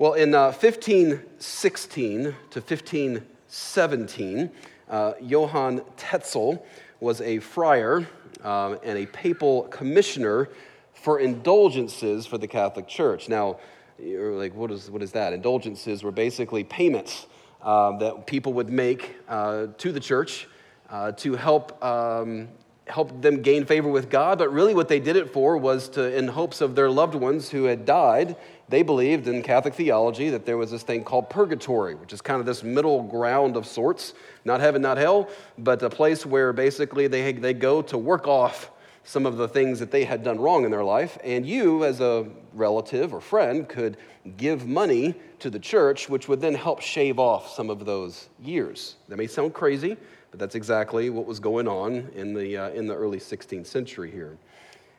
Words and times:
Well, 0.00 0.12
in 0.12 0.32
uh, 0.32 0.52
1516 0.52 2.22
to 2.22 2.30
1517, 2.60 4.50
uh, 4.88 5.12
Johann 5.20 5.82
Tetzel 5.96 6.64
was 7.00 7.20
a 7.20 7.40
friar 7.40 8.06
um, 8.44 8.78
and 8.84 8.96
a 8.96 9.06
papal 9.06 9.64
commissioner 9.64 10.50
for 10.94 11.18
indulgences 11.18 12.26
for 12.26 12.38
the 12.38 12.46
Catholic 12.46 12.86
Church. 12.86 13.28
Now, 13.28 13.58
you're 13.98 14.36
like, 14.36 14.54
what 14.54 14.70
is, 14.70 14.88
what 14.88 15.02
is 15.02 15.10
that? 15.12 15.32
Indulgences 15.32 16.04
were 16.04 16.12
basically 16.12 16.62
payments 16.62 17.26
uh, 17.60 17.98
that 17.98 18.24
people 18.28 18.52
would 18.52 18.70
make 18.70 19.16
uh, 19.28 19.66
to 19.78 19.90
the 19.90 19.98
church 19.98 20.46
uh, 20.90 21.10
to 21.10 21.34
help, 21.34 21.84
um, 21.84 22.46
help 22.86 23.20
them 23.20 23.42
gain 23.42 23.64
favor 23.64 23.88
with 23.88 24.10
God. 24.10 24.38
But 24.38 24.52
really, 24.52 24.74
what 24.74 24.86
they 24.86 25.00
did 25.00 25.16
it 25.16 25.32
for 25.32 25.56
was 25.56 25.88
to, 25.90 26.16
in 26.16 26.28
hopes 26.28 26.60
of 26.60 26.76
their 26.76 26.88
loved 26.88 27.16
ones 27.16 27.50
who 27.50 27.64
had 27.64 27.84
died, 27.84 28.36
they 28.68 28.82
believed 28.82 29.26
in 29.28 29.42
Catholic 29.42 29.74
theology 29.74 30.30
that 30.30 30.44
there 30.44 30.56
was 30.56 30.70
this 30.70 30.82
thing 30.82 31.02
called 31.02 31.30
purgatory, 31.30 31.94
which 31.94 32.12
is 32.12 32.20
kind 32.20 32.40
of 32.40 32.46
this 32.46 32.62
middle 32.62 33.02
ground 33.02 33.56
of 33.56 33.66
sorts, 33.66 34.14
not 34.44 34.60
heaven, 34.60 34.82
not 34.82 34.98
hell, 34.98 35.28
but 35.56 35.82
a 35.82 35.90
place 35.90 36.26
where 36.26 36.52
basically 36.52 37.06
they, 37.06 37.32
they 37.32 37.54
go 37.54 37.80
to 37.82 37.96
work 37.96 38.26
off 38.26 38.70
some 39.04 39.24
of 39.24 39.38
the 39.38 39.48
things 39.48 39.78
that 39.78 39.90
they 39.90 40.04
had 40.04 40.22
done 40.22 40.38
wrong 40.38 40.66
in 40.66 40.70
their 40.70 40.84
life. 40.84 41.16
And 41.24 41.46
you, 41.46 41.84
as 41.84 42.00
a 42.00 42.28
relative 42.52 43.14
or 43.14 43.22
friend, 43.22 43.66
could 43.66 43.96
give 44.36 44.66
money 44.66 45.14
to 45.38 45.48
the 45.48 45.58
church, 45.58 46.10
which 46.10 46.28
would 46.28 46.42
then 46.42 46.54
help 46.54 46.82
shave 46.82 47.18
off 47.18 47.48
some 47.48 47.70
of 47.70 47.86
those 47.86 48.28
years. 48.42 48.96
That 49.08 49.16
may 49.16 49.26
sound 49.26 49.54
crazy, 49.54 49.96
but 50.30 50.38
that's 50.38 50.54
exactly 50.54 51.08
what 51.08 51.24
was 51.24 51.40
going 51.40 51.66
on 51.66 52.10
in 52.14 52.34
the, 52.34 52.56
uh, 52.56 52.70
in 52.70 52.86
the 52.86 52.94
early 52.94 53.18
16th 53.18 53.66
century 53.66 54.10
here. 54.10 54.36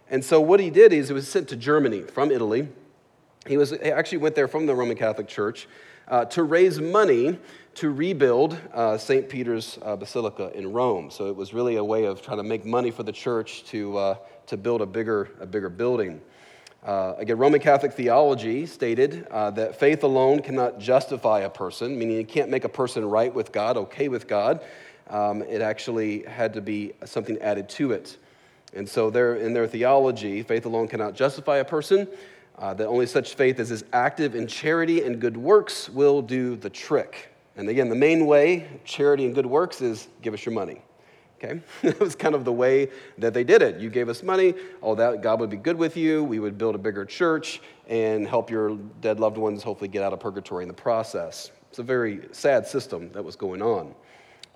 And 0.09 0.25
so 0.25 0.41
what 0.41 0.59
he 0.59 0.72
did 0.72 0.91
is 0.91 1.09
he 1.09 1.13
was 1.13 1.27
sent 1.27 1.47
to 1.49 1.55
Germany 1.55 2.02
from 2.02 2.31
Italy. 2.31 2.67
He, 3.49 3.58
was, 3.58 3.71
he 3.71 3.91
actually 3.91 4.20
went 4.20 4.35
there 4.35 4.48
from 4.48 4.67
the 4.67 4.76
Roman 4.76 4.95
Catholic 4.95 5.27
Church 5.27 5.67
uh, 6.08 6.26
to 6.26 6.44
raise 6.44 6.80
money 6.80 7.39
to 7.73 7.89
rebuild 7.89 8.55
uh, 8.75 8.95
St. 8.95 9.28
Peter's 9.28 9.80
uh, 9.81 9.95
Basilica 9.95 10.55
in 10.55 10.72
Rome. 10.72 11.09
So 11.09 11.30
it 11.30 11.36
was 11.36 11.52
really 11.52 11.77
a 11.77 11.83
way 11.83 12.05
of 12.05 12.22
trying 12.22 12.38
to 12.38 12.44
make 12.44 12.64
money 12.64 12.92
for 12.92 13.02
the 13.02 13.11
church 13.11 13.64
to, 13.66 13.97
uh, 13.97 14.16
to 14.45 14.55
build 14.55 14.81
a 14.81 14.86
bigger, 14.86 15.31
a 15.39 15.47
bigger 15.47 15.67
building. 15.67 16.22
Uh, 16.86 17.16
again, 17.17 17.39
Roman 17.39 17.59
Catholic 17.59 17.94
theology 17.94 18.67
stated 18.67 19.25
uh, 19.31 19.50
that 19.50 19.80
faith 19.80 20.03
alone 20.03 20.44
cannot 20.44 20.77
justify 20.77 21.39
a 21.39 21.50
person, 21.50 21.97
meaning 21.97 22.17
you 22.17 22.25
can't 22.25 22.52
make 22.52 22.66
a 22.66 22.70
person 22.70 23.03
right 23.03 23.33
with 23.33 23.52
God, 23.52 23.77
okay 23.77 24.09
with 24.09 24.27
God. 24.27 24.64
Um, 25.09 25.42
it 25.42 25.64
actually 25.64 26.22
had 26.22 26.53
to 26.53 26.61
be 26.61 26.94
something 27.03 27.39
added 27.39 27.67
to 27.70 27.94
it. 27.94 28.16
And 28.75 28.88
so, 28.88 29.09
there, 29.09 29.38
in 29.38 29.53
their 29.53 29.66
theology, 29.66 30.44
faith 30.44 30.67
alone 30.67 30.88
cannot 30.88 31.16
justify 31.16 31.58
a 31.58 31.66
person. 31.66 32.08
Uh, 32.59 32.73
that 32.73 32.88
only 32.88 33.05
such 33.05 33.35
faith 33.35 33.57
as 33.59 33.71
is 33.71 33.85
active 33.93 34.35
in 34.35 34.45
charity 34.45 35.03
and 35.03 35.21
good 35.21 35.38
works 35.38 35.88
will 35.89 36.21
do 36.21 36.57
the 36.57 36.69
trick. 36.69 37.29
And 37.55 37.69
again, 37.69 37.88
the 37.88 37.95
main 37.95 38.25
way, 38.25 38.67
charity 38.83 39.25
and 39.25 39.33
good 39.33 39.45
works, 39.45 39.81
is 39.81 40.09
give 40.21 40.33
us 40.33 40.45
your 40.45 40.53
money. 40.53 40.81
Okay? 41.37 41.61
that 41.83 41.99
was 42.02 42.15
kind 42.15 42.35
of 42.35 42.43
the 42.43 42.52
way 42.52 42.89
that 43.17 43.33
they 43.33 43.45
did 43.45 43.61
it. 43.61 43.80
You 43.80 43.89
gave 43.89 44.09
us 44.09 44.23
money, 44.23 44.53
all 44.81 44.93
that, 44.95 45.21
God 45.21 45.39
would 45.39 45.49
be 45.49 45.57
good 45.57 45.77
with 45.77 45.95
you. 45.95 46.21
We 46.21 46.39
would 46.39 46.57
build 46.57 46.75
a 46.75 46.77
bigger 46.77 47.05
church 47.05 47.61
and 47.87 48.27
help 48.27 48.49
your 48.49 48.75
dead 48.99 49.21
loved 49.21 49.37
ones 49.37 49.63
hopefully 49.63 49.87
get 49.87 50.03
out 50.03 50.11
of 50.11 50.19
purgatory 50.19 50.65
in 50.65 50.67
the 50.67 50.73
process. 50.73 51.52
It's 51.69 51.80
a 51.80 51.83
very 51.83 52.27
sad 52.33 52.67
system 52.67 53.09
that 53.13 53.23
was 53.23 53.37
going 53.37 53.61
on. 53.61 53.95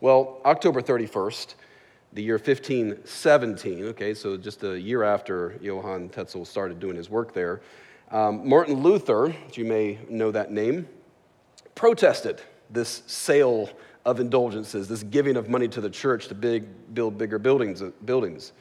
Well, 0.01 0.41
October 0.43 0.81
31st, 0.81 1.55
the 2.11 2.21
year 2.21 2.35
1517, 2.35 3.85
okay, 3.85 4.13
so 4.13 4.35
just 4.35 4.63
a 4.63 4.77
year 4.77 5.03
after 5.03 5.57
Johann 5.61 6.09
Tetzel 6.09 6.43
started 6.43 6.79
doing 6.79 6.97
his 6.97 7.09
work 7.09 7.33
there, 7.33 7.61
um, 8.13 8.47
Martin 8.47 8.75
Luther, 8.75 9.35
you 9.53 9.65
may 9.65 9.97
know 10.07 10.31
that 10.31 10.51
name, 10.51 10.87
protested 11.75 12.41
this 12.69 13.01
sale 13.07 13.69
of 14.05 14.19
indulgences, 14.19 14.87
this 14.87 15.03
giving 15.03 15.35
of 15.35 15.49
money 15.49 15.67
to 15.67 15.81
the 15.81 15.89
church 15.89 16.27
to 16.27 16.35
big, 16.35 16.93
build 16.93 17.17
bigger 17.17 17.39
buildings, 17.39 17.81
buildings. 18.05 18.51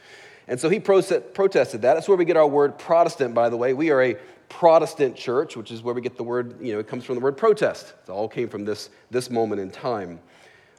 And 0.47 0.59
so 0.59 0.69
he 0.69 0.79
protested 0.79 1.33
that. 1.35 1.81
That's 1.81 2.07
where 2.07 2.17
we 2.17 2.25
get 2.25 2.35
our 2.35 2.47
word 2.47 2.77
Protestant, 2.79 3.33
by 3.35 3.49
the 3.49 3.55
way. 3.55 3.73
We 3.73 3.91
are 3.91 4.01
a 4.01 4.15
Protestant 4.49 5.15
church, 5.15 5.55
which 5.55 5.71
is 5.71 5.81
where 5.81 5.93
we 5.93 6.01
get 6.01 6.17
the 6.17 6.23
word, 6.23 6.59
you 6.61 6.73
know, 6.73 6.79
it 6.79 6.87
comes 6.87 7.05
from 7.05 7.15
the 7.15 7.21
word 7.21 7.37
protest. 7.37 7.93
It 8.03 8.11
all 8.11 8.27
came 8.27 8.49
from 8.49 8.65
this, 8.65 8.89
this 9.09 9.29
moment 9.29 9.61
in 9.61 9.71
time. 9.71 10.19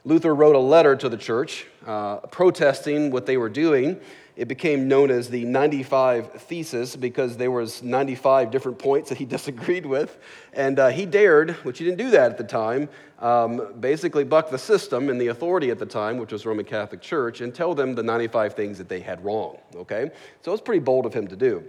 Luther 0.05 0.35
wrote 0.35 0.55
a 0.55 0.59
letter 0.59 0.95
to 0.95 1.09
the 1.09 1.17
church 1.17 1.65
uh, 1.85 2.17
protesting 2.17 3.09
what 3.09 3.25
they 3.25 3.37
were 3.37 3.49
doing 3.49 3.99
it 4.35 4.49
became 4.49 4.87
known 4.87 5.11
as 5.11 5.29
the 5.29 5.45
95 5.45 6.33
Thesis 6.33 6.95
because 6.95 7.37
there 7.37 7.51
was 7.51 7.81
95 7.81 8.51
different 8.51 8.77
points 8.77 9.09
that 9.09 9.17
he 9.17 9.25
disagreed 9.35 9.85
with. 9.85 10.17
And 10.53 10.77
uh, 10.77 10.89
he 10.89 11.05
dared, 11.05 11.51
which 11.63 11.79
he 11.79 11.85
didn't 11.85 11.97
do 11.97 12.11
that 12.11 12.31
at 12.31 12.37
the 12.37 12.43
time, 12.43 12.89
um, 13.19 13.73
basically 13.79 14.23
buck 14.23 14.49
the 14.49 14.57
system 14.57 15.09
and 15.09 15.19
the 15.19 15.27
authority 15.27 15.71
at 15.71 15.79
the 15.79 15.85
time, 15.85 16.17
which 16.17 16.31
was 16.31 16.45
Roman 16.45 16.65
Catholic 16.65 17.01
Church, 17.01 17.41
and 17.41 17.55
tell 17.55 17.73
them 17.73 17.95
the 17.95 18.03
95 18.03 18.53
things 18.53 18.77
that 18.77 18.89
they 18.89 18.99
had 18.99 19.23
wrong, 19.23 19.57
okay? 19.75 20.11
So 20.41 20.51
it 20.51 20.53
was 20.53 20.61
pretty 20.61 20.81
bold 20.81 21.05
of 21.05 21.13
him 21.13 21.27
to 21.27 21.35
do. 21.35 21.63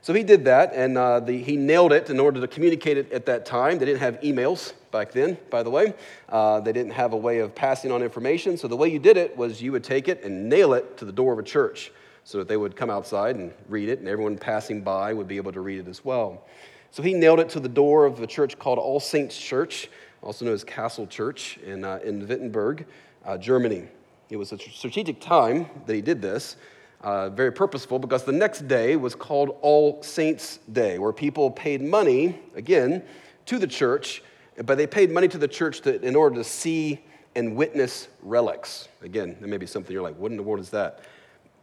So 0.00 0.12
he 0.12 0.24
did 0.24 0.44
that, 0.46 0.72
and 0.74 0.98
uh, 0.98 1.20
the, 1.20 1.40
he 1.40 1.56
nailed 1.56 1.92
it 1.92 2.10
in 2.10 2.18
order 2.18 2.40
to 2.40 2.48
communicate 2.48 2.98
it 2.98 3.12
at 3.12 3.24
that 3.26 3.46
time. 3.46 3.78
They 3.78 3.84
didn't 3.84 4.00
have 4.00 4.20
emails 4.20 4.72
back 4.90 5.12
then, 5.12 5.38
by 5.48 5.62
the 5.62 5.70
way. 5.70 5.94
Uh, 6.28 6.58
they 6.58 6.72
didn't 6.72 6.90
have 6.92 7.12
a 7.12 7.16
way 7.16 7.38
of 7.38 7.54
passing 7.54 7.92
on 7.92 8.02
information. 8.02 8.56
So 8.56 8.66
the 8.66 8.76
way 8.76 8.88
you 8.88 8.98
did 8.98 9.16
it 9.16 9.36
was 9.36 9.62
you 9.62 9.70
would 9.70 9.84
take 9.84 10.08
it 10.08 10.24
and 10.24 10.48
nail 10.48 10.74
it 10.74 10.96
to 10.98 11.04
the 11.04 11.12
door 11.12 11.32
of 11.32 11.38
a 11.38 11.44
church 11.44 11.92
so 12.24 12.38
that 12.38 12.48
they 12.48 12.56
would 12.56 12.76
come 12.76 12.90
outside 12.90 13.36
and 13.36 13.52
read 13.68 13.88
it, 13.88 13.98
and 13.98 14.08
everyone 14.08 14.38
passing 14.38 14.82
by 14.82 15.12
would 15.12 15.28
be 15.28 15.36
able 15.36 15.52
to 15.52 15.60
read 15.60 15.80
it 15.80 15.88
as 15.88 16.04
well. 16.04 16.46
So 16.90 17.02
he 17.02 17.14
nailed 17.14 17.40
it 17.40 17.48
to 17.50 17.60
the 17.60 17.68
door 17.68 18.04
of 18.04 18.20
a 18.20 18.26
church 18.26 18.58
called 18.58 18.78
All 18.78 19.00
Saints 19.00 19.36
Church, 19.36 19.88
also 20.22 20.44
known 20.44 20.54
as 20.54 20.62
Castle 20.62 21.06
Church 21.06 21.58
in, 21.58 21.84
uh, 21.84 21.98
in 22.04 22.26
Wittenberg, 22.26 22.86
uh, 23.24 23.38
Germany. 23.38 23.88
It 24.30 24.36
was 24.36 24.52
a 24.52 24.58
strategic 24.58 25.20
time 25.20 25.66
that 25.86 25.94
he 25.94 26.02
did 26.02 26.22
this, 26.22 26.56
uh, 27.00 27.30
very 27.30 27.50
purposeful, 27.50 27.98
because 27.98 28.24
the 28.24 28.32
next 28.32 28.68
day 28.68 28.96
was 28.96 29.14
called 29.14 29.56
All 29.60 30.02
Saints' 30.02 30.58
Day, 30.70 30.98
where 30.98 31.12
people 31.12 31.50
paid 31.50 31.82
money, 31.82 32.38
again, 32.54 33.02
to 33.46 33.58
the 33.58 33.66
church, 33.66 34.22
but 34.64 34.76
they 34.76 34.86
paid 34.86 35.10
money 35.10 35.28
to 35.28 35.38
the 35.38 35.48
church 35.48 35.80
to, 35.80 36.00
in 36.02 36.14
order 36.14 36.36
to 36.36 36.44
see 36.44 37.00
and 37.34 37.56
witness 37.56 38.08
relics. 38.22 38.88
Again, 39.00 39.36
that 39.40 39.48
may 39.48 39.56
be 39.56 39.66
something 39.66 39.92
you're 39.92 40.02
like, 40.02 40.18
what 40.18 40.30
in 40.30 40.36
the 40.36 40.42
world 40.42 40.60
is 40.60 40.70
that? 40.70 41.00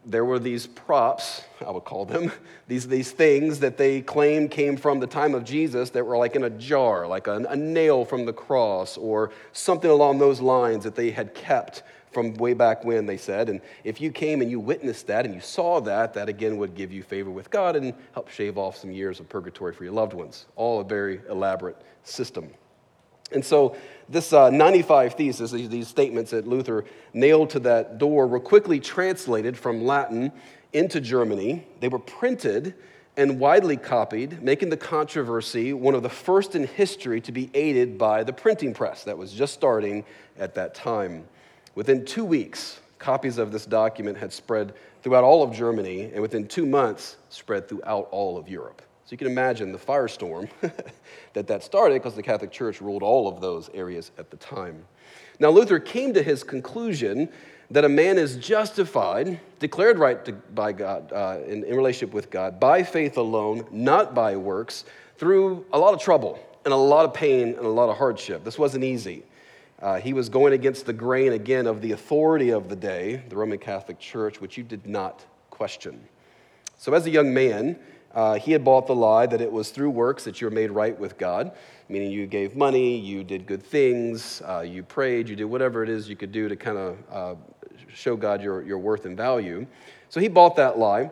There 0.04 0.24
were 0.24 0.38
these 0.38 0.66
props, 0.66 1.42
I 1.64 1.70
would 1.70 1.84
call 1.84 2.04
them, 2.04 2.32
these, 2.68 2.88
these 2.88 3.10
things 3.12 3.60
that 3.60 3.76
they 3.76 4.00
claimed 4.00 4.50
came 4.50 4.76
from 4.76 5.00
the 5.00 5.06
time 5.06 5.34
of 5.34 5.44
Jesus 5.44 5.90
that 5.90 6.04
were 6.04 6.16
like 6.16 6.36
in 6.36 6.44
a 6.44 6.50
jar, 6.50 7.06
like 7.06 7.26
a, 7.26 7.36
a 7.48 7.56
nail 7.56 8.04
from 8.04 8.24
the 8.24 8.32
cross, 8.32 8.96
or 8.96 9.30
something 9.52 9.90
along 9.90 10.18
those 10.18 10.40
lines 10.40 10.84
that 10.84 10.94
they 10.94 11.10
had 11.10 11.34
kept 11.34 11.82
from 12.12 12.34
way 12.34 12.54
back 12.54 12.84
when, 12.84 13.06
they 13.06 13.16
said. 13.16 13.48
And 13.48 13.60
if 13.84 14.00
you 14.00 14.10
came 14.10 14.40
and 14.40 14.50
you 14.50 14.58
witnessed 14.58 15.06
that 15.06 15.24
and 15.24 15.34
you 15.34 15.40
saw 15.40 15.80
that, 15.82 16.14
that 16.14 16.28
again 16.28 16.56
would 16.56 16.74
give 16.74 16.92
you 16.92 17.02
favor 17.02 17.30
with 17.30 17.50
God 17.50 17.76
and 17.76 17.94
help 18.12 18.28
shave 18.28 18.58
off 18.58 18.76
some 18.76 18.90
years 18.90 19.20
of 19.20 19.28
purgatory 19.28 19.72
for 19.72 19.84
your 19.84 19.92
loved 19.92 20.14
ones. 20.14 20.46
All 20.56 20.80
a 20.80 20.84
very 20.84 21.20
elaborate 21.28 21.76
system. 22.02 22.50
And 23.32 23.44
so, 23.44 23.76
this 24.08 24.32
uh, 24.32 24.50
95 24.50 25.14
thesis, 25.14 25.52
these, 25.52 25.68
these 25.68 25.86
statements 25.86 26.32
that 26.32 26.46
Luther 26.46 26.84
nailed 27.14 27.50
to 27.50 27.60
that 27.60 27.98
door, 27.98 28.26
were 28.26 28.40
quickly 28.40 28.80
translated 28.80 29.56
from 29.56 29.84
Latin 29.84 30.32
into 30.72 31.00
Germany. 31.00 31.66
They 31.78 31.88
were 31.88 32.00
printed 32.00 32.74
and 33.16 33.38
widely 33.38 33.76
copied, 33.76 34.42
making 34.42 34.70
the 34.70 34.76
controversy 34.76 35.72
one 35.72 35.94
of 35.94 36.02
the 36.02 36.08
first 36.08 36.54
in 36.54 36.66
history 36.66 37.20
to 37.20 37.32
be 37.32 37.50
aided 37.54 37.98
by 37.98 38.24
the 38.24 38.32
printing 38.32 38.72
press 38.72 39.04
that 39.04 39.16
was 39.16 39.32
just 39.32 39.54
starting 39.54 40.04
at 40.38 40.54
that 40.54 40.74
time. 40.74 41.24
Within 41.74 42.04
two 42.04 42.24
weeks, 42.24 42.80
copies 42.98 43.38
of 43.38 43.52
this 43.52 43.66
document 43.66 44.18
had 44.18 44.32
spread 44.32 44.74
throughout 45.02 45.24
all 45.24 45.42
of 45.42 45.52
Germany, 45.52 46.10
and 46.12 46.20
within 46.20 46.46
two 46.46 46.66
months, 46.66 47.16
spread 47.30 47.68
throughout 47.68 48.08
all 48.10 48.36
of 48.36 48.48
Europe. 48.48 48.82
So 49.10 49.14
you 49.14 49.18
can 49.18 49.26
imagine 49.26 49.72
the 49.72 49.78
firestorm 49.78 50.48
that 51.32 51.48
that 51.48 51.64
started 51.64 51.94
because 51.94 52.14
the 52.14 52.22
Catholic 52.22 52.52
Church 52.52 52.80
ruled 52.80 53.02
all 53.02 53.26
of 53.26 53.40
those 53.40 53.68
areas 53.74 54.12
at 54.18 54.30
the 54.30 54.36
time. 54.36 54.84
Now, 55.40 55.50
Luther 55.50 55.80
came 55.80 56.14
to 56.14 56.22
his 56.22 56.44
conclusion 56.44 57.28
that 57.72 57.84
a 57.84 57.88
man 57.88 58.18
is 58.18 58.36
justified, 58.36 59.40
declared 59.58 59.98
right 59.98 60.24
to, 60.26 60.32
by 60.34 60.70
God, 60.70 61.12
uh, 61.12 61.38
in, 61.44 61.64
in 61.64 61.74
relationship 61.74 62.14
with 62.14 62.30
God, 62.30 62.60
by 62.60 62.84
faith 62.84 63.16
alone, 63.16 63.66
not 63.72 64.14
by 64.14 64.36
works, 64.36 64.84
through 65.18 65.66
a 65.72 65.78
lot 65.80 65.92
of 65.92 66.00
trouble 66.00 66.38
and 66.64 66.72
a 66.72 66.76
lot 66.76 67.04
of 67.04 67.12
pain 67.12 67.48
and 67.48 67.66
a 67.66 67.68
lot 67.68 67.88
of 67.88 67.96
hardship. 67.96 68.44
This 68.44 68.60
wasn't 68.60 68.84
easy. 68.84 69.24
Uh, 69.82 69.98
he 69.98 70.12
was 70.12 70.28
going 70.28 70.52
against 70.52 70.86
the 70.86 70.92
grain 70.92 71.32
again 71.32 71.66
of 71.66 71.80
the 71.80 71.90
authority 71.90 72.50
of 72.50 72.68
the 72.68 72.76
day, 72.76 73.24
the 73.28 73.34
Roman 73.34 73.58
Catholic 73.58 73.98
Church, 73.98 74.40
which 74.40 74.56
you 74.56 74.62
did 74.62 74.86
not 74.86 75.24
question. 75.50 76.00
So, 76.78 76.94
as 76.94 77.04
a 77.06 77.10
young 77.10 77.34
man, 77.34 77.76
uh, 78.14 78.34
he 78.34 78.52
had 78.52 78.64
bought 78.64 78.86
the 78.86 78.94
lie 78.94 79.26
that 79.26 79.40
it 79.40 79.50
was 79.50 79.70
through 79.70 79.90
works 79.90 80.24
that 80.24 80.40
you're 80.40 80.50
made 80.50 80.70
right 80.70 80.98
with 80.98 81.16
God, 81.16 81.52
meaning 81.88 82.10
you 82.10 82.26
gave 82.26 82.56
money, 82.56 82.96
you 82.96 83.22
did 83.22 83.46
good 83.46 83.62
things, 83.62 84.42
uh, 84.46 84.60
you 84.60 84.82
prayed, 84.82 85.28
you 85.28 85.36
did 85.36 85.44
whatever 85.44 85.82
it 85.82 85.88
is 85.88 86.08
you 86.08 86.16
could 86.16 86.32
do 86.32 86.48
to 86.48 86.56
kind 86.56 86.78
of 86.78 86.98
uh, 87.10 87.34
show 87.92 88.16
God 88.16 88.42
your, 88.42 88.62
your 88.62 88.78
worth 88.78 89.06
and 89.06 89.16
value. 89.16 89.66
So 90.08 90.20
he 90.20 90.28
bought 90.28 90.56
that 90.56 90.78
lie 90.78 91.10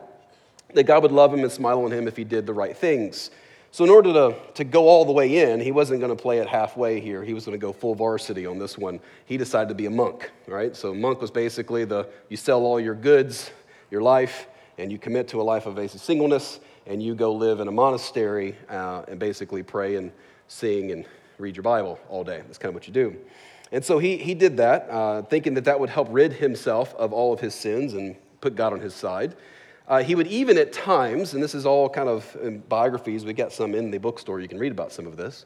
that 0.73 0.83
God 0.83 1.03
would 1.03 1.11
love 1.11 1.33
him 1.33 1.41
and 1.41 1.51
smile 1.51 1.83
on 1.83 1.91
him 1.91 2.07
if 2.07 2.15
he 2.17 2.23
did 2.23 2.45
the 2.45 2.53
right 2.53 2.75
things. 2.75 3.31
So, 3.71 3.83
in 3.83 3.91
order 3.91 4.11
to, 4.13 4.35
to 4.55 4.63
go 4.63 4.87
all 4.87 5.05
the 5.05 5.11
way 5.11 5.51
in, 5.51 5.59
he 5.59 5.71
wasn't 5.71 5.99
going 5.99 6.15
to 6.15 6.19
play 6.19 6.39
it 6.39 6.47
halfway 6.47 6.99
here. 6.99 7.23
He 7.23 7.35
was 7.35 7.45
going 7.45 7.57
to 7.57 7.61
go 7.61 7.71
full 7.71 7.93
varsity 7.93 8.47
on 8.47 8.57
this 8.57 8.79
one. 8.79 8.99
He 9.25 9.37
decided 9.37 9.69
to 9.69 9.75
be 9.75 9.85
a 9.85 9.91
monk, 9.91 10.31
right? 10.47 10.75
So, 10.75 10.93
monk 10.93 11.21
was 11.21 11.29
basically 11.29 11.85
the 11.85 12.07
you 12.29 12.37
sell 12.37 12.61
all 12.61 12.79
your 12.79 12.95
goods, 12.95 13.51
your 13.91 14.01
life, 14.01 14.47
and 14.79 14.91
you 14.91 14.97
commit 14.97 15.27
to 15.29 15.41
a 15.41 15.43
life 15.43 15.67
of 15.67 15.91
singleness, 15.91 16.59
and 16.85 17.01
you 17.01 17.15
go 17.15 17.33
live 17.33 17.59
in 17.59 17.67
a 17.67 17.71
monastery 17.71 18.55
uh, 18.69 19.03
and 19.07 19.19
basically 19.19 19.63
pray 19.63 19.95
and 19.95 20.11
sing 20.47 20.91
and 20.91 21.05
read 21.37 21.55
your 21.55 21.63
Bible 21.63 21.99
all 22.09 22.23
day. 22.23 22.41
That's 22.45 22.57
kind 22.57 22.69
of 22.69 22.75
what 22.75 22.87
you 22.87 22.93
do. 22.93 23.15
And 23.71 23.85
so 23.85 23.99
he, 23.99 24.17
he 24.17 24.33
did 24.33 24.57
that, 24.57 24.89
uh, 24.89 25.21
thinking 25.23 25.53
that 25.53 25.65
that 25.65 25.79
would 25.79 25.89
help 25.89 26.07
rid 26.11 26.33
himself 26.33 26.95
of 26.95 27.13
all 27.13 27.33
of 27.33 27.39
his 27.39 27.53
sins 27.53 27.93
and 27.93 28.15
put 28.41 28.55
God 28.55 28.73
on 28.73 28.79
his 28.79 28.95
side. 28.95 29.35
Uh, 29.87 30.03
he 30.03 30.15
would 30.15 30.27
even 30.27 30.57
at 30.57 30.73
times, 30.73 31.33
and 31.33 31.41
this 31.41 31.55
is 31.55 31.65
all 31.65 31.89
kind 31.89 32.09
of 32.09 32.35
biographies, 32.67 33.25
we 33.25 33.33
got 33.33 33.51
some 33.51 33.73
in 33.73 33.91
the 33.91 33.97
bookstore, 33.97 34.39
you 34.39 34.47
can 34.47 34.59
read 34.59 34.71
about 34.71 34.91
some 34.91 35.07
of 35.07 35.17
this, 35.17 35.45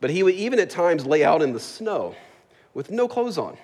but 0.00 0.10
he 0.10 0.22
would 0.22 0.34
even 0.34 0.58
at 0.58 0.70
times 0.70 1.06
lay 1.06 1.24
out 1.24 1.42
in 1.42 1.52
the 1.52 1.60
snow 1.60 2.14
with 2.74 2.90
no 2.90 3.06
clothes 3.06 3.38
on 3.38 3.56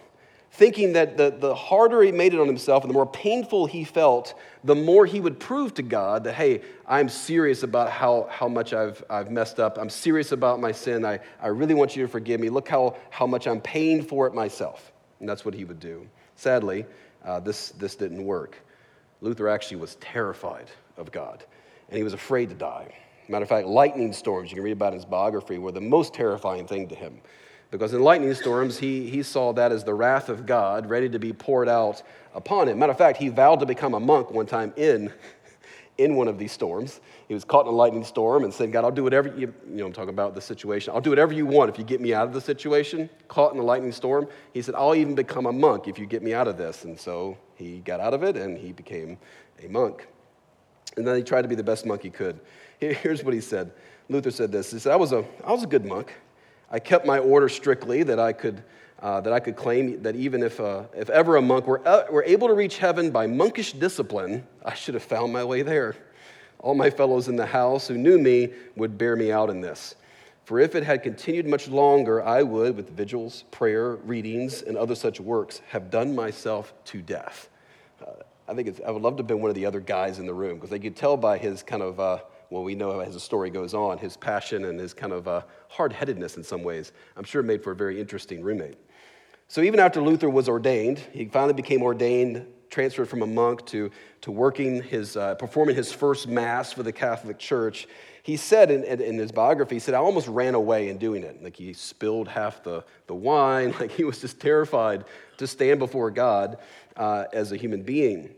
thinking 0.53 0.95
that 0.95 1.17
the, 1.17 1.31
the 1.31 1.55
harder 1.55 2.03
he 2.03 2.13
made 2.13 2.35
it 2.35 2.41
on 2.41 2.47
himself 2.47 2.83
and 2.83 2.91
the 2.91 2.95
more 2.95 3.07
painful 3.07 3.67
he 3.67 3.85
felt, 3.85 4.35
the 4.65 4.75
more 4.75 5.07
he 5.07 5.21
would 5.21 5.39
prove 5.39 5.75
to 5.75 5.83
God 5.83 6.25
that, 6.25 6.35
hey, 6.35 6.63
I'm 6.87 7.09
serious 7.09 7.63
about 7.63 7.91
how, 7.91 8.27
how 8.31 8.49
much 8.49 8.73
I've, 8.73 9.03
I've 9.09 9.31
messed 9.31 9.61
up. 9.61 9.79
I'm 9.79 9.89
serious 9.89 10.33
about 10.33 10.61
my 10.61 10.73
sin. 10.73 11.05
I, 11.05 11.21
I 11.41 11.49
really 11.49 11.75
want 11.75 11.95
you 11.95 12.03
to 12.03 12.09
forgive 12.09 12.41
me. 12.41 12.51
Look 12.51 12.69
how, 12.69 12.97
how 13.11 13.27
much 13.27 13.47
I'm 13.47 13.61
paying 13.61 14.03
for 14.03 14.27
it 14.27 14.35
myself. 14.35 14.93
And 15.21 15.29
that's 15.29 15.45
what 15.45 15.55
he 15.55 15.65
would 15.65 15.81
do. 15.81 16.07
Sadly, 16.35 16.85
uh, 17.25 17.41
this, 17.41 17.71
this 17.71 17.95
didn't 17.95 18.25
work. 18.25 18.59
Luther 19.21 19.49
actually 19.49 19.77
was 19.77 19.97
terrified 19.97 20.71
of 20.97 21.13
God, 21.13 21.45
and 21.89 21.97
he 21.97 22.03
was 22.03 22.15
afraid 22.15 22.49
to 22.49 22.55
die. 22.55 22.95
Matter 23.29 23.43
of 23.43 23.49
fact, 23.49 23.67
lightning 23.69 24.13
storms, 24.13 24.51
you 24.51 24.57
can 24.57 24.65
read 24.65 24.73
about 24.73 24.95
in 24.95 24.99
his 24.99 25.05
biography, 25.05 25.59
were 25.59 25.73
the 25.73 25.81
most 25.81 26.15
terrifying 26.15 26.67
thing 26.67 26.89
to 26.89 26.95
him. 26.95 27.21
Because 27.71 27.95
in 27.95 28.03
lightning 28.03 28.35
storms, 28.35 28.79
he, 28.79 29.09
he 29.09 29.23
saw 29.23 29.53
that 29.53 29.71
as 29.71 29.85
the 29.85 29.95
wrath 29.95 30.29
of 30.29 30.45
God 30.45 30.89
ready 30.89 31.09
to 31.09 31.19
be 31.19 31.33
poured 31.33 31.69
out 31.69 32.03
upon 32.35 32.69
him. 32.69 32.79
Matter 32.79 32.93
of 32.93 32.99
fact, 32.99 33.19
he 33.19 33.29
vowed 33.29 33.61
to 33.61 33.67
become 33.67 33.95
a 33.95 34.01
monk 34.01 34.31
one 34.33 34.47
time 34.47 34.73
in, 34.77 35.13
in 35.99 36.17
one 36.17 36.27
of 36.27 36.37
these 36.37 36.51
storms. 36.51 37.01
He 37.29 37.35
was 37.35 37.45
caught 37.45 37.67
in 37.67 37.73
a 37.73 37.77
lightning 37.77 38.03
storm 38.03 38.43
and 38.43 38.53
said, 38.53 38.73
God, 38.73 38.85
I'll 38.85 38.91
do 38.91 39.05
whatever 39.05 39.29
you, 39.29 39.55
you 39.69 39.77
know, 39.77 39.87
I'm 39.87 39.93
talking 39.93 40.11
about 40.11 40.35
the 40.35 40.41
situation. 40.41 40.93
I'll 40.93 41.01
do 41.01 41.11
whatever 41.11 41.33
you 41.33 41.47
want 41.47 41.71
if 41.71 41.79
you 41.79 41.85
get 41.85 42.01
me 42.01 42.13
out 42.13 42.27
of 42.27 42.33
the 42.33 42.41
situation. 42.41 43.09
Caught 43.29 43.55
in 43.55 43.61
a 43.61 43.65
lightning 43.65 43.93
storm. 43.93 44.27
He 44.53 44.63
said, 44.63 44.75
I'll 44.75 44.97
even 44.97 45.15
become 45.15 45.47
a 45.47 45.53
monk 45.53 45.87
if 45.87 45.97
you 45.97 46.07
get 46.07 46.25
me 46.25 46.35
out 46.35 46.49
of 46.49 46.57
this. 46.57 46.85
And 46.85 46.99
so 46.99 47.39
he 47.55 47.79
got 47.79 48.01
out 48.01 48.15
of 48.15 48.25
it 48.25 48.37
and 48.37 48.59
he 48.59 48.73
became 48.73 49.17
a 49.63 49.69
monk. 49.69 50.09
And 50.97 51.07
then 51.07 51.15
he 51.15 51.23
tried 51.23 51.43
to 51.43 51.49
be 51.49 51.55
the 51.55 51.63
best 51.63 51.87
monk 51.87 52.03
he 52.03 52.11
could. 52.11 52.41
Here's 52.81 53.23
what 53.23 53.33
he 53.33 53.41
said. 53.41 53.71
Luther 54.09 54.33
said 54.33 54.51
this. 54.51 54.73
He 54.73 54.81
said, 54.81 54.93
I 54.93 54.97
was 54.97 55.13
a, 55.13 55.25
I 55.45 55.53
was 55.53 55.63
a 55.63 55.69
good 55.69 55.85
monk. 55.85 56.13
I 56.71 56.79
kept 56.79 57.05
my 57.05 57.19
order 57.19 57.49
strictly 57.49 58.03
that 58.05 58.21
I 58.21 58.33
could, 58.33 58.63
uh, 59.01 59.21
that 59.23 59.33
I 59.33 59.41
could 59.41 59.57
claim 59.57 60.03
that 60.03 60.15
even 60.15 60.43
if, 60.43 60.61
uh, 60.61 60.85
if 60.97 61.11
ever 61.11 61.37
a 61.37 61.43
monk 61.43 61.67
were, 61.67 61.87
uh, 61.87 62.05
were 62.11 62.25
able 62.25 62.49
to 62.49 62.55
reach 62.55 62.79
heaven 62.79 63.11
by 63.11 63.27
monkish 63.27 63.73
discipline, 63.73 64.47
I 64.65 64.75
should 64.75 64.95
have 64.95 65.03
found 65.03 65.33
my 65.33 65.43
way 65.43 65.63
there. 65.63 65.97
All 66.61 66.75
my 66.75 66.91
fellows 66.91 67.29
in 67.29 67.37
the 67.37 67.47
house 67.47 67.89
who 67.89 67.97
knew 67.97 68.19
me 68.19 68.51
would 68.77 68.99
bear 68.99 69.17
me 69.17 69.33
out 69.33 69.51
in 69.51 69.61
this. 69.61 69.97
For 70.45 70.61
if 70.61 70.75
it 70.75 70.83
had 70.83 71.03
continued 71.03 71.47
much 71.47 71.69
longer, 71.69 72.23
I 72.23 72.43
would, 72.43 72.77
with 72.77 72.91
vigils, 72.91 73.45
prayer, 73.51 73.97
readings, 73.97 74.63
and 74.63 74.77
other 74.77 74.95
such 74.95 75.21
works, 75.21 75.63
have 75.69 75.91
done 75.91 76.15
myself 76.15 76.73
to 76.87 77.01
death. 77.01 77.49
Uh, 78.05 78.11
I 78.49 78.55
think 78.55 78.81
I 78.85 78.91
would 78.91 79.03
love 79.03 79.17
to 79.17 79.23
have 79.23 79.29
been 79.29 79.41
one 79.41 79.49
of 79.49 79.55
the 79.55 79.67
other 79.67 79.81
guys 79.81 80.19
in 80.19 80.27
the 80.27 80.35
room 80.35 80.57
because 80.57 80.71
they 80.71 80.79
could 80.79 80.97
tell 80.97 81.17
by 81.17 81.39
his 81.39 81.63
kind 81.63 81.83
of 81.83 82.01
uh, 82.01 82.19
well, 82.51 82.65
we 82.65 82.75
know 82.75 82.99
as 83.01 83.15
the 83.15 83.21
story 83.21 83.49
goes 83.49 83.75
on, 83.75 83.99
his 83.99 84.17
passion 84.17 84.65
and 84.65 84.79
his 84.79 84.93
kind 84.93 85.13
of 85.13 85.29
uh, 85.29 85.43
hard 85.69 85.93
headedness 85.93 86.37
in 86.37 86.43
some 86.43 86.65
ways, 86.65 86.93
I'm 87.17 87.25
sure 87.25 87.43
made 87.43 87.63
for 87.63 87.71
a 87.71 87.77
very 87.77 88.01
interesting 88.01 88.43
roommate. 88.43 88.77
So 89.47 89.63
even 89.63 89.81
after 89.81 90.03
Luther 90.03 90.29
was 90.29 90.49
ordained, 90.49 90.99
he 91.13 91.27
finally 91.27 91.55
became 91.55 91.83
ordained, 91.83 92.47
transferred 92.69 93.09
from 93.09 93.23
a 93.23 93.27
monk 93.27 93.67
to, 93.67 93.91
to 94.23 94.33
working 94.33 94.83
his, 94.83 95.17
uh, 95.17 95.37
performing 95.37 95.77
his 95.77 95.93
first 95.93 96.29
mass 96.29 96.73
for 96.73 96.83
the 96.83 96.93
Catholic 96.93 97.39
Church. 97.39 97.87
He 98.23 98.37
said 98.37 98.71
in, 98.71 98.85
in, 98.85 99.17
his 99.17 99.33
biography, 99.33 99.77
he 99.77 99.79
said, 99.81 99.95
I 99.95 99.99
almost 99.99 100.29
ran 100.29 100.55
away 100.55 100.89
in 100.89 100.99
doing 100.99 101.23
it. 101.23 101.43
Like 101.43 101.57
he 101.57 101.73
spilled 101.73 102.29
half 102.29 102.63
the, 102.63 102.85
the 103.07 103.15
wine, 103.15 103.75
like 103.81 103.93
he 103.93 104.05
was 104.05 104.21
just 104.21 104.41
terrified 104.41 105.05
to 105.39 105.47
stand 105.47 105.79
before 105.79 106.11
God 106.11 106.59
uh, 106.97 107.25
as 107.33 107.53
a 107.53 107.57
human 107.57 107.83
being 107.83 108.35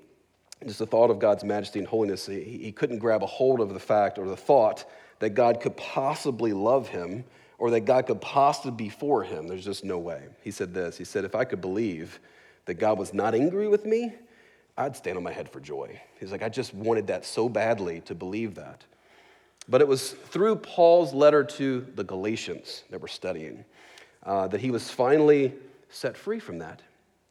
just 0.66 0.78
the 0.78 0.86
thought 0.86 1.10
of 1.10 1.18
God's 1.18 1.44
majesty 1.44 1.78
and 1.78 1.88
holiness, 1.88 2.26
he, 2.26 2.40
he 2.40 2.72
couldn't 2.72 2.98
grab 2.98 3.22
a 3.22 3.26
hold 3.26 3.60
of 3.60 3.72
the 3.72 3.80
fact 3.80 4.18
or 4.18 4.26
the 4.26 4.36
thought 4.36 4.84
that 5.18 5.30
God 5.30 5.60
could 5.60 5.76
possibly 5.76 6.52
love 6.52 6.88
him 6.88 7.24
or 7.58 7.70
that 7.70 7.82
God 7.82 8.06
could 8.06 8.20
possibly 8.20 8.72
be 8.72 8.88
for 8.88 9.22
him. 9.22 9.46
There's 9.46 9.64
just 9.64 9.84
no 9.84 9.98
way. 9.98 10.22
He 10.42 10.50
said 10.50 10.74
this 10.74 10.98
He 10.98 11.04
said, 11.04 11.24
If 11.24 11.34
I 11.34 11.44
could 11.44 11.60
believe 11.60 12.20
that 12.66 12.74
God 12.74 12.98
was 12.98 13.14
not 13.14 13.34
angry 13.34 13.68
with 13.68 13.84
me, 13.84 14.12
I'd 14.76 14.96
stand 14.96 15.16
on 15.16 15.22
my 15.22 15.32
head 15.32 15.48
for 15.48 15.60
joy. 15.60 16.00
He's 16.18 16.32
like, 16.32 16.42
I 16.42 16.48
just 16.48 16.74
wanted 16.74 17.06
that 17.08 17.24
so 17.24 17.48
badly 17.48 18.00
to 18.02 18.14
believe 18.14 18.54
that. 18.54 18.84
But 19.68 19.80
it 19.80 19.88
was 19.88 20.10
through 20.12 20.56
Paul's 20.56 21.12
letter 21.12 21.44
to 21.44 21.86
the 21.94 22.04
Galatians 22.04 22.84
that 22.90 23.00
we're 23.00 23.08
studying 23.08 23.64
uh, 24.24 24.48
that 24.48 24.60
he 24.60 24.70
was 24.70 24.90
finally 24.90 25.52
set 25.90 26.16
free 26.16 26.40
from 26.40 26.58
that. 26.58 26.82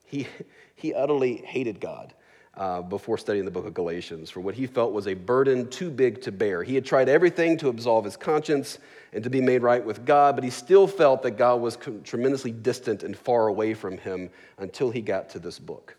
He, 0.05 0.27
he 0.75 0.93
utterly 0.93 1.37
hated 1.37 1.79
God 1.79 2.13
uh, 2.55 2.81
before 2.81 3.17
studying 3.17 3.45
the 3.45 3.51
book 3.51 3.65
of 3.65 3.73
Galatians 3.73 4.29
for 4.29 4.41
what 4.41 4.55
he 4.55 4.67
felt 4.67 4.91
was 4.91 5.07
a 5.07 5.13
burden 5.13 5.69
too 5.69 5.89
big 5.89 6.21
to 6.21 6.31
bear. 6.31 6.63
He 6.63 6.75
had 6.75 6.85
tried 6.85 7.07
everything 7.07 7.57
to 7.57 7.69
absolve 7.69 8.03
his 8.05 8.17
conscience 8.17 8.77
and 9.13 9.23
to 9.23 9.29
be 9.29 9.41
made 9.41 9.61
right 9.61 9.83
with 9.83 10.05
God, 10.05 10.35
but 10.35 10.43
he 10.43 10.49
still 10.49 10.87
felt 10.87 11.21
that 11.23 11.31
God 11.31 11.61
was 11.61 11.77
tremendously 12.03 12.51
distant 12.51 13.03
and 13.03 13.17
far 13.17 13.47
away 13.47 13.73
from 13.73 13.97
him 13.97 14.29
until 14.57 14.91
he 14.91 15.01
got 15.01 15.29
to 15.29 15.39
this 15.39 15.59
book. 15.59 15.95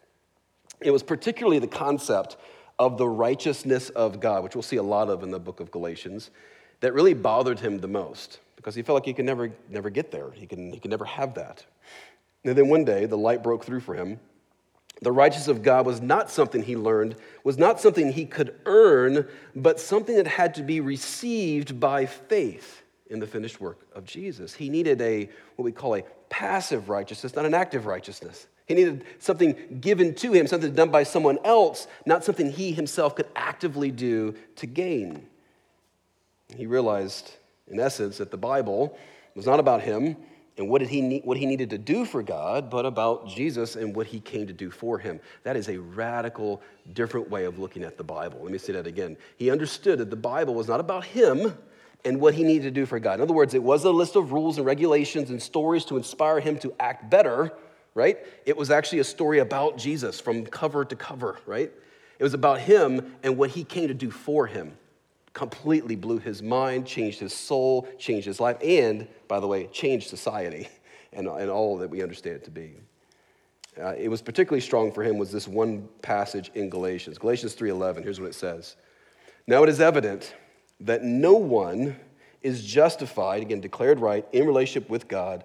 It 0.81 0.91
was 0.91 1.03
particularly 1.03 1.59
the 1.59 1.67
concept 1.67 2.37
of 2.79 2.99
the 2.99 3.09
righteousness 3.09 3.91
of 3.91 4.21
God, 4.21 4.43
which 4.43 4.55
we'll 4.55 4.63
see 4.63 4.77
a 4.77 4.83
lot 4.83 5.09
of 5.09 5.23
in 5.23 5.31
the 5.31 5.39
book 5.39 5.61
of 5.61 5.71
Galatians, 5.71 6.31
that 6.81 6.93
really 6.93 7.15
bothered 7.15 7.61
him 7.61 7.79
the 7.79 7.89
most 7.89 8.41
because 8.57 8.75
he 8.75 8.83
felt 8.83 8.97
like 8.97 9.05
he 9.07 9.15
could 9.15 9.25
never, 9.25 9.53
never 9.71 9.89
get 9.89 10.11
there. 10.11 10.31
He 10.33 10.47
could, 10.47 10.59
he 10.59 10.81
could 10.81 10.91
never 10.91 11.05
have 11.05 11.35
that. 11.35 11.65
And 12.45 12.57
then 12.59 12.69
one 12.69 12.85
day, 12.85 13.07
the 13.07 13.17
light 13.17 13.43
broke 13.43 13.65
through 13.65 13.81
for 13.81 13.95
him 13.95 14.19
the 15.03 15.13
righteousness 15.13 15.49
of 15.49 15.63
God 15.63 15.85
was 15.85 16.01
not 16.01 16.31
something 16.31 16.63
he 16.63 16.77
learned, 16.77 17.17
was 17.43 17.59
not 17.59 17.81
something 17.81 18.13
he 18.13 18.25
could 18.25 18.55
earn, 18.67 19.27
but 19.55 19.81
something 19.81 20.15
that 20.17 20.29
had 20.29 20.55
to 20.55 20.63
be 20.63 20.81
received 20.81 21.79
by 21.79 22.07
faith 22.07 22.83
in 23.11 23.19
the 23.19 23.27
finished 23.27 23.61
work 23.61 23.81
of 23.95 24.05
Jesus. 24.05 24.55
He 24.55 24.71
needed 24.71 25.03
a, 25.03 25.29
what 25.57 25.65
we 25.65 25.73
call 25.73 25.97
a 25.97 26.05
passive 26.31 26.89
righteousness, 26.89 27.35
not 27.35 27.45
an 27.45 27.53
active 27.53 27.85
righteousness. 27.87 28.47
He 28.67 28.75
needed 28.75 29.05
something 29.19 29.57
given 29.81 30.15
to 30.15 30.33
him, 30.33 30.47
something 30.47 30.73
done 30.73 30.91
by 30.91 31.03
someone 31.03 31.39
else, 31.45 31.89
not 32.07 32.25
something 32.25 32.53
he 32.53 32.73
himself 32.73 33.17
could 33.17 33.29
actively 33.35 33.91
do 33.91 34.37
to 34.57 34.67
gain. 34.67 35.27
He 36.57 36.67
realized, 36.67 37.33
in 37.67 37.81
essence, 37.81 38.19
that 38.19 38.31
the 38.31 38.37
Bible 38.37 38.97
was 39.35 39.47
not 39.47 39.59
about 39.59 39.83
him, 39.83 40.17
and 40.59 40.69
what, 40.69 40.81
did 40.81 40.89
he 40.89 41.01
need, 41.01 41.25
what 41.25 41.39
he 41.39 41.47
needed 41.47 41.71
to 41.71 41.79
do 41.79 42.05
for 42.05 42.23
God, 42.23 42.69
but 42.69 42.85
about 42.85 43.27
Jesus 43.27 43.77
and 43.77 43.97
what 43.97 44.07
he 44.07 44.21
came 44.21 44.47
to 44.47 44.53
do 44.53 44.71
for 44.71 44.99
him. 44.99 45.19
That 45.45 45.57
is 45.57 45.69
a 45.69 45.79
radical, 45.79 46.61
different 46.93 47.31
way 47.31 47.45
of 47.47 47.59
looking 47.59 47.83
at 47.85 47.97
the 47.97 48.05
Bible. 48.05 48.41
Let 48.43 48.53
me 48.53 48.59
say 48.59 48.75
that 48.75 48.87
again. 48.87 49.17
He 49.37 49.51
understood 49.51 49.99
that 50.01 50.11
the 50.11 50.17
Bible 50.17 50.55
was 50.55 50.69
not 50.69 50.79
about 50.79 51.05
him 51.05 51.57
and 52.05 52.21
what 52.21 52.35
he 52.35 52.45
needed 52.45 52.65
to 52.65 52.71
do 52.71 52.85
for 52.85 52.99
God. 52.99 53.15
In 53.15 53.21
other 53.23 53.33
words, 53.33 53.55
it 53.55 53.63
was 53.63 53.85
a 53.85 53.91
list 53.91 54.15
of 54.17 54.33
rules 54.33 54.59
and 54.59 54.67
regulations 54.67 55.31
and 55.31 55.43
stories 55.43 55.85
to 55.87 55.97
inspire 55.97 56.41
him 56.41 56.59
to 56.59 56.75
act 56.79 57.09
better, 57.09 57.53
right? 57.95 58.19
It 58.45 58.57
was 58.57 58.71
actually 58.71 58.99
a 58.99 59.05
story 59.05 59.39
about 59.39 59.79
Jesus 59.79 60.21
from 60.21 60.45
cover 60.45 60.85
to 60.85 60.97
cover, 60.97 61.39
right? 61.47 61.73
It 62.19 62.23
was 62.23 62.35
about 62.35 62.61
him 62.61 63.15
and 63.23 63.39
what 63.39 63.51
he 63.51 63.65
came 63.65 63.89
to 63.89 63.95
do 63.95 64.11
for 64.11 64.47
him 64.47 64.77
completely 65.33 65.97
blew 65.97 66.19
his 66.19 66.43
mind, 66.43 66.87
changed 66.87 67.19
his 67.19 67.33
soul, 67.33 67.89
changed 67.99 68.27
his 68.27 68.41
life, 68.41 68.57
and, 68.63 69.09
by 69.29 69.41
the 69.41 69.47
way, 69.47 69.67
changed 69.69 70.09
society 70.09 70.69
and, 71.13 71.27
and 71.27 71.51
all 71.51 71.79
that 71.79 71.91
we 71.91 72.03
understand 72.03 72.37
it 72.37 72.45
to 72.45 72.51
be. 72.51 72.77
Uh, 73.81 73.95
it 73.97 74.09
was 74.09 74.21
particularly 74.21 74.61
strong 74.61 74.93
for 74.93 75.03
him 75.03 75.17
was 75.17 75.33
this 75.33 75.49
one 75.49 75.89
passage 76.03 76.51
in 76.55 76.69
galatians. 76.69 77.17
Galatians 77.17 77.55
3.11 77.57 78.03
here's 78.03 78.21
what 78.21 78.29
it 78.29 78.35
says. 78.35 78.77
Now 79.47 79.63
it 79.63 79.71
is 79.71 79.81
evident 79.81 80.35
that 80.81 81.03
no 81.03 81.35
one 81.35 81.97
is 82.43 82.65
justified 82.65 83.43
again 83.43 83.61
declared 83.61 84.01
right 84.01 84.27
in 84.33 84.47
relationship 84.47 84.91
with 84.91 85.09
god 85.09 85.45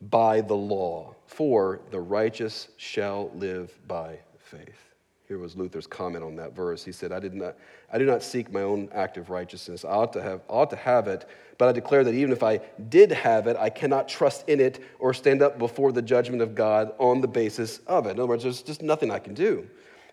by 0.00 0.40
the 0.40 0.54
law 0.54 1.14
for 1.26 1.80
the 1.90 2.00
righteous 2.00 2.68
shall 2.76 3.30
live 3.34 3.72
by 3.86 4.18
faith 4.38 4.85
here 5.28 5.38
was 5.38 5.56
Luther's 5.56 5.86
comment 5.86 6.24
on 6.24 6.36
that 6.36 6.54
verse. 6.54 6.84
He 6.84 6.92
said, 6.92 7.12
I, 7.12 7.18
did 7.18 7.34
not, 7.34 7.56
I 7.92 7.98
do 7.98 8.06
not 8.06 8.22
seek 8.22 8.52
my 8.52 8.62
own 8.62 8.88
active 8.92 9.28
righteousness. 9.28 9.84
I 9.84 9.88
ought 9.88 10.12
to, 10.12 10.22
have, 10.22 10.40
ought 10.48 10.70
to 10.70 10.76
have 10.76 11.08
it, 11.08 11.28
but 11.58 11.68
I 11.68 11.72
declare 11.72 12.04
that 12.04 12.14
even 12.14 12.32
if 12.32 12.42
I 12.42 12.58
did 12.88 13.10
have 13.10 13.46
it, 13.46 13.56
I 13.56 13.70
cannot 13.70 14.08
trust 14.08 14.48
in 14.48 14.60
it 14.60 14.80
or 14.98 15.12
stand 15.12 15.42
up 15.42 15.58
before 15.58 15.90
the 15.90 16.02
judgment 16.02 16.42
of 16.42 16.54
God 16.54 16.92
on 16.98 17.20
the 17.20 17.28
basis 17.28 17.78
of 17.86 18.06
it. 18.06 18.10
In 18.10 18.20
other 18.20 18.26
words, 18.26 18.44
there's 18.44 18.62
just 18.62 18.82
nothing 18.82 19.10
I 19.10 19.18
can 19.18 19.34
do. 19.34 19.68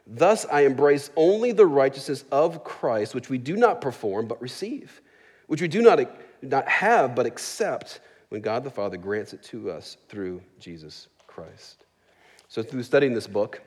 Thus, 0.08 0.46
I 0.51 0.62
embrace 0.62 1.12
only 1.15 1.51
the 1.51 1.65
righteousness 1.65 2.25
of 2.32 2.63
Christ, 2.63 3.15
which 3.15 3.29
we 3.29 3.38
do 3.38 3.55
not 3.55 3.82
perform 3.82 4.27
but 4.27 4.41
receive 4.41 5.01
which 5.48 5.62
we 5.62 5.67
do 5.67 5.82
not, 5.82 6.00
not 6.41 6.67
have 6.67 7.15
but 7.15 7.25
accept 7.25 8.00
when 8.29 8.41
God 8.41 8.63
the 8.63 8.70
Father 8.70 8.98
grants 8.98 9.34
it 9.34 9.43
to 9.43 9.70
us 9.70 9.98
through 10.10 10.41
Jesus 10.60 11.08
Christ. 11.27 11.86
So, 12.48 12.63
through 12.63 12.84
studying 12.84 13.13
this 13.13 13.27
book, 13.27 13.62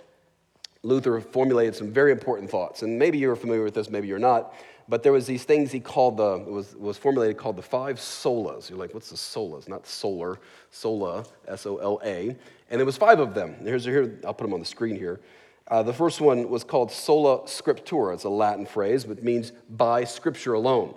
Luther 0.87 1.21
formulated 1.21 1.75
some 1.75 1.91
very 1.91 2.13
important 2.13 2.49
thoughts. 2.49 2.83
And 2.83 2.99
maybe 2.99 3.19
you're 3.19 3.37
familiar 3.37 3.65
with 3.65 3.75
this, 3.75 3.91
maybe 3.91 4.07
you're 4.07 4.19
not. 4.19 4.55
But 4.89 5.03
there 5.03 5.13
was 5.13 5.27
these 5.27 5.43
things 5.43 5.73
he 5.73 5.81
called 5.81 6.17
the, 6.17 6.39
was, 6.39 6.77
was 6.77 6.97
formulated 6.97 7.37
called 7.37 7.57
the 7.57 7.63
five 7.63 7.97
solas. 7.97 8.71
You're 8.71 8.79
like, 8.79 8.95
what's 8.95 9.11
the 9.11 9.17
solas? 9.17 9.69
Not 9.69 9.85
solar, 9.85 10.39
sola, 10.71 11.25
S-O-L-A. 11.49 12.37
And 12.71 12.81
there 12.81 12.87
was 12.87 12.97
five 12.97 13.19
of 13.19 13.35
them. 13.35 13.57
Here's, 13.63 13.85
here, 13.85 14.21
I'll 14.25 14.33
put 14.33 14.45
them 14.45 14.55
on 14.55 14.61
the 14.61 14.67
screen 14.67 14.95
here. 14.95 15.21
Uh, 15.69 15.83
the 15.83 15.93
first 15.93 16.21
one 16.21 16.49
was 16.49 16.63
called 16.63 16.93
sola 16.93 17.41
scriptura. 17.47 18.15
It's 18.15 18.23
a 18.23 18.29
Latin 18.29 18.65
phrase, 18.65 19.05
but 19.05 19.25
means 19.25 19.51
by 19.69 20.05
scripture 20.05 20.53
alone. 20.53 20.95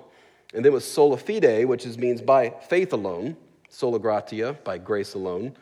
And 0.53 0.63
then 0.63 0.71
was 0.71 0.85
sola 0.85 1.17
fide, 1.17 1.65
which 1.65 1.87
is, 1.87 1.97
means 1.97 2.21
by 2.21 2.51
faith 2.69 2.93
alone. 2.93 3.37
Sola 3.69 3.97
gratia, 3.97 4.55
by 4.63 4.77
grace 4.77 5.15
alone 5.15 5.55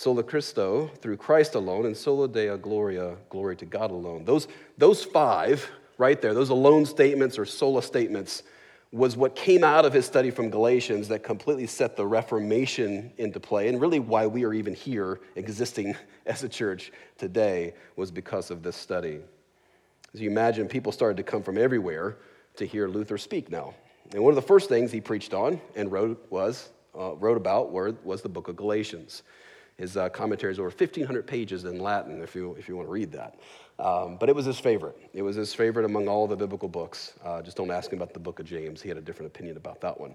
sola 0.00 0.22
Christo, 0.22 0.86
through 1.02 1.18
Christ 1.18 1.54
alone, 1.54 1.84
and 1.84 1.94
sola 1.94 2.26
Deo 2.26 2.56
Gloria, 2.56 3.18
glory 3.28 3.54
to 3.56 3.66
God 3.66 3.90
alone. 3.90 4.24
Those, 4.24 4.48
those 4.78 5.04
five 5.04 5.70
right 5.98 6.18
there, 6.22 6.32
those 6.32 6.48
alone 6.48 6.86
statements 6.86 7.38
or 7.38 7.44
sola 7.44 7.82
statements, 7.82 8.42
was 8.92 9.14
what 9.14 9.36
came 9.36 9.62
out 9.62 9.84
of 9.84 9.92
his 9.92 10.06
study 10.06 10.30
from 10.30 10.48
Galatians 10.48 11.08
that 11.08 11.22
completely 11.22 11.66
set 11.66 11.98
the 11.98 12.06
Reformation 12.06 13.12
into 13.18 13.38
play, 13.38 13.68
and 13.68 13.78
really 13.78 14.00
why 14.00 14.26
we 14.26 14.42
are 14.46 14.54
even 14.54 14.72
here 14.72 15.20
existing 15.36 15.94
as 16.24 16.42
a 16.44 16.48
church 16.48 16.92
today 17.18 17.74
was 17.96 18.10
because 18.10 18.50
of 18.50 18.62
this 18.62 18.76
study. 18.76 19.20
As 20.14 20.20
you 20.22 20.30
imagine, 20.30 20.66
people 20.66 20.92
started 20.92 21.18
to 21.18 21.24
come 21.24 21.42
from 21.42 21.58
everywhere 21.58 22.16
to 22.56 22.64
hear 22.64 22.88
Luther 22.88 23.18
speak 23.18 23.50
now. 23.50 23.74
And 24.14 24.22
one 24.22 24.30
of 24.30 24.36
the 24.36 24.48
first 24.48 24.70
things 24.70 24.90
he 24.92 25.02
preached 25.02 25.34
on 25.34 25.60
and 25.76 25.92
wrote 25.92 26.26
was 26.30 26.70
uh, 26.98 27.14
wrote 27.16 27.36
about 27.36 27.70
were, 27.70 27.94
was 28.02 28.22
the 28.22 28.30
book 28.30 28.48
of 28.48 28.56
Galatians. 28.56 29.24
His 29.80 29.96
uh, 29.96 30.10
commentary 30.10 30.52
is 30.52 30.58
over 30.58 30.68
1,500 30.68 31.26
pages 31.26 31.64
in 31.64 31.78
Latin, 31.80 32.20
if 32.20 32.34
you, 32.34 32.54
if 32.58 32.68
you 32.68 32.76
want 32.76 32.86
to 32.86 32.92
read 32.92 33.10
that. 33.12 33.40
Um, 33.78 34.18
but 34.20 34.28
it 34.28 34.34
was 34.36 34.44
his 34.44 34.60
favorite. 34.60 34.94
It 35.14 35.22
was 35.22 35.36
his 35.36 35.54
favorite 35.54 35.86
among 35.86 36.06
all 36.06 36.26
the 36.26 36.36
biblical 36.36 36.68
books. 36.68 37.14
Uh, 37.24 37.40
just 37.40 37.56
don't 37.56 37.70
ask 37.70 37.90
him 37.90 37.98
about 37.98 38.12
the 38.12 38.20
book 38.20 38.40
of 38.40 38.44
James. 38.44 38.82
He 38.82 38.90
had 38.90 38.98
a 38.98 39.00
different 39.00 39.34
opinion 39.34 39.56
about 39.56 39.80
that 39.80 39.98
one. 39.98 40.14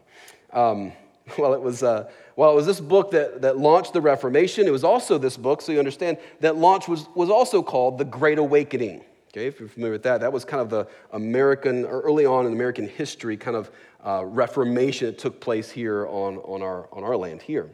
Um, 0.53 0.91
well, 1.39 1.55
it 1.55 1.61
was, 1.61 1.81
uh, 1.81 2.11
well, 2.35 2.51
it 2.51 2.55
was 2.55 2.67
this 2.67 2.79
book 2.79 3.09
that, 3.09 3.41
that 3.41 3.57
launched 3.57 3.93
the 3.93 4.01
Reformation. 4.01 4.67
It 4.67 4.71
was 4.71 4.83
also 4.83 5.17
this 5.17 5.35
book, 5.35 5.63
so 5.63 5.71
you 5.71 5.79
understand, 5.79 6.19
that 6.41 6.57
launch 6.57 6.87
was, 6.87 7.07
was 7.15 7.31
also 7.31 7.63
called 7.63 7.97
The 7.97 8.05
Great 8.05 8.37
Awakening. 8.37 9.03
Okay, 9.33 9.47
if 9.47 9.59
you're 9.59 9.67
familiar 9.67 9.93
with 9.93 10.03
that, 10.03 10.21
that 10.21 10.31
was 10.31 10.45
kind 10.45 10.61
of 10.61 10.69
the 10.69 10.87
American, 11.11 11.85
or 11.85 12.01
early 12.01 12.27
on 12.27 12.45
in 12.45 12.53
American 12.53 12.87
history, 12.87 13.35
kind 13.35 13.57
of 13.57 13.71
uh, 14.05 14.23
Reformation 14.25 15.07
that 15.07 15.17
took 15.17 15.39
place 15.41 15.71
here 15.71 16.05
on, 16.05 16.37
on, 16.37 16.61
our, 16.61 16.87
on 16.93 17.03
our 17.03 17.17
land 17.17 17.41
here. 17.41 17.71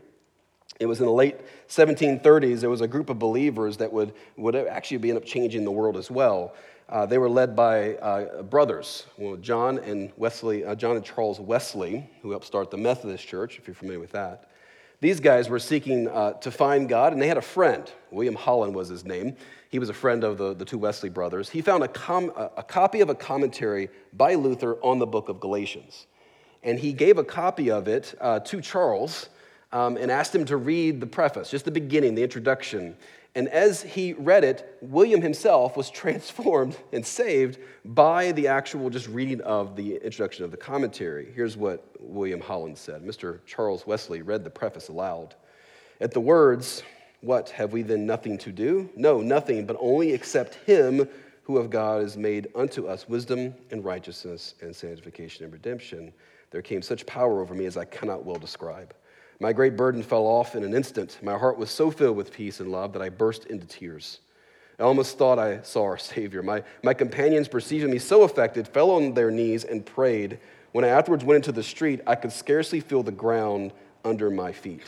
It 0.80 0.86
was 0.86 1.00
in 1.00 1.06
the 1.06 1.12
late 1.12 1.38
1730s, 1.68 2.62
there 2.62 2.70
was 2.70 2.82
a 2.82 2.88
group 2.88 3.10
of 3.10 3.20
believers 3.20 3.78
that 3.78 3.92
would, 3.92 4.14
would 4.38 4.56
actually 4.56 5.10
end 5.10 5.18
up 5.18 5.26
changing 5.26 5.64
the 5.64 5.72
world 5.72 5.98
as 5.98 6.10
well. 6.10 6.54
Uh, 6.90 7.06
they 7.06 7.18
were 7.18 7.30
led 7.30 7.56
by 7.56 7.96
uh, 7.96 8.42
brothers, 8.44 9.06
well, 9.18 9.38
John 9.38 9.78
and 9.80 10.12
Wesley, 10.18 10.66
uh, 10.66 10.76
John 10.76 10.98
and 10.98 11.06
Charles 11.06 11.40
Wesley, 11.40 12.10
who 12.22 12.32
helped 12.32 12.46
start 12.46 12.70
the 12.70 12.78
Methodist 12.78 13.26
Church, 13.26 13.58
if 13.58 13.68
you're 13.68 13.76
familiar 13.76 14.00
with 14.00 14.12
that. 14.12 14.50
These 15.00 15.20
guys 15.20 15.50
were 15.50 15.58
seeking 15.58 16.10
uh, 16.10 16.34
to 16.34 16.52
find 16.52 16.90
God, 16.90 17.14
and 17.14 17.22
they 17.22 17.28
had 17.28 17.38
a 17.38 17.42
friend. 17.42 17.90
William 18.12 18.36
Holland 18.36 18.76
was 18.76 18.90
his 18.90 19.06
name. 19.06 19.36
He 19.70 19.80
was 19.80 19.90
a 19.90 19.94
friend 19.94 20.24
of 20.24 20.38
the, 20.38 20.54
the 20.54 20.66
two 20.66 20.78
Wesley 20.78 21.10
brothers. 21.10 21.50
He 21.50 21.62
found 21.62 21.84
a, 21.84 21.88
com- 21.88 22.34
a 22.36 22.62
copy 22.62 23.00
of 23.00 23.10
a 23.10 23.16
commentary 23.16 23.90
by 24.14 24.36
Luther 24.36 24.76
on 24.84 25.00
the 25.00 25.08
book 25.08 25.30
of 25.30 25.40
Galatians. 25.40 26.08
And 26.62 26.78
he 26.78 26.92
gave 26.92 27.18
a 27.18 27.24
copy 27.24 27.72
of 27.72 27.88
it 27.88 28.14
uh, 28.20 28.42
to 28.42 28.62
Charles 28.62 29.30
um, 29.74 29.98
and 29.98 30.12
asked 30.12 30.36
him 30.36 30.46
to 30.46 30.58
read 30.58 31.00
the 31.00 31.08
preface, 31.08 31.50
just 31.50 31.66
the 31.66 31.72
beginning, 31.72 32.16
the 32.16 32.24
introduction. 32.24 32.96
And 33.34 33.48
as 33.48 33.82
he 33.82 34.14
read 34.14 34.44
it, 34.44 34.78
William 34.82 35.22
himself 35.22 35.78
was 35.78 35.90
transformed 35.92 36.78
and 36.92 37.06
saved 37.06 37.60
by 37.86 38.32
the 38.34 38.48
actual 38.48 38.90
just 38.90 39.08
reading 39.08 39.42
of 39.42 39.76
the 39.76 39.96
introduction 39.96 40.44
of 40.44 40.52
the 40.52 40.58
commentary. 40.58 41.32
Here's 41.34 41.56
what 41.56 41.86
William 42.00 42.42
Holland 42.42 42.78
said 42.78 43.04
Mr. 43.04 43.40
Charles 43.46 43.88
Wesley 43.88 44.22
read 44.22 44.44
the 44.44 44.50
preface 44.50 44.90
aloud. 44.90 45.36
At 46.02 46.12
the 46.12 46.20
words, 46.20 46.84
What, 47.22 47.50
have 47.52 47.72
we 47.72 47.84
then 47.84 48.06
nothing 48.06 48.38
to 48.40 48.52
do? 48.52 48.90
No, 48.96 49.22
nothing, 49.22 49.66
but 49.66 49.78
only 49.80 50.14
accept 50.14 50.56
him 50.66 51.08
who 51.44 51.58
of 51.58 51.70
God 51.70 52.02
is 52.02 52.18
made 52.18 52.48
unto 52.56 52.88
us 52.88 53.08
wisdom 53.08 53.54
and 53.72 53.84
righteousness 53.84 54.56
and 54.62 54.76
sanctification 54.76 55.44
and 55.44 55.54
redemption. 55.54 56.12
There 56.50 56.62
came 56.62 56.82
such 56.82 57.06
power 57.06 57.40
over 57.40 57.54
me 57.54 57.66
as 57.66 57.78
I 57.78 57.86
cannot 57.86 58.26
well 58.26 58.38
describe. 58.38 58.94
My 59.42 59.54
great 59.54 59.76
burden 59.76 60.04
fell 60.04 60.28
off 60.28 60.54
in 60.54 60.64
an 60.64 60.76
instant. 60.76 61.18
My 61.24 61.36
heart 61.36 61.58
was 61.58 61.72
so 61.72 61.90
filled 61.90 62.16
with 62.16 62.32
peace 62.32 62.60
and 62.60 62.72
love 62.72 62.94
that 62.94 63.02
I 63.02 63.10
burst 63.10 63.46
into 63.46 63.66
tears. 63.66 64.20
I 64.78 64.84
almost 64.84 65.18
thought 65.18 65.40
I 65.40 65.64
saw 65.64 65.84
our 65.86 65.98
Savior. 65.98 66.44
My, 66.44 66.64
my 66.84 66.94
companions, 66.94 67.48
perceiving 67.48 67.90
me 67.90 67.98
so 67.98 68.22
affected, 68.22 68.68
fell 68.68 68.92
on 68.92 69.16
their 69.16 69.32
knees 69.32 69.64
and 69.64 69.84
prayed. 69.84 70.38
When 70.74 70.86
I 70.86 70.90
afterwards 70.90 71.26
went 71.26 71.38
into 71.38 71.52
the 71.52 71.64
street, 71.64 72.02
I 72.06 72.14
could 72.14 72.32
scarcely 72.32 72.82
feel 72.82 73.02
the 73.02 73.12
ground 73.12 73.74
under 74.06 74.30
my 74.30 74.52
feet. 74.52 74.84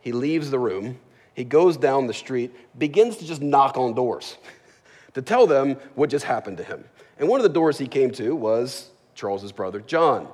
He 0.00 0.10
leaves 0.10 0.50
the 0.50 0.58
room. 0.58 0.98
He 1.34 1.44
goes 1.44 1.76
down 1.76 2.08
the 2.08 2.14
street, 2.14 2.52
begins 2.76 3.18
to 3.18 3.24
just 3.24 3.40
knock 3.40 3.76
on 3.76 3.94
doors 3.94 4.38
to 5.14 5.22
tell 5.22 5.46
them 5.46 5.76
what 5.94 6.10
just 6.10 6.24
happened 6.24 6.56
to 6.56 6.64
him. 6.64 6.82
And 7.20 7.28
one 7.28 7.38
of 7.38 7.44
the 7.44 7.48
doors 7.48 7.78
he 7.78 7.86
came 7.86 8.10
to 8.14 8.34
was 8.34 8.90
Charles's 9.14 9.52
brother, 9.52 9.78
John. 9.78 10.26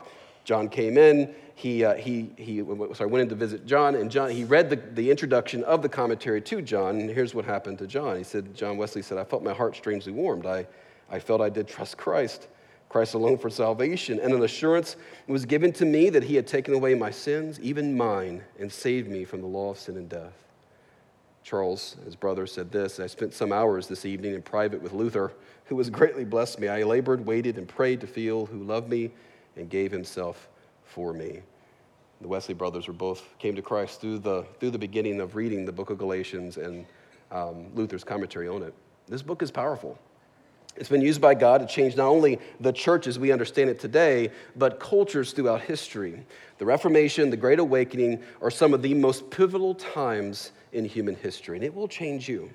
John 0.46 0.70
came 0.70 0.96
in 0.96 1.34
he, 1.54 1.84
uh, 1.84 1.94
he, 1.94 2.30
he 2.36 2.64
sorry, 2.94 3.08
went 3.08 3.22
in 3.22 3.28
to 3.28 3.34
visit 3.34 3.64
John, 3.64 3.94
and 3.94 4.10
John, 4.10 4.30
he 4.30 4.44
read 4.44 4.68
the, 4.68 4.76
the 4.76 5.10
introduction 5.10 5.62
of 5.64 5.82
the 5.82 5.88
commentary 5.88 6.40
to 6.42 6.60
John, 6.60 7.00
and 7.00 7.08
here's 7.08 7.34
what 7.34 7.44
happened 7.44 7.78
to 7.78 7.86
John. 7.86 8.16
He 8.16 8.24
said, 8.24 8.54
John 8.54 8.76
Wesley 8.76 9.02
said, 9.02 9.18
I 9.18 9.24
felt 9.24 9.44
my 9.44 9.54
heart 9.54 9.76
strangely 9.76 10.12
warmed. 10.12 10.46
I, 10.46 10.66
I 11.08 11.20
felt 11.20 11.40
I 11.40 11.48
did 11.48 11.68
trust 11.68 11.96
Christ, 11.96 12.48
Christ 12.88 13.14
alone 13.14 13.38
for 13.38 13.50
salvation, 13.50 14.18
and 14.18 14.34
an 14.34 14.42
assurance 14.42 14.96
was 15.28 15.44
given 15.44 15.72
to 15.74 15.84
me 15.84 16.10
that 16.10 16.24
he 16.24 16.34
had 16.34 16.46
taken 16.46 16.74
away 16.74 16.94
my 16.94 17.10
sins, 17.10 17.60
even 17.60 17.96
mine, 17.96 18.42
and 18.58 18.70
saved 18.70 19.08
me 19.08 19.24
from 19.24 19.40
the 19.40 19.46
law 19.46 19.70
of 19.70 19.78
sin 19.78 19.96
and 19.96 20.08
death. 20.08 20.32
Charles, 21.44 21.96
his 22.04 22.16
brother, 22.16 22.46
said 22.46 22.72
this 22.72 22.98
I 22.98 23.06
spent 23.06 23.32
some 23.32 23.52
hours 23.52 23.86
this 23.86 24.04
evening 24.04 24.34
in 24.34 24.42
private 24.42 24.82
with 24.82 24.92
Luther, 24.92 25.32
who 25.66 25.78
has 25.78 25.88
greatly 25.88 26.24
blessed 26.24 26.58
me. 26.58 26.66
I 26.66 26.82
labored, 26.82 27.24
waited, 27.24 27.58
and 27.58 27.68
prayed 27.68 28.00
to 28.00 28.06
feel 28.08 28.46
who 28.46 28.64
loved 28.64 28.88
me 28.88 29.12
and 29.56 29.70
gave 29.70 29.92
himself 29.92 30.48
for 30.94 31.12
me. 31.12 31.42
The 32.20 32.28
Wesley 32.28 32.54
brothers 32.54 32.86
were 32.86 32.94
both 32.94 33.22
came 33.38 33.56
to 33.56 33.62
Christ 33.62 34.00
through 34.00 34.20
the, 34.20 34.44
through 34.60 34.70
the 34.70 34.78
beginning 34.78 35.20
of 35.20 35.34
reading 35.34 35.64
the 35.64 35.72
book 35.72 35.90
of 35.90 35.98
Galatians 35.98 36.56
and 36.56 36.86
um, 37.32 37.74
Luther's 37.74 38.04
commentary 38.04 38.46
on 38.46 38.62
it. 38.62 38.72
This 39.08 39.20
book 39.20 39.42
is 39.42 39.50
powerful. 39.50 39.98
It's 40.76 40.88
been 40.88 41.02
used 41.02 41.20
by 41.20 41.34
God 41.34 41.60
to 41.60 41.66
change 41.66 41.96
not 41.96 42.08
only 42.08 42.38
the 42.60 42.72
church 42.72 43.08
as 43.08 43.18
we 43.18 43.32
understand 43.32 43.70
it 43.70 43.80
today, 43.80 44.30
but 44.54 44.78
cultures 44.78 45.32
throughout 45.32 45.60
history. 45.60 46.24
The 46.58 46.64
Reformation, 46.64 47.28
the 47.28 47.36
Great 47.36 47.58
Awakening 47.58 48.22
are 48.40 48.50
some 48.50 48.72
of 48.72 48.82
the 48.82 48.94
most 48.94 49.28
pivotal 49.30 49.74
times 49.74 50.52
in 50.72 50.84
human 50.84 51.16
history, 51.16 51.56
and 51.56 51.64
it 51.64 51.74
will 51.74 51.88
change 51.88 52.28
you 52.28 52.50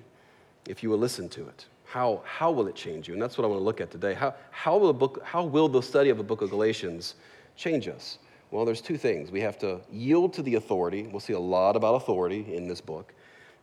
if 0.68 0.82
you 0.82 0.90
will 0.90 0.98
listen 0.98 1.28
to 1.30 1.48
it. 1.48 1.66
How, 1.86 2.22
how 2.24 2.52
will 2.52 2.68
it 2.68 2.76
change 2.76 3.08
you? 3.08 3.14
And 3.14 3.22
that's 3.22 3.38
what 3.38 3.46
I 3.46 3.48
want 3.48 3.60
to 3.60 3.64
look 3.64 3.82
at 3.82 3.92
today. 3.92 4.14
How, 4.14 4.36
how, 4.52 4.78
will, 4.78 4.94
book, 4.94 5.22
how 5.24 5.44
will 5.44 5.68
the 5.68 5.82
study 5.82 6.10
of 6.10 6.18
the 6.18 6.24
book 6.24 6.42
of 6.42 6.50
Galatians 6.50 7.16
change 7.56 7.88
us? 7.88 8.20
Well, 8.52 8.66
there's 8.66 8.82
two 8.82 8.98
things. 8.98 9.32
We 9.32 9.42
have 9.42 9.60
to 9.60 9.82
yield 9.92 10.34
to 10.34 10.42
the 10.42 10.56
authority. 10.56 11.04
We'll 11.04 11.20
see 11.20 11.34
a 11.34 11.40
lot 11.40 11.76
about 11.76 11.96
authority 11.96 12.56
in 12.56 12.68
this 12.68 12.82
book. 12.82 13.14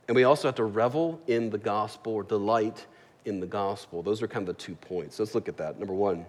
And 0.07 0.15
we 0.15 0.23
also 0.23 0.47
have 0.47 0.55
to 0.55 0.63
revel 0.63 1.19
in 1.27 1.49
the 1.49 1.57
gospel 1.57 2.13
or 2.13 2.23
delight 2.23 2.85
in 3.25 3.41
the 3.41 3.47
gospel. 3.47 4.01
Those 4.01 4.21
are 4.21 4.27
kind 4.27 4.47
of 4.47 4.55
the 4.55 4.61
two 4.61 4.75
points. 4.75 5.19
Let's 5.19 5.35
look 5.35 5.49
at 5.49 5.57
that. 5.57 5.77
Number 5.77 5.93
one, 5.93 6.25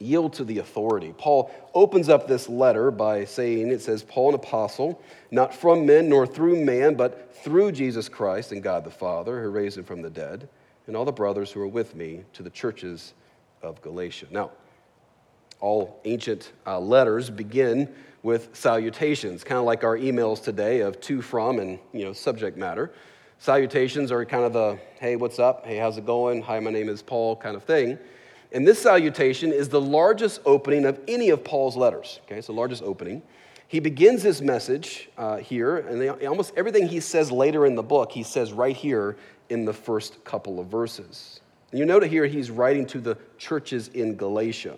yield 0.00 0.32
to 0.32 0.44
the 0.44 0.58
authority. 0.58 1.14
Paul 1.16 1.50
opens 1.72 2.08
up 2.08 2.26
this 2.26 2.48
letter 2.48 2.90
by 2.90 3.24
saying, 3.24 3.70
it 3.70 3.80
says, 3.80 4.02
Paul, 4.02 4.30
an 4.30 4.34
apostle, 4.34 5.00
not 5.30 5.54
from 5.54 5.86
men 5.86 6.08
nor 6.08 6.26
through 6.26 6.64
man, 6.64 6.94
but 6.94 7.36
through 7.44 7.72
Jesus 7.72 8.08
Christ 8.08 8.50
and 8.50 8.62
God 8.62 8.84
the 8.84 8.90
Father, 8.90 9.40
who 9.40 9.50
raised 9.50 9.78
him 9.78 9.84
from 9.84 10.02
the 10.02 10.10
dead, 10.10 10.48
and 10.86 10.96
all 10.96 11.04
the 11.04 11.12
brothers 11.12 11.52
who 11.52 11.60
are 11.60 11.68
with 11.68 11.94
me 11.94 12.24
to 12.32 12.42
the 12.42 12.50
churches 12.50 13.14
of 13.62 13.80
Galatia. 13.80 14.26
Now, 14.30 14.50
all 15.60 16.00
ancient 16.04 16.52
uh, 16.66 16.78
letters 16.78 17.30
begin 17.30 17.92
with 18.22 18.50
salutations, 18.52 19.44
kind 19.44 19.58
of 19.58 19.64
like 19.64 19.84
our 19.84 19.96
emails 19.96 20.42
today 20.42 20.80
of 20.80 21.00
to, 21.00 21.22
from, 21.22 21.58
and 21.58 21.78
you 21.92 22.04
know, 22.04 22.12
subject 22.12 22.56
matter. 22.56 22.92
Salutations 23.38 24.12
are 24.12 24.24
kind 24.24 24.44
of 24.44 24.52
the, 24.52 24.78
hey, 24.98 25.16
what's 25.16 25.38
up? 25.38 25.64
Hey, 25.64 25.76
how's 25.76 25.96
it 25.96 26.04
going? 26.04 26.42
Hi, 26.42 26.60
my 26.60 26.70
name 26.70 26.88
is 26.88 27.00
Paul 27.00 27.36
kind 27.36 27.56
of 27.56 27.64
thing. 27.64 27.98
And 28.52 28.66
this 28.66 28.82
salutation 28.82 29.52
is 29.52 29.68
the 29.68 29.80
largest 29.80 30.40
opening 30.44 30.84
of 30.84 31.00
any 31.08 31.30
of 31.30 31.44
Paul's 31.44 31.76
letters. 31.76 32.20
Okay, 32.24 32.36
it's 32.36 32.48
the 32.48 32.52
largest 32.52 32.82
opening. 32.82 33.22
He 33.68 33.78
begins 33.78 34.22
his 34.22 34.42
message 34.42 35.08
uh, 35.16 35.36
here, 35.36 35.78
and 35.78 36.00
they, 36.00 36.08
almost 36.26 36.52
everything 36.56 36.88
he 36.88 36.98
says 36.98 37.30
later 37.30 37.64
in 37.64 37.76
the 37.76 37.82
book, 37.82 38.10
he 38.10 38.24
says 38.24 38.52
right 38.52 38.76
here 38.76 39.16
in 39.48 39.64
the 39.64 39.72
first 39.72 40.22
couple 40.24 40.58
of 40.58 40.66
verses. 40.66 41.40
And 41.70 41.78
you 41.78 41.86
note 41.86 42.02
here 42.02 42.26
he's 42.26 42.50
writing 42.50 42.84
to 42.86 43.00
the 43.00 43.16
churches 43.38 43.88
in 43.88 44.16
Galatia. 44.16 44.76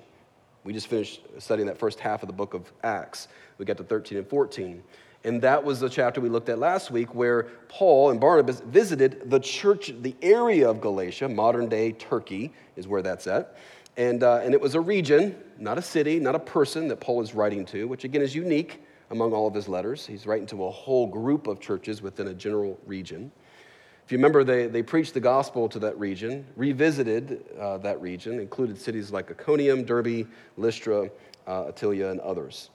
We 0.65 0.73
just 0.73 0.87
finished 0.87 1.23
studying 1.39 1.67
that 1.67 1.79
first 1.79 1.99
half 1.99 2.23
of 2.23 2.29
the 2.29 2.33
book 2.33 2.55
of 2.55 2.73
Acts. 2.85 3.29
We 3.59 3.65
got 3.65 3.77
to 3.79 3.85
13 3.85 4.19
and 4.19 4.29
14. 4.29 4.83
And 5.25 5.41
that 5.43 5.63
was 5.63 5.81
the 5.81 5.89
chapter 5.89 6.21
we 6.21 6.29
looked 6.29 6.49
at 6.49 6.59
last 6.59 6.91
week 6.91 7.15
where 7.15 7.45
Paul 7.69 8.11
and 8.11 8.21
Barnabas 8.21 8.61
visited 8.61 9.31
the 9.31 9.39
church, 9.39 9.93
the 10.01 10.17
area 10.21 10.69
of 10.69 10.81
Galatia, 10.81 11.29
modern 11.29 11.69
day 11.69 11.93
Turkey 11.93 12.53
is 12.77 12.89
where 12.89 13.03
that's 13.03 13.27
at. 13.27 13.57
And, 13.97 14.23
uh, 14.23 14.41
and 14.43 14.55
it 14.55 14.61
was 14.61 14.75
a 14.75 14.81
region, 14.81 15.37
not 15.59 15.79
a 15.79 15.83
city, 15.83 16.19
not 16.19 16.35
a 16.35 16.41
person 16.41 16.89
that 16.89 17.01
Paul 17.01 17.21
is 17.23 17.35
writing 17.35 17.65
to, 17.67 17.87
which 17.87 18.05
again 18.05 18.23
is 18.23 18.35
unique 18.35 18.83
among 19.11 19.33
all 19.33 19.47
of 19.47 19.55
his 19.55 19.69
letters. 19.69 20.07
He's 20.07 20.27
writing 20.27 20.47
to 20.49 20.65
a 20.65 20.71
whole 20.71 21.07
group 21.07 21.47
of 21.47 21.61
churches 21.61 22.03
within 22.03 22.29
a 22.29 22.35
general 22.35 22.79
region. 22.87 23.31
If 24.05 24.11
you 24.11 24.19
remember, 24.19 24.45
they, 24.45 24.67
they 24.67 24.83
preached 24.83 25.15
the 25.15 25.21
gospel 25.21 25.69
to 25.69 25.79
that 25.81 25.99
region, 25.99 26.45
revisited 26.57 27.45
uh, 27.59 27.79
that 27.79 28.01
region, 28.01 28.41
included 28.41 28.79
cities 28.79 29.11
like 29.11 29.31
Iconium, 29.31 29.85
Derbe, 29.85 30.27
Lystra, 30.57 31.11
uh, 31.47 31.65
Attalia, 31.65 32.11
and 32.11 32.21
others. 32.21 32.71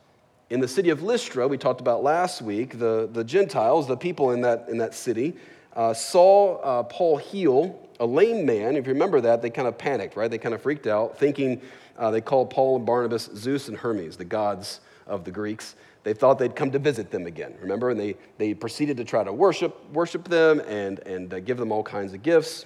In 0.49 0.61
the 0.61 0.67
city 0.67 0.89
of 0.89 1.03
Lystra, 1.03 1.47
we 1.47 1.57
talked 1.57 1.81
about 1.81 2.03
last 2.03 2.41
week, 2.41 2.79
the, 2.79 3.09
the 3.11 3.23
Gentiles, 3.23 3.87
the 3.87 3.97
people 3.97 4.31
in 4.31 4.41
that, 4.41 4.69
in 4.69 4.77
that 4.77 4.93
city, 4.93 5.35
uh, 5.75 5.93
saw 5.93 6.55
uh, 6.61 6.83
Paul 6.83 7.17
heal 7.17 7.87
a 7.99 8.05
lame 8.05 8.45
man. 8.45 8.75
If 8.75 8.87
you 8.87 8.93
remember 8.93 9.21
that, 9.21 9.41
they 9.41 9.49
kind 9.49 9.67
of 9.67 9.77
panicked, 9.77 10.15
right? 10.15 10.31
They 10.31 10.37
kind 10.37 10.55
of 10.55 10.61
freaked 10.61 10.87
out, 10.87 11.17
thinking 11.17 11.61
uh, 11.97 12.11
they 12.11 12.21
called 12.21 12.49
Paul 12.49 12.77
and 12.77 12.85
Barnabas 12.85 13.29
Zeus 13.35 13.67
and 13.67 13.77
Hermes, 13.77 14.17
the 14.17 14.25
gods 14.25 14.79
of 15.05 15.23
the 15.23 15.31
Greeks. 15.31 15.75
They 16.07 16.13
thought 16.13 16.39
they'd 16.39 16.55
come 16.55 16.71
to 16.71 16.79
visit 16.79 17.11
them 17.11 17.25
again, 17.25 17.55
remember? 17.59 17.89
And 17.89 17.99
they, 17.99 18.15
they 18.37 18.53
proceeded 18.53 18.95
to 18.95 19.03
try 19.03 19.25
to 19.25 19.33
worship, 19.33 19.75
worship 19.91 20.29
them 20.29 20.61
and, 20.61 20.99
and 20.99 21.33
uh, 21.33 21.41
give 21.41 21.57
them 21.57 21.69
all 21.69 21.83
kinds 21.83 22.13
of 22.13 22.23
gifts. 22.23 22.65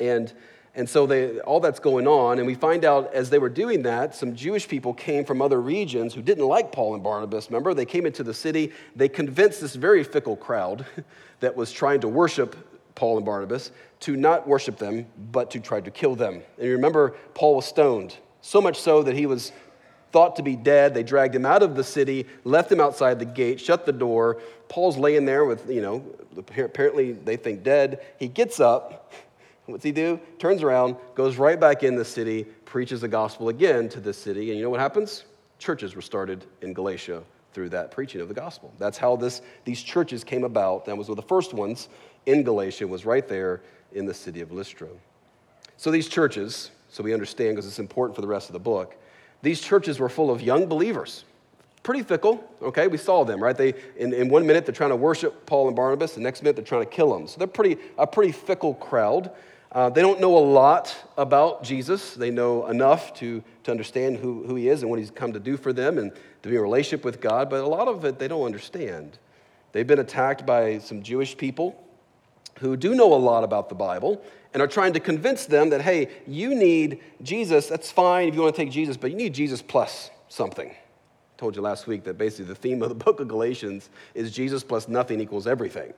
And 0.00 0.32
and 0.74 0.88
so 0.88 1.06
they, 1.06 1.38
all 1.40 1.60
that's 1.60 1.80
going 1.80 2.06
on, 2.06 2.38
and 2.38 2.46
we 2.46 2.54
find 2.54 2.84
out 2.86 3.12
as 3.12 3.28
they 3.28 3.38
were 3.38 3.50
doing 3.50 3.82
that, 3.82 4.14
some 4.14 4.34
Jewish 4.34 4.68
people 4.68 4.94
came 4.94 5.24
from 5.26 5.42
other 5.42 5.60
regions 5.60 6.14
who 6.14 6.22
didn't 6.22 6.46
like 6.46 6.72
Paul 6.72 6.94
and 6.94 7.02
Barnabas. 7.02 7.50
Remember, 7.50 7.74
they 7.74 7.84
came 7.84 8.06
into 8.06 8.22
the 8.22 8.34
city. 8.34 8.72
They 8.94 9.08
convinced 9.08 9.60
this 9.60 9.74
very 9.74 10.02
fickle 10.02 10.36
crowd 10.36 10.86
that 11.40 11.56
was 11.56 11.72
trying 11.72 12.00
to 12.00 12.08
worship 12.08 12.56
Paul 12.94 13.18
and 13.18 13.26
Barnabas 13.26 13.70
to 14.00 14.16
not 14.16 14.48
worship 14.48 14.78
them, 14.78 15.06
but 15.30 15.50
to 15.50 15.60
try 15.60 15.80
to 15.82 15.90
kill 15.90 16.14
them. 16.14 16.42
And 16.56 16.66
you 16.66 16.72
remember, 16.72 17.16
Paul 17.34 17.56
was 17.56 17.66
stoned, 17.66 18.16
so 18.40 18.62
much 18.62 18.78
so 18.78 19.02
that 19.02 19.14
he 19.14 19.26
was 19.26 19.52
thought 20.16 20.36
to 20.36 20.42
be 20.42 20.56
dead. 20.56 20.94
They 20.94 21.02
dragged 21.02 21.34
him 21.34 21.44
out 21.44 21.62
of 21.62 21.76
the 21.76 21.84
city, 21.84 22.24
left 22.44 22.72
him 22.72 22.80
outside 22.80 23.18
the 23.18 23.26
gate, 23.26 23.60
shut 23.60 23.84
the 23.84 23.92
door. 23.92 24.40
Paul's 24.66 24.96
laying 24.96 25.26
there 25.26 25.44
with, 25.44 25.68
you 25.68 25.82
know, 25.82 26.02
apparently 26.56 27.12
they 27.12 27.36
think 27.36 27.62
dead. 27.62 28.00
He 28.18 28.26
gets 28.26 28.58
up 28.58 29.12
What's 29.66 29.84
he 29.84 29.92
do? 29.92 30.18
Turns 30.38 30.62
around, 30.62 30.96
goes 31.14 31.36
right 31.36 31.58
back 31.58 31.82
in 31.82 31.96
the 31.96 32.04
city, 32.04 32.44
preaches 32.64 33.02
the 33.02 33.08
gospel 33.08 33.50
again 33.50 33.90
to 33.90 34.00
the 34.00 34.14
city, 34.14 34.48
and 34.48 34.58
you 34.58 34.64
know 34.64 34.70
what 34.70 34.80
happens? 34.80 35.24
Churches 35.58 35.94
were 35.94 36.00
started 36.00 36.46
in 36.62 36.72
Galatia 36.72 37.22
through 37.52 37.68
that 37.70 37.90
preaching 37.90 38.22
of 38.22 38.28
the 38.28 38.34
gospel. 38.34 38.72
That's 38.78 38.96
how 38.96 39.16
this, 39.16 39.42
these 39.64 39.82
churches 39.82 40.24
came 40.24 40.44
about. 40.44 40.86
That 40.86 40.96
was 40.96 41.08
one 41.08 41.18
of 41.18 41.24
the 41.24 41.28
first 41.28 41.52
ones 41.52 41.90
in 42.24 42.42
Galatia, 42.42 42.86
was 42.86 43.04
right 43.04 43.28
there 43.28 43.60
in 43.92 44.06
the 44.06 44.14
city 44.14 44.40
of 44.40 44.50
Lystra. 44.50 44.88
So 45.76 45.90
these 45.90 46.08
churches, 46.08 46.70
so 46.88 47.02
we 47.02 47.12
understand 47.12 47.56
because 47.56 47.66
it's 47.66 47.78
important 47.80 48.14
for 48.14 48.22
the 48.22 48.28
rest 48.28 48.48
of 48.48 48.52
the 48.54 48.60
book, 48.60 48.96
these 49.42 49.60
churches 49.60 49.98
were 49.98 50.08
full 50.08 50.30
of 50.30 50.40
young 50.42 50.66
believers 50.66 51.24
pretty 51.86 52.02
fickle, 52.02 52.42
okay? 52.60 52.88
We 52.88 52.98
saw 52.98 53.22
them, 53.24 53.40
right? 53.40 53.56
They, 53.56 53.72
in, 53.96 54.12
in 54.12 54.28
one 54.28 54.44
minute, 54.44 54.66
they're 54.66 54.74
trying 54.74 54.90
to 54.90 54.96
worship 54.96 55.46
Paul 55.46 55.68
and 55.68 55.76
Barnabas. 55.76 56.14
The 56.14 56.20
next 56.20 56.42
minute, 56.42 56.56
they're 56.56 56.64
trying 56.64 56.84
to 56.84 56.90
kill 56.90 57.16
them. 57.16 57.28
So 57.28 57.38
they're 57.38 57.46
pretty, 57.46 57.76
a 57.96 58.04
pretty 58.08 58.32
fickle 58.32 58.74
crowd. 58.74 59.30
Uh, 59.70 59.88
they 59.88 60.02
don't 60.02 60.20
know 60.20 60.36
a 60.36 60.40
lot 60.40 60.96
about 61.16 61.62
Jesus. 61.62 62.14
They 62.14 62.32
know 62.32 62.66
enough 62.66 63.14
to, 63.20 63.40
to 63.62 63.70
understand 63.70 64.16
who, 64.16 64.42
who 64.48 64.56
he 64.56 64.68
is 64.68 64.82
and 64.82 64.90
what 64.90 64.98
he's 64.98 65.12
come 65.12 65.32
to 65.32 65.38
do 65.38 65.56
for 65.56 65.72
them 65.72 65.98
and 65.98 66.10
to 66.42 66.48
be 66.48 66.56
in 66.56 66.60
relationship 66.60 67.04
with 67.04 67.20
God, 67.20 67.48
but 67.48 67.60
a 67.60 67.68
lot 67.68 67.86
of 67.86 68.04
it 68.04 68.18
they 68.18 68.26
don't 68.26 68.44
understand. 68.44 69.16
They've 69.70 69.86
been 69.86 70.00
attacked 70.00 70.44
by 70.44 70.78
some 70.78 71.04
Jewish 71.04 71.36
people 71.36 71.80
who 72.58 72.76
do 72.76 72.96
know 72.96 73.14
a 73.14 73.14
lot 73.14 73.44
about 73.44 73.68
the 73.68 73.76
Bible 73.76 74.20
and 74.56 74.62
are 74.62 74.66
trying 74.66 74.94
to 74.94 75.00
convince 75.00 75.44
them 75.44 75.68
that, 75.68 75.82
hey, 75.82 76.08
you 76.26 76.54
need 76.54 77.00
Jesus. 77.22 77.66
That's 77.66 77.92
fine 77.92 78.26
if 78.26 78.34
you 78.34 78.40
want 78.40 78.54
to 78.54 78.62
take 78.62 78.70
Jesus, 78.70 78.96
but 78.96 79.10
you 79.10 79.16
need 79.18 79.34
Jesus 79.34 79.60
plus 79.60 80.08
something. 80.28 80.70
I 80.70 81.36
told 81.36 81.56
you 81.56 81.60
last 81.60 81.86
week 81.86 82.04
that 82.04 82.16
basically 82.16 82.46
the 82.46 82.54
theme 82.54 82.82
of 82.82 82.88
the 82.88 82.94
book 83.04 83.20
of 83.20 83.28
Galatians 83.28 83.90
is 84.14 84.32
Jesus 84.32 84.64
plus 84.64 84.88
nothing 84.88 85.20
equals 85.20 85.46
everything. 85.46 85.92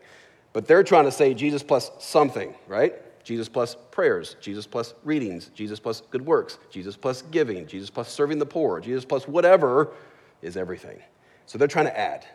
But 0.52 0.66
they're 0.66 0.82
trying 0.82 1.04
to 1.04 1.12
say 1.12 1.34
Jesus 1.34 1.62
plus 1.62 1.92
something, 2.00 2.52
right? 2.66 2.94
Jesus 3.22 3.48
plus 3.48 3.76
prayers, 3.92 4.34
Jesus 4.40 4.66
plus 4.66 4.92
readings, 5.04 5.52
Jesus 5.54 5.78
plus 5.78 6.02
good 6.10 6.26
works, 6.26 6.58
Jesus 6.68 6.96
plus 6.96 7.22
giving, 7.30 7.64
Jesus 7.64 7.90
plus 7.90 8.10
serving 8.10 8.40
the 8.40 8.46
poor, 8.46 8.80
Jesus 8.80 9.04
plus 9.04 9.28
whatever 9.28 9.92
is 10.42 10.56
everything. 10.56 10.98
So 11.46 11.58
they're 11.58 11.68
trying 11.68 11.86
to 11.86 11.96
add. 11.96 12.26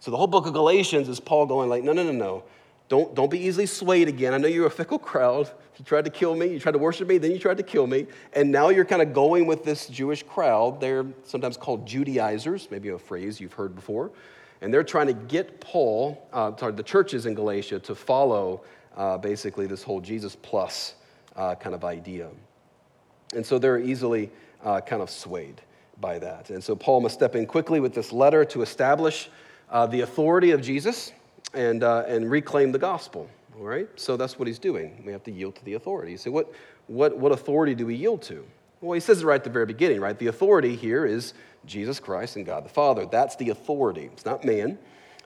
So 0.00 0.10
the 0.10 0.16
whole 0.16 0.26
book 0.26 0.46
of 0.46 0.54
Galatians 0.54 1.08
is 1.08 1.20
Paul 1.20 1.46
going 1.46 1.68
like, 1.68 1.84
no, 1.84 1.92
no, 1.92 2.02
no, 2.02 2.10
no. 2.10 2.42
Don't, 2.88 3.14
don't 3.14 3.30
be 3.30 3.38
easily 3.38 3.66
swayed 3.66 4.08
again. 4.08 4.32
I 4.32 4.38
know 4.38 4.48
you're 4.48 4.66
a 4.66 4.70
fickle 4.70 4.98
crowd. 4.98 5.50
You 5.78 5.84
tried 5.84 6.06
to 6.06 6.10
kill 6.10 6.34
me, 6.34 6.48
you 6.48 6.58
tried 6.58 6.72
to 6.72 6.78
worship 6.78 7.06
me, 7.06 7.18
then 7.18 7.30
you 7.30 7.38
tried 7.38 7.58
to 7.58 7.62
kill 7.62 7.86
me. 7.86 8.06
And 8.32 8.50
now 8.50 8.70
you're 8.70 8.84
kind 8.84 9.00
of 9.00 9.12
going 9.12 9.46
with 9.46 9.62
this 9.64 9.86
Jewish 9.86 10.24
crowd. 10.24 10.80
They're 10.80 11.06
sometimes 11.24 11.56
called 11.56 11.86
Judaizers, 11.86 12.68
maybe 12.70 12.88
a 12.88 12.98
phrase 12.98 13.40
you've 13.40 13.52
heard 13.52 13.76
before. 13.76 14.10
And 14.60 14.74
they're 14.74 14.82
trying 14.82 15.06
to 15.06 15.12
get 15.12 15.60
Paul, 15.60 16.26
uh, 16.32 16.56
sorry, 16.56 16.72
the 16.72 16.82
churches 16.82 17.26
in 17.26 17.34
Galatia 17.34 17.78
to 17.78 17.94
follow 17.94 18.62
uh, 18.96 19.18
basically 19.18 19.66
this 19.66 19.84
whole 19.84 20.00
Jesus 20.00 20.34
plus 20.34 20.94
uh, 21.36 21.54
kind 21.54 21.76
of 21.76 21.84
idea. 21.84 22.28
And 23.36 23.46
so 23.46 23.58
they're 23.58 23.78
easily 23.78 24.30
uh, 24.64 24.80
kind 24.80 25.00
of 25.00 25.10
swayed 25.10 25.60
by 26.00 26.18
that. 26.18 26.50
And 26.50 26.64
so 26.64 26.74
Paul 26.74 27.02
must 27.02 27.14
step 27.14 27.36
in 27.36 27.46
quickly 27.46 27.78
with 27.78 27.94
this 27.94 28.10
letter 28.10 28.44
to 28.46 28.62
establish 28.62 29.30
uh, 29.70 29.86
the 29.86 30.00
authority 30.00 30.50
of 30.50 30.60
Jesus 30.60 31.12
and, 31.54 31.82
uh, 31.82 32.04
and 32.06 32.30
reclaim 32.30 32.72
the 32.72 32.78
gospel. 32.78 33.28
All 33.58 33.64
right? 33.64 33.88
So 33.96 34.16
that's 34.16 34.38
what 34.38 34.46
he's 34.46 34.58
doing. 34.58 35.02
We 35.04 35.12
have 35.12 35.24
to 35.24 35.32
yield 35.32 35.56
to 35.56 35.64
the 35.64 35.74
authority. 35.74 36.16
Say, 36.16 36.30
what, 36.30 36.52
what, 36.86 37.16
what 37.18 37.32
authority 37.32 37.74
do 37.74 37.86
we 37.86 37.94
yield 37.94 38.22
to? 38.22 38.44
Well, 38.80 38.92
he 38.92 39.00
says 39.00 39.22
it 39.22 39.26
right 39.26 39.36
at 39.36 39.44
the 39.44 39.50
very 39.50 39.66
beginning, 39.66 40.00
right? 40.00 40.16
The 40.16 40.28
authority 40.28 40.76
here 40.76 41.04
is 41.04 41.34
Jesus 41.66 41.98
Christ 41.98 42.36
and 42.36 42.46
God 42.46 42.64
the 42.64 42.68
Father. 42.68 43.06
That's 43.06 43.34
the 43.36 43.50
authority. 43.50 44.10
It's 44.12 44.24
not 44.24 44.44
man. 44.44 44.78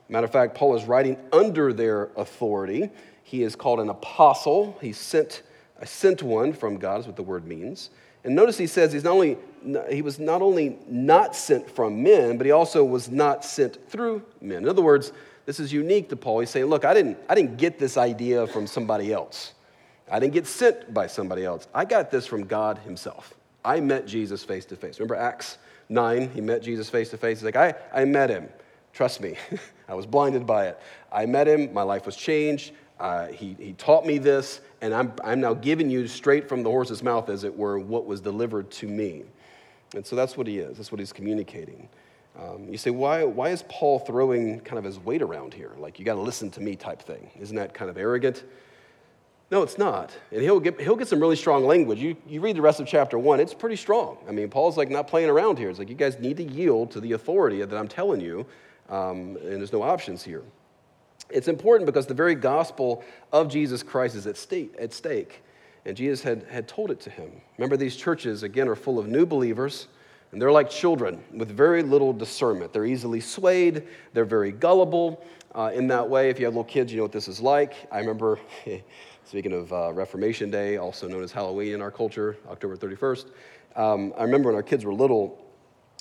Matter 0.09 0.25
of 0.25 0.31
fact, 0.31 0.55
Paul 0.55 0.75
is 0.75 0.85
writing 0.85 1.17
under 1.31 1.71
their 1.71 2.09
authority. 2.17 2.89
He 3.23 3.43
is 3.43 3.55
called 3.55 3.79
an 3.79 3.89
apostle. 3.89 4.77
He's 4.81 4.97
sent, 4.97 5.43
a 5.77 5.85
sent 5.85 6.23
one 6.23 6.53
from 6.53 6.77
God, 6.77 7.01
is 7.01 7.07
what 7.07 7.15
the 7.15 7.23
word 7.23 7.45
means. 7.45 7.91
And 8.23 8.35
notice 8.35 8.57
he 8.57 8.67
says 8.67 8.91
he's 8.91 9.03
not 9.03 9.13
only, 9.13 9.37
he 9.89 10.01
was 10.01 10.17
not 10.19 10.41
only 10.41 10.77
not 10.87 11.35
sent 11.35 11.69
from 11.69 12.01
men, 12.01 12.37
but 12.37 12.45
he 12.45 12.51
also 12.51 12.83
was 12.83 13.09
not 13.09 13.45
sent 13.45 13.89
through 13.89 14.23
men. 14.41 14.63
In 14.63 14.69
other 14.69 14.81
words, 14.81 15.13
this 15.45 15.59
is 15.59 15.73
unique 15.73 16.09
to 16.09 16.15
Paul. 16.15 16.39
He's 16.39 16.49
saying, 16.49 16.65
look, 16.67 16.85
I 16.85 16.93
didn't, 16.93 17.17
I 17.29 17.35
didn't 17.35 17.57
get 17.57 17.79
this 17.79 17.97
idea 17.97 18.47
from 18.47 18.67
somebody 18.67 19.11
else. 19.11 19.53
I 20.11 20.19
didn't 20.19 20.33
get 20.33 20.47
sent 20.47 20.93
by 20.93 21.07
somebody 21.07 21.43
else. 21.43 21.67
I 21.73 21.85
got 21.85 22.11
this 22.11 22.25
from 22.25 22.45
God 22.45 22.77
himself. 22.79 23.33
I 23.65 23.79
met 23.79 24.05
Jesus 24.05 24.43
face 24.43 24.65
to 24.65 24.75
face. 24.75 24.99
Remember 24.99 25.15
Acts 25.15 25.57
9? 25.89 26.29
He 26.29 26.41
met 26.41 26.61
Jesus 26.61 26.89
face 26.89 27.09
to 27.09 27.17
face. 27.17 27.39
He's 27.39 27.45
like, 27.45 27.55
I, 27.55 27.73
I 27.93 28.05
met 28.05 28.29
him. 28.29 28.49
Trust 28.93 29.21
me, 29.21 29.35
I 29.89 29.95
was 29.95 30.05
blinded 30.05 30.45
by 30.45 30.67
it. 30.67 30.79
I 31.11 31.25
met 31.25 31.47
him. 31.47 31.73
My 31.73 31.83
life 31.83 32.05
was 32.05 32.15
changed. 32.15 32.73
Uh, 32.99 33.27
he, 33.27 33.55
he 33.59 33.73
taught 33.73 34.05
me 34.05 34.17
this, 34.17 34.61
and 34.81 34.93
I'm, 34.93 35.13
I'm 35.23 35.41
now 35.41 35.53
giving 35.55 35.89
you 35.89 36.07
straight 36.07 36.47
from 36.47 36.63
the 36.63 36.69
horse's 36.69 37.01
mouth, 37.01 37.29
as 37.29 37.43
it 37.43 37.57
were, 37.57 37.79
what 37.79 38.05
was 38.05 38.21
delivered 38.21 38.69
to 38.71 38.87
me. 38.87 39.23
And 39.95 40.05
so 40.05 40.15
that's 40.15 40.37
what 40.37 40.47
he 40.47 40.59
is. 40.59 40.77
That's 40.77 40.91
what 40.91 40.99
he's 40.99 41.11
communicating. 41.11 41.89
Um, 42.39 42.67
you 42.69 42.77
say, 42.77 42.89
why, 42.89 43.23
why 43.23 43.49
is 43.49 43.63
Paul 43.69 43.99
throwing 43.99 44.59
kind 44.61 44.79
of 44.79 44.83
his 44.83 44.99
weight 44.99 45.21
around 45.21 45.53
here? 45.53 45.71
Like, 45.77 45.99
you 45.99 46.05
got 46.05 46.15
to 46.15 46.21
listen 46.21 46.49
to 46.51 46.61
me 46.61 46.75
type 46.75 47.01
thing. 47.01 47.29
Isn't 47.39 47.55
that 47.57 47.73
kind 47.73 47.91
of 47.91 47.97
arrogant? 47.97 48.43
No, 49.51 49.61
it's 49.61 49.77
not. 49.77 50.11
And 50.31 50.41
he'll 50.41 50.59
get, 50.59 50.81
he'll 50.81 50.95
get 50.95 51.07
some 51.07 51.19
really 51.19 51.35
strong 51.35 51.63
language. 51.65 51.99
You, 51.99 52.15
you 52.27 52.41
read 52.41 52.55
the 52.55 52.61
rest 52.61 52.79
of 52.79 52.87
chapter 52.87 53.19
one, 53.19 53.39
it's 53.39 53.53
pretty 53.53 53.75
strong. 53.75 54.17
I 54.27 54.31
mean, 54.31 54.49
Paul's 54.49 54.77
like 54.77 54.89
not 54.89 55.07
playing 55.07 55.29
around 55.29 55.59
here. 55.59 55.69
It's 55.69 55.77
like, 55.77 55.89
you 55.89 55.95
guys 55.95 56.17
need 56.19 56.37
to 56.37 56.43
yield 56.43 56.89
to 56.91 56.99
the 56.99 57.11
authority 57.11 57.63
that 57.63 57.77
I'm 57.77 57.87
telling 57.87 58.19
you, 58.19 58.47
um, 58.89 59.37
and 59.43 59.57
there's 59.59 59.73
no 59.73 59.83
options 59.83 60.23
here. 60.23 60.41
It's 61.29 61.47
important 61.47 61.85
because 61.85 62.07
the 62.07 62.15
very 62.15 62.33
gospel 62.33 63.03
of 63.31 63.47
Jesus 63.47 63.83
Christ 63.83 64.15
is 64.15 64.25
at 64.25 64.37
stake. 64.37 64.73
At 64.79 64.91
stake. 64.91 65.43
And 65.85 65.95
Jesus 65.95 66.23
had, 66.23 66.47
had 66.49 66.67
told 66.67 66.89
it 66.89 66.99
to 67.01 67.09
him. 67.09 67.29
Remember, 67.57 67.77
these 67.77 67.95
churches, 67.95 68.41
again, 68.41 68.67
are 68.69 68.75
full 68.75 68.97
of 68.97 69.07
new 69.07 69.25
believers, 69.25 69.87
and 70.33 70.41
they're 70.41 70.51
like 70.51 70.69
children 70.69 71.23
with 71.31 71.49
very 71.49 71.83
little 71.83 72.11
discernment. 72.11 72.73
They're 72.73 72.87
easily 72.87 73.21
swayed, 73.21 73.83
they're 74.13 74.25
very 74.25 74.51
gullible 74.51 75.23
uh, 75.53 75.71
in 75.73 75.87
that 75.89 76.09
way. 76.09 76.31
If 76.31 76.39
you 76.39 76.45
have 76.45 76.55
little 76.55 76.63
kids, 76.63 76.91
you 76.91 76.97
know 76.97 77.03
what 77.03 77.11
this 77.11 77.27
is 77.27 77.39
like. 77.39 77.75
I 77.91 77.99
remember, 77.99 78.39
speaking 79.25 79.53
of 79.53 79.71
uh, 79.71 79.93
Reformation 79.93 80.49
Day, 80.49 80.77
also 80.77 81.07
known 81.07 81.23
as 81.23 81.31
Halloween 81.31 81.73
in 81.75 81.81
our 81.83 81.91
culture, 81.91 82.35
October 82.49 82.75
31st, 82.75 83.27
um, 83.75 84.11
I 84.17 84.23
remember 84.23 84.49
when 84.49 84.55
our 84.55 84.63
kids 84.63 84.83
were 84.83 84.93
little, 84.93 85.39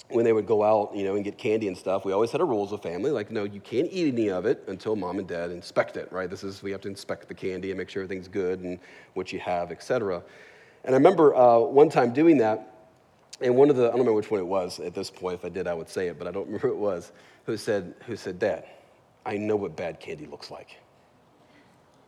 when 0.08 0.24
they 0.24 0.32
would 0.32 0.46
go 0.46 0.62
out, 0.62 0.96
you 0.96 1.04
know, 1.04 1.14
and 1.14 1.24
get 1.24 1.36
candy 1.36 1.68
and 1.68 1.76
stuff, 1.76 2.06
we 2.06 2.12
always 2.12 2.32
had 2.32 2.40
a 2.40 2.44
rule 2.44 2.64
as 2.64 2.72
a 2.72 2.78
family, 2.78 3.10
like, 3.10 3.30
no, 3.30 3.44
you 3.44 3.60
can't 3.60 3.88
eat 3.92 4.14
any 4.14 4.30
of 4.30 4.46
it 4.46 4.64
until 4.66 4.96
mom 4.96 5.18
and 5.18 5.28
dad 5.28 5.50
inspect 5.50 5.98
it, 5.98 6.10
right? 6.10 6.30
This 6.30 6.42
is, 6.42 6.62
we 6.62 6.70
have 6.70 6.80
to 6.80 6.88
inspect 6.88 7.28
the 7.28 7.34
candy 7.34 7.70
and 7.70 7.76
make 7.76 7.90
sure 7.90 8.02
everything's 8.02 8.28
good 8.28 8.60
and 8.60 8.78
what 9.12 9.30
you 9.30 9.40
have, 9.40 9.70
etc. 9.70 10.22
And 10.84 10.94
I 10.94 10.98
remember 10.98 11.34
uh, 11.36 11.58
one 11.58 11.90
time 11.90 12.14
doing 12.14 12.38
that, 12.38 12.71
And 13.42 13.56
one 13.56 13.70
of 13.70 13.76
the, 13.76 13.84
I 13.84 13.86
don't 13.86 13.98
remember 13.98 14.14
which 14.14 14.30
one 14.30 14.40
it 14.40 14.46
was 14.46 14.80
at 14.80 14.94
this 14.94 15.10
point. 15.10 15.34
If 15.34 15.44
I 15.44 15.48
did, 15.48 15.66
I 15.66 15.74
would 15.74 15.88
say 15.88 16.08
it, 16.08 16.18
but 16.18 16.28
I 16.28 16.30
don't 16.30 16.46
remember 16.46 16.68
who 16.68 16.74
it 16.74 16.78
was, 16.78 17.12
who 17.46 17.56
said, 17.56 17.94
who 18.06 18.16
said, 18.16 18.38
Dad, 18.38 18.64
I 19.24 19.36
know 19.36 19.56
what 19.56 19.76
bad 19.76 20.00
candy 20.00 20.26
looks 20.26 20.50
like. 20.50 20.78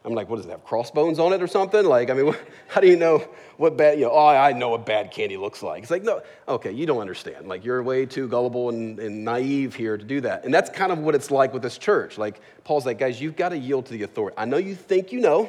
I'm 0.07 0.13
like, 0.13 0.29
what 0.29 0.37
does 0.37 0.45
it 0.45 0.51
have, 0.51 0.65
crossbones 0.65 1.19
on 1.19 1.33
it 1.33 1.43
or 1.43 1.47
something? 1.47 1.83
Like, 1.83 2.11
I 2.11 2.15
mean, 2.15 2.35
how 2.69 2.83
do 2.83 2.89
you 2.89 2.97
know 2.97 3.27
what 3.57 3.79
bad, 3.79 3.99
you 3.99 4.05
know, 4.05 4.11
oh, 4.13 4.27
I 4.27 4.53
know 4.53 4.69
what 4.69 4.85
bad 4.85 5.11
candy 5.11 5.39
looks 5.39 5.63
like. 5.63 5.83
It's 5.83 5.91
like, 5.91 6.03
no, 6.03 6.21
okay, 6.47 6.73
you 6.73 6.85
don't 6.85 7.01
understand. 7.01 7.49
Like, 7.49 7.65
you're 7.65 7.83
way 7.83 8.05
too 8.05 8.29
gullible 8.29 8.69
and, 8.69 8.99
and 8.99 9.25
naive 9.25 9.75
here 9.75 9.97
to 9.97 10.05
do 10.05 10.21
that. 10.21 10.45
And 10.45 10.53
that's 10.53 10.69
kind 10.69 10.93
of 10.93 10.99
what 10.99 11.15
it's 11.15 11.31
like 11.31 11.55
with 11.55 11.63
this 11.63 11.79
church. 11.79 12.19
Like, 12.19 12.41
Paul's 12.65 12.85
like, 12.85 12.99
guys, 12.99 13.19
you've 13.19 13.37
got 13.37 13.51
to 13.51 13.57
yield 13.57 13.87
to 13.87 13.93
the 13.93 14.03
authority. 14.03 14.37
I 14.37 14.45
know 14.45 14.59
you 14.59 14.75
think 14.75 15.11
you 15.11 15.21
know, 15.21 15.49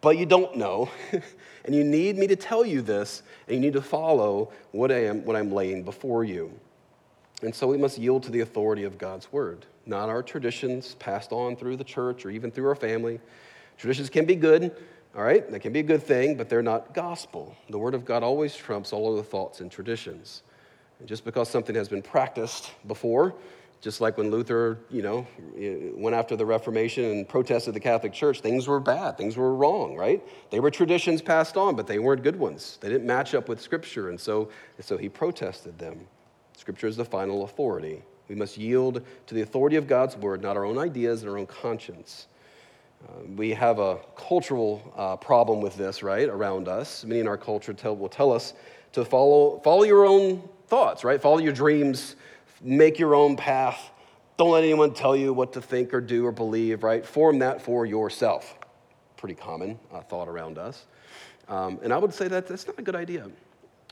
but 0.00 0.16
you 0.18 0.26
don't 0.26 0.56
know. 0.56 0.90
and 1.64 1.74
you 1.74 1.84
need 1.84 2.16
me 2.16 2.26
to 2.26 2.36
tell 2.36 2.64
you 2.64 2.82
this, 2.82 3.22
and 3.46 3.56
you 3.56 3.60
need 3.60 3.74
to 3.74 3.82
follow 3.82 4.52
what 4.72 4.90
I 4.90 5.04
am, 5.04 5.24
what 5.24 5.36
I'm 5.36 5.52
laying 5.52 5.82
before 5.82 6.24
you. 6.24 6.52
And 7.42 7.54
so 7.54 7.66
we 7.66 7.78
must 7.78 7.98
yield 7.98 8.22
to 8.24 8.30
the 8.30 8.40
authority 8.40 8.84
of 8.84 8.98
God's 8.98 9.32
word, 9.32 9.64
not 9.86 10.08
our 10.08 10.22
traditions 10.22 10.94
passed 10.96 11.32
on 11.32 11.56
through 11.56 11.76
the 11.76 11.84
church 11.84 12.26
or 12.26 12.30
even 12.30 12.50
through 12.50 12.68
our 12.68 12.74
family. 12.74 13.18
Traditions 13.78 14.10
can 14.10 14.26
be 14.26 14.34
good, 14.34 14.74
all 15.16 15.22
right? 15.22 15.50
They 15.50 15.58
can 15.58 15.72
be 15.72 15.80
a 15.80 15.84
good 15.84 16.02
thing, 16.02 16.36
but 16.36 16.50
they're 16.50 16.62
not 16.62 16.92
gospel. 16.92 17.56
The 17.70 17.78
word 17.78 17.94
of 17.94 18.04
God 18.04 18.22
always 18.22 18.54
trumps 18.54 18.92
all 18.92 19.12
other 19.12 19.22
thoughts 19.22 19.60
and 19.60 19.70
traditions. 19.70 20.42
And 20.98 21.08
just 21.08 21.24
because 21.24 21.48
something 21.48 21.74
has 21.74 21.88
been 21.88 22.02
practiced 22.02 22.72
before, 22.86 23.34
just 23.80 24.00
like 24.00 24.18
when 24.18 24.30
Luther, 24.30 24.78
you 24.90 25.02
know, 25.02 25.26
went 25.96 26.14
after 26.14 26.36
the 26.36 26.44
Reformation 26.44 27.04
and 27.04 27.28
protested 27.28 27.74
the 27.74 27.80
Catholic 27.80 28.12
Church, 28.12 28.40
things 28.40 28.68
were 28.68 28.80
bad, 28.80 29.16
things 29.16 29.36
were 29.36 29.54
wrong, 29.54 29.96
right? 29.96 30.22
They 30.50 30.60
were 30.60 30.70
traditions 30.70 31.22
passed 31.22 31.56
on, 31.56 31.76
but 31.76 31.86
they 31.86 31.98
weren't 31.98 32.22
good 32.22 32.36
ones. 32.36 32.78
They 32.80 32.90
didn't 32.90 33.06
match 33.06 33.34
up 33.34 33.48
with 33.48 33.60
Scripture, 33.60 34.10
and 34.10 34.20
so, 34.20 34.50
and 34.76 34.84
so 34.84 34.98
he 34.98 35.08
protested 35.08 35.78
them. 35.78 36.06
Scripture 36.56 36.88
is 36.88 36.96
the 36.96 37.04
final 37.06 37.44
authority. 37.44 38.02
We 38.28 38.34
must 38.34 38.58
yield 38.58 39.02
to 39.26 39.34
the 39.34 39.40
authority 39.40 39.76
of 39.76 39.86
God's 39.86 40.16
word, 40.16 40.42
not 40.42 40.56
our 40.56 40.64
own 40.64 40.78
ideas 40.78 41.22
and 41.22 41.30
our 41.30 41.38
own 41.38 41.46
conscience. 41.46 42.26
Uh, 43.02 43.12
we 43.34 43.50
have 43.50 43.78
a 43.78 43.98
cultural 44.14 44.92
uh, 44.94 45.16
problem 45.16 45.62
with 45.62 45.74
this, 45.76 46.02
right, 46.02 46.28
around 46.28 46.68
us. 46.68 47.02
Many 47.02 47.20
in 47.20 47.28
our 47.28 47.38
culture 47.38 47.72
tell, 47.72 47.96
will 47.96 48.10
tell 48.10 48.30
us 48.30 48.52
to 48.92 49.06
follow, 49.06 49.58
follow 49.64 49.84
your 49.84 50.04
own 50.04 50.46
thoughts, 50.66 51.02
right? 51.02 51.20
Follow 51.20 51.38
your 51.38 51.54
dreams, 51.54 52.16
make 52.60 52.98
your 52.98 53.14
own 53.14 53.36
path. 53.36 53.90
Don't 54.36 54.50
let 54.50 54.64
anyone 54.64 54.94
tell 54.94 55.14
you 55.16 55.32
what 55.32 55.52
to 55.54 55.62
think 55.62 55.92
or 55.92 56.00
do 56.00 56.24
or 56.26 56.32
believe, 56.32 56.82
right? 56.82 57.04
Form 57.04 57.38
that 57.40 57.60
for 57.60 57.84
yourself. 57.84 58.58
Pretty 59.16 59.34
common 59.34 59.78
uh, 59.92 60.00
thought 60.00 60.28
around 60.28 60.58
us. 60.58 60.86
Um, 61.48 61.78
and 61.82 61.92
I 61.92 61.98
would 61.98 62.14
say 62.14 62.28
that 62.28 62.46
that's 62.46 62.66
not 62.66 62.78
a 62.78 62.82
good 62.82 62.96
idea. 62.96 63.28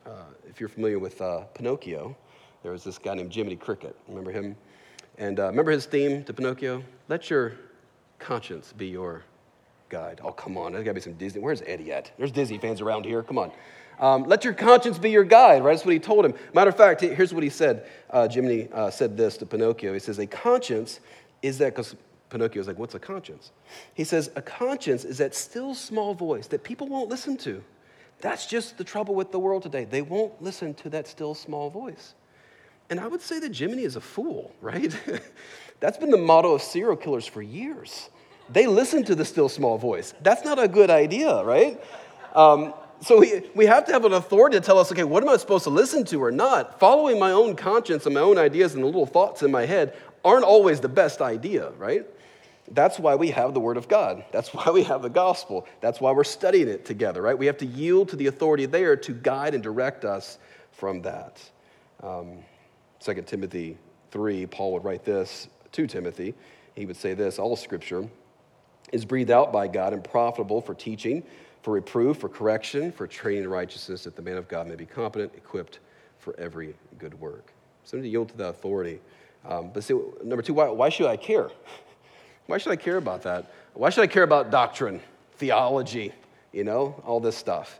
Uh, 0.07 0.11
if 0.49 0.61
you're 0.61 0.69
familiar 0.69 0.99
with 0.99 1.21
uh, 1.21 1.41
Pinocchio, 1.55 2.17
there 2.63 2.73
was 2.73 2.85
this 2.85 2.99
guy 2.99 3.15
named 3.15 3.33
Jiminy 3.33 3.57
Cricket. 3.57 3.97
Remember 4.09 4.33
him? 4.33 4.57
And 5.19 5.39
uh, 5.39 5.47
remember 5.49 5.73
his 5.73 5.87
theme 5.87 6.25
to 6.25 6.33
Pinocchio? 6.33 6.83
Let 7.09 7.29
your 7.29 7.55
conscience 8.19 8.73
be 8.73 8.87
your 8.87 9.25
guide. 9.89 10.21
Oh, 10.23 10.33
come 10.33 10.57
on. 10.57 10.73
There's 10.73 10.85
got 10.85 10.91
to 10.91 10.95
be 10.95 11.01
some 11.01 11.15
Disney. 11.15 11.41
Where's 11.41 11.63
Eddie 11.67 11.93
at? 11.93 12.13
There's 12.17 12.33
Disney 12.33 12.59
fans 12.59 12.81
around 12.81 13.05
here. 13.05 13.23
Come 13.23 13.39
on. 13.39 13.51
Um, 14.01 14.25
let 14.25 14.45
your 14.45 14.55
conscience 14.55 14.99
be 14.99 15.11
your 15.11 15.25
guide, 15.25 15.65
right? 15.65 15.73
That's 15.73 15.85
what 15.85 15.93
he 15.93 15.99
told 15.99 16.25
him. 16.25 16.35
Matter 16.55 16.71
of 16.71 16.77
fact, 16.77 17.01
here's 17.01 17.35
what 17.35 17.43
he 17.43 17.51
said. 17.51 17.87
Uh, 18.11 18.29
Jiminy 18.29 18.69
uh, 18.73 18.91
said 18.91 19.17
this 19.17 19.37
to 19.39 19.47
Pinocchio. 19.47 19.93
He 19.93 19.99
says, 19.99 20.19
A 20.19 20.27
conscience 20.27 21.01
is 21.43 21.59
that, 21.59 21.75
because 21.75 21.97
Pinocchio's 22.31 22.69
like, 22.69 22.79
What's 22.79 22.95
a 22.95 23.01
conscience? 23.01 23.51
He 23.95 24.05
says, 24.05 24.31
A 24.37 24.43
conscience 24.43 25.05
is 25.05 25.19
that 25.19 25.35
still 25.35 25.75
small 25.75 26.15
voice 26.15 26.47
that 26.49 26.63
people 26.63 26.87
won't 26.87 27.09
listen 27.09 27.37
to. 27.39 27.63
That's 28.21 28.47
just 28.47 28.79
the 28.79 28.85
trouble 28.85 29.15
with 29.15 29.33
the 29.33 29.39
world 29.39 29.63
today. 29.63 29.85
They 29.85 30.03
won't 30.03 30.41
listen 30.43 30.75
to 30.75 30.91
that 30.91 31.07
still 31.07 31.35
small 31.35 31.71
voice. 31.71 32.15
And 32.91 32.99
I 32.99 33.07
would 33.07 33.21
say 33.21 33.39
that 33.41 33.55
Jiminy 33.55 33.83
is 33.83 33.97
a 33.97 34.01
fool, 34.01 34.53
right? 34.61 34.95
That's 35.81 35.99
been 35.99 36.11
the 36.11 36.19
motto 36.19 36.55
of 36.55 36.63
serial 36.63 36.97
killers 36.97 37.27
for 37.27 37.43
years. 37.43 38.11
They 38.51 38.67
listen 38.67 39.05
to 39.05 39.15
the 39.15 39.25
still 39.25 39.49
small 39.49 39.77
voice. 39.77 40.15
That's 40.23 40.45
not 40.45 40.59
a 40.59 40.69
good 40.69 40.89
idea, 40.89 41.45
right? 41.45 41.81
Um, 42.35 42.73
so 43.01 43.21
we, 43.21 43.43
we 43.55 43.67
have 43.67 43.85
to 43.87 43.93
have 43.93 44.05
an 44.05 44.13
authority 44.13 44.57
to 44.57 44.61
tell 44.61 44.79
us, 44.79 44.91
okay, 44.91 45.05
what 45.05 45.23
am 45.23 45.29
I 45.29 45.37
supposed 45.37 45.65
to 45.65 45.71
listen 45.71 46.05
to 46.07 46.23
or 46.23 46.31
not? 46.31 46.81
Following 46.81 47.19
my 47.19 47.31
own 47.31 47.55
conscience 47.55 48.07
and 48.07 48.15
my 48.15 48.21
own 48.21 48.39
ideas 48.39 48.75
and 48.75 48.83
the 48.83 48.87
little 48.87 49.07
thoughts 49.07 49.43
in 49.43 49.51
my 49.51 49.67
head 49.67 49.97
aren't 50.25 50.45
always 50.45 50.81
the 50.81 50.89
best 50.89 51.21
idea, 51.21 51.71
right? 51.79 52.07
That's 52.71 52.99
why 52.99 53.15
we 53.15 53.31
have 53.31 53.55
the 53.55 53.61
Word 53.61 53.77
of 53.77 53.89
God. 53.89 54.25
That's 54.33 54.53
why 54.55 54.71
we 54.71 54.83
have 54.85 55.03
the 55.03 55.11
gospel. 55.11 55.67
That's 55.81 56.01
why 56.01 56.13
we're 56.13 56.25
studying 56.25 56.69
it 56.69 56.85
together, 56.85 57.23
right? 57.23 57.39
We 57.39 57.47
have 57.47 57.59
to 57.59 57.67
yield 57.67 58.09
to 58.11 58.17
the 58.17 58.27
authority 58.27 58.67
there 58.67 58.97
to 58.97 59.13
guide 59.13 59.55
and 59.55 59.63
direct 59.63 60.05
us 60.05 60.39
from 60.73 61.03
that. 61.03 61.41
Um, 62.03 62.39
2 63.01 63.23
Timothy 63.23 63.79
3, 64.11 64.47
Paul 64.47 64.73
would 64.73 64.85
write 64.85 65.05
this 65.05 65.49
to 65.73 65.87
Timothy. 65.87 66.35
He 66.75 66.87
would 66.87 66.97
say 66.97 67.15
this 67.15 67.39
All 67.39 67.57
scripture 67.57 68.09
is 68.93 69.05
breathed 69.05 69.31
out 69.31 69.53
by 69.53 69.69
God 69.69 69.93
and 69.93 70.03
profitable 70.03 70.61
for 70.61 70.75
teaching, 70.75 71.23
for 71.63 71.75
reproof, 71.75 72.19
for 72.19 72.29
correction, 72.29 72.93
for 72.93 73.07
training 73.07 73.45
in 73.45 73.51
righteousness, 73.51 74.05
that 74.05 74.17
the 74.17 74.23
man 74.23 74.37
of 74.37 74.49
God 74.49 74.67
may 74.67 74.75
be 74.75 74.87
competent, 74.87 75.33
equipped 75.37 75.81
for 76.19 76.39
every 76.39 76.75
good 76.99 77.19
work. 77.21 77.53
So 77.85 77.97
we 77.97 78.03
need 78.03 78.09
to 78.09 78.13
yield 78.13 78.29
to 78.31 78.37
that 78.39 78.49
authority. 78.49 79.01
Um, 79.47 79.71
but 79.73 79.85
see, 79.85 79.99
number 80.23 80.43
two, 80.43 80.55
why, 80.55 80.69
why 80.69 80.89
should 80.89 81.07
I 81.07 81.17
care? 81.17 81.51
Why 82.47 82.57
should 82.57 82.73
I 82.73 82.77
care 82.77 82.97
about 82.97 83.25
that? 83.25 83.53
Why 83.75 83.91
should 83.91 84.05
I 84.05 84.07
care 84.07 84.23
about 84.23 84.51
doctrine, 84.51 85.03
theology, 85.37 86.15
you 86.51 86.65
know, 86.65 86.99
all 87.05 87.21
this 87.21 87.37
stuff? 87.37 87.79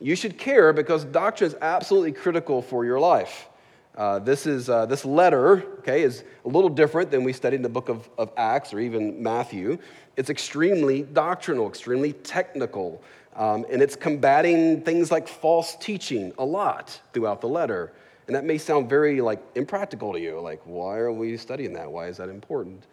You 0.00 0.16
should 0.16 0.36
care 0.36 0.72
because 0.72 1.04
doctrine 1.04 1.52
is 1.52 1.56
absolutely 1.62 2.10
critical 2.10 2.60
for 2.60 2.84
your 2.84 2.98
life. 2.98 3.46
Uh, 3.96 4.18
this, 4.18 4.46
is, 4.46 4.68
uh, 4.68 4.86
this 4.86 5.04
letter, 5.04 5.64
okay, 5.78 6.02
is 6.02 6.24
a 6.44 6.48
little 6.48 6.68
different 6.68 7.10
than 7.10 7.22
we 7.22 7.32
studied 7.32 7.56
in 7.56 7.62
the 7.62 7.68
book 7.68 7.88
of, 7.88 8.08
of 8.18 8.32
Acts 8.36 8.74
or 8.74 8.80
even 8.80 9.22
Matthew. 9.22 9.78
It's 10.16 10.30
extremely 10.30 11.02
doctrinal, 11.02 11.68
extremely 11.68 12.12
technical, 12.12 13.02
um, 13.36 13.64
and 13.70 13.80
it's 13.80 13.94
combating 13.94 14.82
things 14.82 15.12
like 15.12 15.28
false 15.28 15.76
teaching 15.76 16.32
a 16.38 16.44
lot 16.44 17.00
throughout 17.12 17.40
the 17.40 17.48
letter. 17.48 17.92
And 18.26 18.34
that 18.34 18.44
may 18.44 18.58
sound 18.58 18.88
very 18.88 19.20
like 19.20 19.40
impractical 19.54 20.12
to 20.12 20.18
you. 20.18 20.40
Like, 20.40 20.60
why 20.64 20.96
are 20.96 21.12
we 21.12 21.36
studying 21.36 21.72
that? 21.74 21.90
Why 21.90 22.08
is 22.08 22.16
that 22.16 22.28
important? 22.28 22.86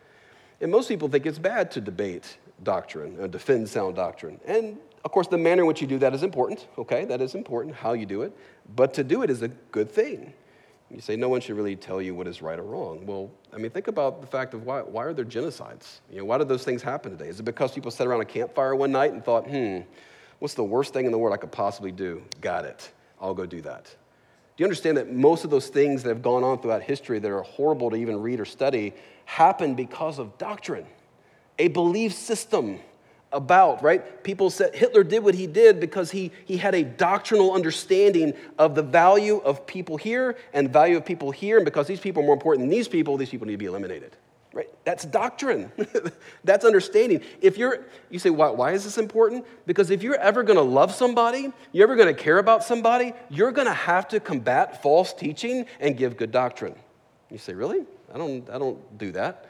And 0.59 0.71
most 0.71 0.87
people 0.87 1.09
think 1.09 1.25
it's 1.25 1.39
bad 1.39 1.71
to 1.71 1.81
debate 1.81 2.37
doctrine, 2.63 3.17
uh, 3.19 3.27
defend 3.27 3.67
sound 3.69 3.95
doctrine. 3.95 4.39
And 4.45 4.77
of 5.03 5.11
course, 5.11 5.27
the 5.27 5.37
manner 5.37 5.63
in 5.63 5.67
which 5.67 5.81
you 5.81 5.87
do 5.87 5.97
that 5.99 6.13
is 6.13 6.21
important, 6.21 6.67
okay? 6.77 7.05
That 7.05 7.21
is 7.21 7.33
important, 7.33 7.75
how 7.75 7.93
you 7.93 8.05
do 8.05 8.21
it. 8.21 8.37
But 8.75 8.93
to 8.95 9.03
do 9.03 9.23
it 9.23 9.31
is 9.31 9.41
a 9.41 9.47
good 9.47 9.89
thing. 9.89 10.33
You 10.93 10.99
say 10.99 11.15
no 11.15 11.29
one 11.29 11.39
should 11.39 11.55
really 11.55 11.75
tell 11.75 12.01
you 12.01 12.13
what 12.13 12.27
is 12.27 12.41
right 12.41 12.59
or 12.59 12.63
wrong. 12.63 13.05
Well, 13.05 13.31
I 13.53 13.57
mean, 13.57 13.71
think 13.71 13.87
about 13.87 14.19
the 14.19 14.27
fact 14.27 14.53
of 14.53 14.65
why, 14.65 14.81
why 14.81 15.05
are 15.05 15.13
there 15.13 15.25
genocides? 15.25 15.99
You 16.11 16.19
know, 16.19 16.25
why 16.25 16.37
did 16.37 16.49
those 16.49 16.63
things 16.63 16.81
happen 16.81 17.11
today? 17.11 17.29
Is 17.29 17.39
it 17.39 17.43
because 17.43 17.71
people 17.71 17.91
sat 17.91 18.07
around 18.07 18.21
a 18.21 18.25
campfire 18.25 18.75
one 18.75 18.91
night 18.91 19.13
and 19.13 19.23
thought, 19.23 19.47
hmm, 19.47 19.79
what's 20.39 20.53
the 20.53 20.63
worst 20.63 20.93
thing 20.93 21.05
in 21.05 21.11
the 21.11 21.17
world 21.17 21.33
I 21.33 21.37
could 21.37 21.51
possibly 21.51 21.91
do? 21.91 22.21
Got 22.41 22.65
it. 22.65 22.91
I'll 23.21 23.33
go 23.33 23.45
do 23.45 23.61
that. 23.61 23.85
Do 23.85 24.63
you 24.63 24.65
understand 24.65 24.97
that 24.97 25.11
most 25.11 25.45
of 25.45 25.49
those 25.49 25.69
things 25.69 26.03
that 26.03 26.09
have 26.09 26.21
gone 26.21 26.43
on 26.43 26.59
throughout 26.59 26.81
history 26.81 27.19
that 27.19 27.31
are 27.31 27.41
horrible 27.41 27.89
to 27.91 27.95
even 27.95 28.21
read 28.21 28.39
or 28.39 28.45
study 28.45 28.93
happen 29.23 29.75
because 29.75 30.19
of 30.19 30.37
doctrine, 30.37 30.85
a 31.57 31.69
belief 31.69 32.13
system? 32.13 32.79
About, 33.31 33.81
right? 33.81 34.23
People 34.23 34.49
said 34.49 34.75
Hitler 34.75 35.03
did 35.03 35.23
what 35.23 35.35
he 35.35 35.47
did 35.47 35.79
because 35.79 36.11
he, 36.11 36.31
he 36.45 36.57
had 36.57 36.75
a 36.75 36.83
doctrinal 36.83 37.53
understanding 37.53 38.33
of 38.57 38.75
the 38.75 38.83
value 38.83 39.37
of 39.37 39.65
people 39.65 39.97
here 39.97 40.37
and 40.53 40.67
the 40.67 40.71
value 40.71 40.97
of 40.97 41.05
people 41.05 41.31
here. 41.31 41.57
And 41.57 41.65
because 41.65 41.87
these 41.87 41.99
people 41.99 42.23
are 42.23 42.25
more 42.25 42.35
important 42.35 42.63
than 42.63 42.69
these 42.69 42.87
people, 42.87 43.17
these 43.17 43.29
people 43.29 43.47
need 43.47 43.53
to 43.53 43.57
be 43.57 43.65
eliminated, 43.65 44.15
right? 44.53 44.69
That's 44.83 45.05
doctrine. 45.05 45.71
That's 46.43 46.65
understanding. 46.65 47.21
If 47.41 47.57
you're, 47.57 47.85
you 48.09 48.19
say, 48.19 48.29
why, 48.29 48.49
why 48.49 48.73
is 48.73 48.83
this 48.83 48.97
important? 48.97 49.45
Because 49.65 49.91
if 49.91 50.03
you're 50.03 50.19
ever 50.19 50.43
going 50.43 50.57
to 50.57 50.63
love 50.63 50.93
somebody, 50.93 51.51
you're 51.71 51.87
ever 51.87 51.95
going 51.95 52.13
to 52.13 52.21
care 52.21 52.37
about 52.37 52.63
somebody, 52.63 53.13
you're 53.29 53.51
going 53.51 53.67
to 53.67 53.73
have 53.73 54.09
to 54.09 54.19
combat 54.19 54.81
false 54.81 55.13
teaching 55.13 55.65
and 55.79 55.95
give 55.95 56.17
good 56.17 56.31
doctrine. 56.31 56.75
You 57.29 57.37
say, 57.37 57.53
really? 57.53 57.85
I 58.13 58.17
don't, 58.17 58.49
I 58.49 58.57
don't 58.57 58.97
do 58.97 59.13
that. 59.13 59.47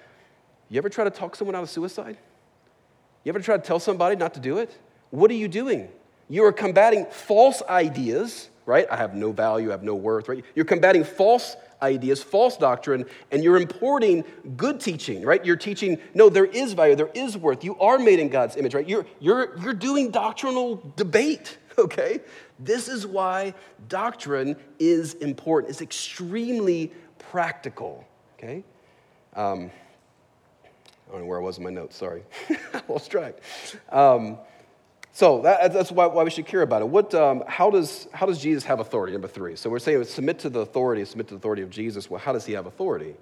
You 0.69 0.77
ever 0.77 0.87
try 0.87 1.03
to 1.03 1.09
talk 1.09 1.35
someone 1.35 1.55
out 1.55 1.63
of 1.63 1.69
suicide? 1.69 2.17
You 3.23 3.29
ever 3.29 3.39
try 3.39 3.57
to 3.57 3.63
tell 3.63 3.79
somebody 3.79 4.15
not 4.15 4.33
to 4.33 4.39
do 4.39 4.57
it? 4.57 4.77
What 5.11 5.29
are 5.31 5.35
you 5.35 5.47
doing? 5.47 5.89
You 6.29 6.45
are 6.45 6.53
combating 6.53 7.05
false 7.05 7.61
ideas, 7.67 8.49
right? 8.65 8.87
I 8.89 8.95
have 8.95 9.13
no 9.13 9.31
value, 9.31 9.69
I 9.69 9.71
have 9.71 9.83
no 9.83 9.95
worth, 9.95 10.29
right? 10.29 10.43
You're 10.55 10.65
combating 10.65 11.03
false 11.03 11.55
ideas, 11.81 12.23
false 12.23 12.57
doctrine, 12.57 13.05
and 13.31 13.43
you're 13.43 13.57
importing 13.57 14.23
good 14.55 14.79
teaching, 14.79 15.23
right? 15.23 15.43
You're 15.45 15.55
teaching, 15.55 15.97
no, 16.13 16.29
there 16.29 16.45
is 16.45 16.73
value, 16.73 16.95
there 16.95 17.11
is 17.13 17.37
worth. 17.37 17.63
You 17.63 17.77
are 17.79 17.99
made 17.99 18.19
in 18.19 18.29
God's 18.29 18.55
image, 18.55 18.73
right? 18.73 18.87
You're, 18.87 19.05
you're, 19.19 19.57
you're 19.59 19.73
doing 19.73 20.11
doctrinal 20.11 20.81
debate, 20.95 21.57
okay? 21.77 22.21
This 22.59 22.87
is 22.87 23.05
why 23.05 23.53
doctrine 23.89 24.55
is 24.79 25.15
important. 25.15 25.71
It's 25.71 25.81
extremely 25.81 26.91
practical, 27.19 28.05
okay? 28.37 28.63
Um, 29.35 29.71
I 31.11 31.15
don't 31.15 31.23
know 31.23 31.27
where 31.27 31.39
I 31.39 31.43
was 31.43 31.57
in 31.57 31.63
my 31.65 31.69
notes, 31.69 31.97
sorry. 31.97 32.23
I 32.49 32.81
lost 32.87 33.11
track. 33.11 33.35
Um, 33.91 34.37
So 35.13 35.41
that, 35.41 35.73
that's 35.73 35.91
why, 35.91 36.05
why, 36.05 36.23
we 36.23 36.29
should 36.29 36.45
care 36.45 36.61
about 36.61 36.81
it. 36.81 36.87
What, 36.87 37.13
um, 37.13 37.43
how, 37.45 37.69
does, 37.69 38.07
how 38.13 38.25
does 38.25 38.39
Jesus 38.39 38.63
have 38.63 38.79
authority? 38.79 39.11
Number 39.11 39.27
three. 39.27 39.57
So 39.57 39.69
we're 39.69 39.79
saying 39.79 40.01
submit 40.05 40.39
to 40.39 40.49
the 40.49 40.61
authority, 40.61 41.03
submit 41.03 41.27
to 41.27 41.33
the 41.33 41.37
authority 41.37 41.63
of 41.63 41.69
Jesus. 41.69 42.09
Well, 42.09 42.21
how 42.21 42.31
does 42.31 42.45
he 42.45 42.53
have 42.53 42.65
authority? 42.65 43.15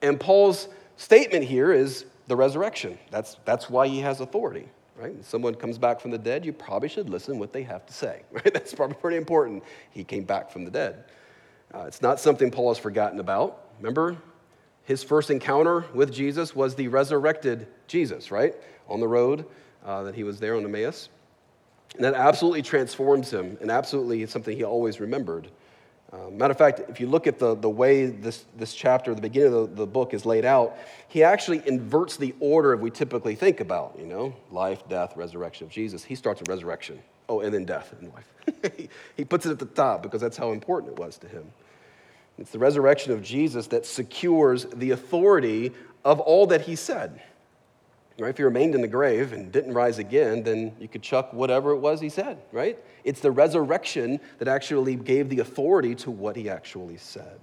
And 0.00 0.18
Paul's 0.18 0.68
statement 0.96 1.44
here 1.44 1.70
is 1.70 2.06
the 2.28 2.36
resurrection. 2.36 2.98
That's, 3.10 3.36
that's 3.44 3.68
why 3.68 3.88
he 3.88 4.00
has 4.00 4.20
authority, 4.20 4.66
right? 4.96 5.12
When 5.12 5.22
someone 5.22 5.54
comes 5.54 5.76
back 5.76 6.00
from 6.00 6.12
the 6.12 6.18
dead, 6.18 6.46
you 6.46 6.52
probably 6.54 6.88
should 6.88 7.10
listen 7.10 7.38
what 7.38 7.52
they 7.52 7.62
have 7.64 7.84
to 7.86 7.92
say, 7.92 8.22
right? 8.32 8.52
That's 8.54 8.72
probably 8.72 8.96
pretty 8.96 9.18
important. 9.18 9.64
He 9.90 10.02
came 10.02 10.24
back 10.24 10.50
from 10.50 10.64
the 10.64 10.70
dead. 10.70 11.04
Uh, 11.74 11.84
it's 11.86 12.00
not 12.00 12.20
something 12.20 12.50
Paul 12.50 12.70
has 12.70 12.78
forgotten 12.78 13.20
about. 13.20 13.66
Remember, 13.80 14.16
his 14.84 15.02
first 15.02 15.30
encounter 15.30 15.86
with 15.94 16.12
Jesus 16.12 16.54
was 16.54 16.74
the 16.74 16.88
resurrected 16.88 17.66
Jesus, 17.86 18.30
right? 18.30 18.54
On 18.88 19.00
the 19.00 19.08
road 19.08 19.46
uh, 19.84 20.02
that 20.04 20.14
he 20.14 20.24
was 20.24 20.40
there 20.40 20.56
on 20.56 20.64
Emmaus. 20.64 21.08
And 21.94 22.04
that 22.04 22.14
absolutely 22.14 22.62
transforms 22.62 23.32
him, 23.32 23.56
and 23.60 23.70
absolutely 23.70 24.22
it's 24.22 24.32
something 24.32 24.56
he 24.56 24.64
always 24.64 25.00
remembered. 25.00 25.48
Uh, 26.12 26.30
matter 26.30 26.52
of 26.52 26.58
fact, 26.58 26.80
if 26.88 27.00
you 27.00 27.08
look 27.08 27.26
at 27.26 27.38
the, 27.38 27.54
the 27.54 27.68
way 27.68 28.06
this, 28.06 28.44
this 28.56 28.74
chapter, 28.74 29.14
the 29.14 29.20
beginning 29.20 29.52
of 29.52 29.70
the, 29.70 29.76
the 29.82 29.86
book 29.86 30.14
is 30.14 30.24
laid 30.26 30.44
out, 30.44 30.76
he 31.08 31.22
actually 31.22 31.66
inverts 31.66 32.16
the 32.16 32.34
order 32.40 32.72
of 32.72 32.80
we 32.80 32.90
typically 32.90 33.34
think 33.34 33.60
about, 33.60 33.96
you 33.98 34.06
know, 34.06 34.34
life, 34.50 34.86
death, 34.88 35.16
resurrection 35.16 35.66
of 35.66 35.72
Jesus. 35.72 36.04
He 36.04 36.14
starts 36.14 36.40
with 36.40 36.48
resurrection. 36.48 37.00
Oh, 37.28 37.40
and 37.40 37.54
then 37.54 37.64
death 37.64 37.94
and 37.98 38.12
life. 38.12 38.88
he 39.16 39.24
puts 39.24 39.46
it 39.46 39.50
at 39.50 39.58
the 39.58 39.66
top 39.66 40.02
because 40.02 40.20
that's 40.20 40.36
how 40.36 40.52
important 40.52 40.92
it 40.92 40.98
was 40.98 41.16
to 41.18 41.28
him. 41.28 41.44
It's 42.38 42.50
the 42.50 42.58
resurrection 42.58 43.12
of 43.12 43.22
Jesus 43.22 43.68
that 43.68 43.86
secures 43.86 44.64
the 44.66 44.90
authority 44.90 45.72
of 46.04 46.20
all 46.20 46.46
that 46.48 46.62
he 46.62 46.76
said. 46.76 47.22
Right? 48.18 48.30
If 48.30 48.36
he 48.36 48.44
remained 48.44 48.74
in 48.74 48.80
the 48.80 48.88
grave 48.88 49.32
and 49.32 49.50
didn't 49.50 49.74
rise 49.74 49.98
again, 49.98 50.44
then 50.44 50.72
you 50.78 50.86
could 50.86 51.02
chuck 51.02 51.32
whatever 51.32 51.72
it 51.72 51.78
was 51.78 52.00
he 52.00 52.08
said, 52.08 52.38
right? 52.52 52.78
It's 53.02 53.20
the 53.20 53.32
resurrection 53.32 54.20
that 54.38 54.46
actually 54.46 54.94
gave 54.94 55.28
the 55.28 55.40
authority 55.40 55.96
to 55.96 56.12
what 56.12 56.36
he 56.36 56.48
actually 56.48 56.96
said. 56.96 57.40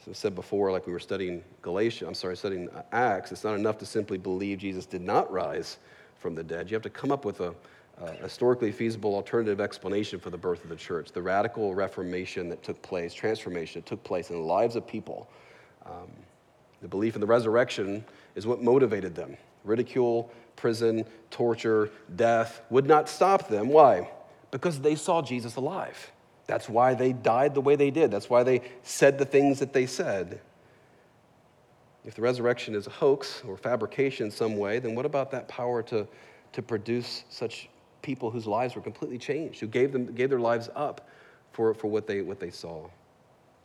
As 0.00 0.08
I 0.08 0.12
said 0.12 0.36
before, 0.36 0.70
like 0.70 0.86
we 0.86 0.92
were 0.92 1.00
studying 1.00 1.42
Galatia, 1.62 2.06
I'm 2.06 2.14
sorry, 2.14 2.36
studying 2.36 2.68
Acts, 2.92 3.32
it's 3.32 3.42
not 3.42 3.56
enough 3.56 3.78
to 3.78 3.86
simply 3.86 4.18
believe 4.18 4.58
Jesus 4.58 4.86
did 4.86 5.02
not 5.02 5.32
rise 5.32 5.78
from 6.16 6.36
the 6.36 6.44
dead. 6.44 6.70
You 6.70 6.74
have 6.74 6.82
to 6.82 6.90
come 6.90 7.10
up 7.10 7.24
with 7.24 7.40
a, 7.40 7.52
a 8.00 8.12
historically 8.12 8.72
feasible 8.72 9.14
alternative 9.14 9.60
explanation 9.60 10.20
for 10.20 10.30
the 10.30 10.36
birth 10.36 10.62
of 10.64 10.70
the 10.70 10.76
church, 10.76 11.12
the 11.12 11.22
radical 11.22 11.74
reformation 11.74 12.48
that 12.48 12.62
took 12.62 12.80
place, 12.82 13.14
transformation 13.14 13.80
that 13.80 13.86
took 13.86 14.02
place 14.04 14.30
in 14.30 14.36
the 14.36 14.42
lives 14.42 14.76
of 14.76 14.86
people. 14.86 15.28
Um, 15.86 16.10
the 16.82 16.88
belief 16.88 17.14
in 17.14 17.20
the 17.20 17.26
resurrection 17.26 18.04
is 18.34 18.46
what 18.46 18.62
motivated 18.62 19.14
them 19.14 19.36
ridicule, 19.64 20.30
prison, 20.54 21.04
torture, 21.30 21.90
death 22.14 22.60
would 22.70 22.86
not 22.86 23.08
stop 23.08 23.48
them. 23.48 23.68
Why? 23.68 24.08
Because 24.52 24.80
they 24.80 24.94
saw 24.94 25.22
Jesus 25.22 25.56
alive. 25.56 26.12
That's 26.46 26.68
why 26.68 26.94
they 26.94 27.12
died 27.12 27.54
the 27.54 27.60
way 27.60 27.74
they 27.74 27.90
did. 27.90 28.12
That's 28.12 28.30
why 28.30 28.44
they 28.44 28.62
said 28.84 29.18
the 29.18 29.24
things 29.24 29.58
that 29.58 29.72
they 29.72 29.86
said. 29.86 30.40
If 32.04 32.14
the 32.14 32.22
resurrection 32.22 32.76
is 32.76 32.86
a 32.86 32.90
hoax 32.90 33.42
or 33.46 33.56
fabrication 33.56 34.26
in 34.26 34.30
some 34.30 34.56
way, 34.56 34.78
then 34.78 34.94
what 34.94 35.04
about 35.04 35.32
that 35.32 35.48
power 35.48 35.82
to, 35.84 36.06
to 36.52 36.62
produce 36.62 37.24
such 37.28 37.68
people 38.06 38.30
whose 38.30 38.46
lives 38.46 38.76
were 38.76 38.80
completely 38.80 39.18
changed, 39.18 39.58
who 39.58 39.66
gave, 39.66 39.90
them, 39.92 40.06
gave 40.14 40.30
their 40.30 40.38
lives 40.38 40.70
up 40.76 41.08
for, 41.50 41.74
for 41.74 41.88
what, 41.88 42.06
they, 42.06 42.22
what 42.22 42.38
they 42.38 42.50
saw? 42.50 42.88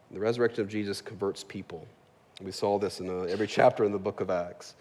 The 0.10 0.20
resurrection 0.20 0.62
of 0.62 0.68
Jesus 0.68 1.00
converts 1.00 1.44
people. 1.44 1.88
We 2.42 2.52
saw 2.52 2.80
this 2.80 3.00
in 3.00 3.08
uh, 3.08 3.26
every 3.26 3.46
chapter 3.46 3.86
in 3.86 3.92
the 3.92 4.00
book 4.00 4.20
of 4.20 4.32
Acts. 4.32 4.74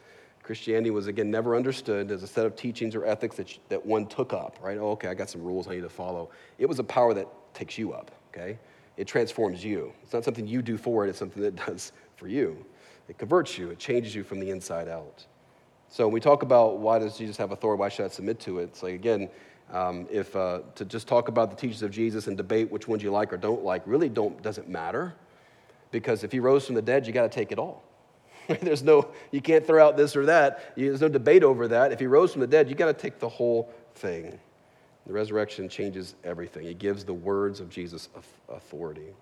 Christianity 0.42 0.90
was, 0.90 1.08
again, 1.08 1.30
never 1.30 1.54
understood 1.54 2.10
as 2.10 2.22
a 2.22 2.26
set 2.26 2.46
of 2.46 2.56
teachings 2.56 2.94
or 2.94 3.04
ethics 3.04 3.36
that, 3.36 3.58
that 3.68 3.84
one 3.84 4.06
took 4.06 4.32
up, 4.32 4.56
right? 4.62 4.78
Oh, 4.78 4.92
okay, 4.92 5.08
I 5.08 5.14
got 5.14 5.28
some 5.28 5.42
rules 5.42 5.68
I 5.68 5.72
need 5.72 5.82
to 5.82 5.90
follow. 5.90 6.30
It 6.58 6.64
was 6.64 6.78
a 6.78 6.84
power 6.84 7.12
that 7.12 7.28
takes 7.52 7.76
you 7.76 7.92
up, 7.92 8.10
okay? 8.32 8.58
It 8.96 9.06
transforms 9.06 9.62
you. 9.62 9.92
It's 10.02 10.14
not 10.14 10.24
something 10.24 10.46
you 10.46 10.62
do 10.62 10.78
for 10.78 11.04
it, 11.04 11.10
it's 11.10 11.18
something 11.18 11.42
that 11.42 11.54
does 11.66 11.92
for 12.16 12.28
you. 12.28 12.64
It 13.10 13.18
converts 13.18 13.58
you, 13.58 13.68
it 13.68 13.78
changes 13.78 14.14
you 14.14 14.24
from 14.24 14.40
the 14.40 14.48
inside 14.48 14.88
out. 14.88 15.26
So 15.90 16.06
when 16.06 16.14
we 16.14 16.20
talk 16.20 16.44
about 16.44 16.78
why 16.78 17.00
does 17.00 17.18
Jesus 17.18 17.36
have 17.36 17.50
authority, 17.50 17.80
why 17.80 17.88
should 17.88 18.04
I 18.06 18.08
submit 18.08 18.38
to 18.40 18.60
it? 18.60 18.64
It's 18.64 18.82
like, 18.84 18.94
again, 18.94 19.28
um, 19.72 20.06
if 20.10 20.34
uh, 20.34 20.60
to 20.74 20.84
just 20.84 21.06
talk 21.06 21.28
about 21.28 21.50
the 21.50 21.56
teachings 21.56 21.82
of 21.82 21.90
Jesus 21.90 22.26
and 22.26 22.36
debate 22.36 22.70
which 22.70 22.88
ones 22.88 23.02
you 23.02 23.10
like 23.10 23.32
or 23.32 23.36
don't 23.36 23.64
like 23.64 23.82
really 23.86 24.08
don't, 24.08 24.42
doesn't 24.42 24.68
matter. 24.68 25.14
Because 25.90 26.22
if 26.24 26.32
he 26.32 26.40
rose 26.40 26.66
from 26.66 26.74
the 26.74 26.82
dead, 26.82 27.06
you 27.06 27.12
got 27.12 27.22
to 27.22 27.28
take 27.28 27.52
it 27.52 27.58
all. 27.58 27.82
There's 28.60 28.82
no, 28.82 29.08
you 29.30 29.40
can't 29.40 29.66
throw 29.66 29.86
out 29.86 29.96
this 29.96 30.16
or 30.16 30.26
that. 30.26 30.74
There's 30.76 31.00
no 31.00 31.08
debate 31.08 31.42
over 31.42 31.68
that. 31.68 31.92
If 31.92 32.00
he 32.00 32.06
rose 32.06 32.32
from 32.32 32.40
the 32.40 32.46
dead, 32.46 32.68
you 32.68 32.74
got 32.74 32.86
to 32.86 32.94
take 32.94 33.18
the 33.18 33.28
whole 33.28 33.72
thing. 33.94 34.38
The 35.06 35.12
resurrection 35.12 35.68
changes 35.68 36.14
everything. 36.24 36.66
It 36.66 36.78
gives 36.78 37.04
the 37.04 37.14
words 37.14 37.60
of 37.60 37.68
Jesus 37.68 38.08
authority. 38.48 39.14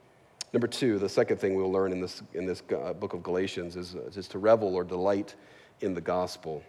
Number 0.52 0.66
two, 0.66 0.98
the 0.98 1.08
second 1.08 1.38
thing 1.38 1.54
we'll 1.54 1.70
learn 1.70 1.92
in 1.92 2.00
this, 2.00 2.22
in 2.32 2.46
this 2.46 2.62
uh, 2.70 2.94
book 2.94 3.12
of 3.12 3.22
Galatians 3.22 3.76
is, 3.76 3.94
is 4.16 4.28
to 4.28 4.38
revel 4.38 4.74
or 4.74 4.82
delight 4.82 5.34
in 5.80 5.94
the 5.94 6.00
gospel. 6.00 6.62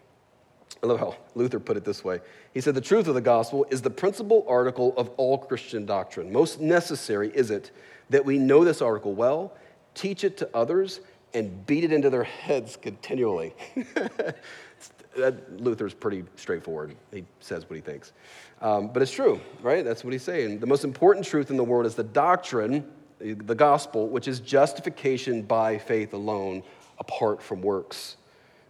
I 0.81 0.87
love 0.87 0.99
how 0.99 1.15
Luther 1.35 1.59
put 1.59 1.75
it 1.77 1.83
this 1.83 2.03
way. 2.03 2.21
He 2.53 2.61
said, 2.61 2.73
The 2.73 2.81
truth 2.81 3.07
of 3.07 3.15
the 3.15 3.21
gospel 3.21 3.65
is 3.69 3.81
the 3.81 3.89
principal 3.89 4.45
article 4.47 4.93
of 4.97 5.09
all 5.17 5.37
Christian 5.37 5.85
doctrine. 5.85 6.31
Most 6.31 6.61
necessary 6.61 7.31
is 7.33 7.51
it 7.51 7.71
that 8.09 8.23
we 8.23 8.37
know 8.37 8.63
this 8.63 8.81
article 8.81 9.13
well, 9.13 9.53
teach 9.93 10.23
it 10.23 10.37
to 10.37 10.49
others, 10.53 11.01
and 11.33 11.65
beat 11.65 11.83
it 11.83 11.91
into 11.91 12.09
their 12.09 12.23
heads 12.23 12.75
continually. 12.75 13.53
that, 15.15 15.61
Luther's 15.61 15.93
pretty 15.93 16.23
straightforward. 16.35 16.95
He 17.11 17.25
says 17.39 17.69
what 17.69 17.75
he 17.75 17.81
thinks. 17.81 18.13
Um, 18.61 18.87
but 18.91 19.01
it's 19.01 19.11
true, 19.11 19.39
right? 19.61 19.83
That's 19.83 20.03
what 20.03 20.13
he's 20.13 20.23
saying. 20.23 20.59
The 20.59 20.67
most 20.67 20.83
important 20.83 21.25
truth 21.25 21.51
in 21.51 21.57
the 21.57 21.63
world 21.63 21.85
is 21.85 21.95
the 21.95 22.03
doctrine, 22.03 22.89
the 23.19 23.55
gospel, 23.55 24.07
which 24.07 24.27
is 24.27 24.39
justification 24.39 25.43
by 25.43 25.77
faith 25.77 26.13
alone, 26.13 26.63
apart 26.99 27.41
from 27.41 27.61
works. 27.61 28.17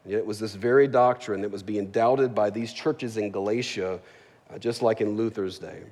Yet 0.06 0.20
it 0.20 0.26
was 0.26 0.40
this 0.40 0.56
very 0.56 0.88
doctrine 0.88 1.42
that 1.42 1.52
was 1.52 1.64
being 1.64 1.92
doubted 1.92 2.34
by 2.34 2.50
these 2.50 2.74
churches 2.74 3.18
in 3.18 3.32
Galatia, 3.32 4.00
uh, 4.54 4.58
just 4.58 4.82
like 4.82 5.02
in 5.02 5.16
Luther's 5.16 5.60
day. 5.60 5.84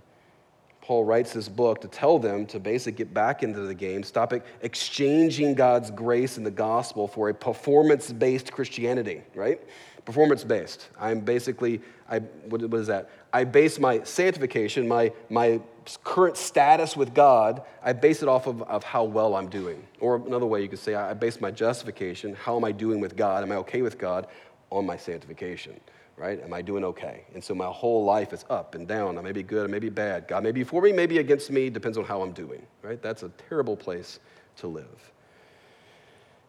Paul 0.82 1.04
writes 1.04 1.34
this 1.34 1.50
book 1.50 1.82
to 1.82 1.90
tell 1.90 2.18
them 2.18 2.46
to 2.46 2.62
basically 2.62 2.98
get 2.98 3.14
back 3.14 3.44
into 3.44 3.60
the 3.60 3.74
game, 3.74 4.04
stop 4.04 4.34
exchanging 4.62 5.54
God's 5.54 5.92
grace 5.92 6.38
and 6.38 6.46
the 6.46 6.52
gospel 6.52 7.10
for 7.10 7.28
a 7.28 7.34
performance 7.34 8.10
based 8.14 8.54
Christianity, 8.54 9.22
right? 9.36 9.60
Performance 10.06 10.46
based. 10.46 10.88
I'm 10.98 11.20
basically, 11.20 11.82
I, 12.10 12.20
what 12.20 12.64
is 12.74 12.88
that? 12.88 13.10
I 13.34 13.44
base 13.44 13.80
my 13.80 14.02
sanctification, 14.04 14.88
my, 14.88 15.12
my 15.30 15.60
current 16.04 16.36
status 16.36 16.98
with 16.98 17.14
God, 17.14 17.62
I 17.82 17.94
base 17.94 18.22
it 18.22 18.28
off 18.28 18.48
of, 18.48 18.62
of 18.64 18.84
how 18.84 19.06
well 19.06 19.36
I'm 19.36 19.48
doing. 19.48 19.88
Or 20.02 20.18
another 20.18 20.46
way 20.46 20.62
you 20.62 20.68
could 20.68 20.80
say, 20.80 20.96
I 20.96 21.14
base 21.14 21.40
my 21.40 21.52
justification, 21.52 22.36
how 22.36 22.58
am 22.58 22.66
I 22.66 22.74
doing 22.74 23.00
with 23.00 23.16
God? 23.16 23.44
Am 23.44 23.52
I 23.52 23.56
okay 23.58 23.82
with 23.82 23.98
God? 23.98 24.28
On 24.70 24.86
my 24.86 24.98
sanctification 24.98 25.80
right? 26.18 26.44
Am 26.44 26.52
I 26.52 26.62
doing 26.62 26.84
okay? 26.84 27.26
And 27.34 27.44
so 27.44 27.54
my 27.54 27.68
whole 27.68 28.04
life 28.04 28.34
is 28.34 28.44
up 28.50 28.74
and 28.76 28.88
down. 28.88 29.18
I 29.18 29.22
may 29.22 29.32
be 29.32 29.44
good, 29.44 29.70
I 29.70 29.72
may 29.72 29.80
be 29.80 29.90
bad. 29.90 30.28
God 30.28 30.44
may 30.44 30.52
be 30.52 30.64
for 30.64 30.82
me, 30.82 30.92
may 30.92 31.06
be 31.06 31.20
against 31.20 31.52
me, 31.52 31.70
depends 31.70 31.98
on 31.98 32.04
how 32.04 32.22
I'm 32.22 32.32
doing, 32.32 32.66
right? 32.82 33.02
That's 33.02 33.24
a 33.24 33.30
terrible 33.50 33.78
place 33.78 34.20
to 34.58 34.68
live. 34.68 35.12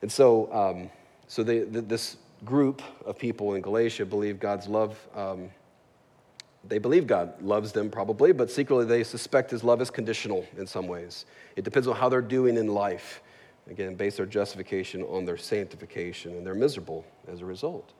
And 0.01 0.11
so, 0.11 0.53
um, 0.53 0.91
so 1.27 1.43
they, 1.43 1.61
this 1.61 2.17
group 2.45 2.83
of 3.05 3.19
people 3.19 3.55
in 3.55 3.63
Galatia 3.63 4.07
believe 4.07 4.41
God's 4.41 4.69
love. 4.69 4.99
Um, 5.15 5.51
they 6.65 6.79
believe 6.79 7.07
God 7.07 7.41
loves 7.41 7.73
them 7.73 7.91
probably, 7.91 8.33
but 8.33 8.51
secretly 8.51 8.85
they 8.85 9.05
suspect 9.05 9.51
his 9.51 9.63
love 9.63 9.81
is 9.81 9.91
conditional 9.91 10.45
in 10.57 10.67
some 10.67 10.87
ways. 10.87 11.25
It 11.57 11.65
depends 11.65 11.87
on 11.87 11.97
how 11.97 12.09
they're 12.09 12.21
doing 12.21 12.57
in 12.57 12.69
life. 12.69 13.23
Again, 13.71 13.95
base 13.95 14.17
their 14.17 14.27
justification 14.27 15.03
on 15.05 15.25
their 15.25 15.37
sanctification, 15.37 16.33
and 16.33 16.47
they're 16.47 16.55
miserable 16.55 17.05
as 17.31 17.43
a 17.43 17.45
result. 17.45 17.93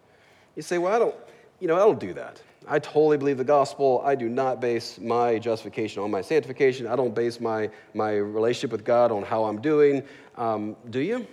You 0.57 0.63
say, 0.63 0.79
well, 0.79 0.93
I 0.95 0.99
don't, 0.99 1.15
you 1.61 1.69
know, 1.69 1.77
I 1.77 1.81
don't 1.81 2.01
do 2.01 2.15
that. 2.15 2.43
I 2.67 2.79
totally 2.79 3.17
believe 3.17 3.39
the 3.39 3.45
gospel. 3.45 4.03
I 4.05 4.15
do 4.15 4.29
not 4.29 4.61
base 4.61 4.99
my 4.99 5.39
justification 5.39 6.03
on 6.03 6.11
my 6.11 6.21
sanctification. 6.21 6.87
I 6.87 6.97
don't 6.97 7.15
base 7.15 7.41
my, 7.41 7.71
my 7.95 8.13
relationship 8.13 8.73
with 8.73 8.85
God 8.85 9.13
on 9.13 9.23
how 9.23 9.45
I'm 9.45 9.61
doing. 9.61 10.03
Um, 10.37 10.77
do 10.91 11.01
you? 11.01 11.27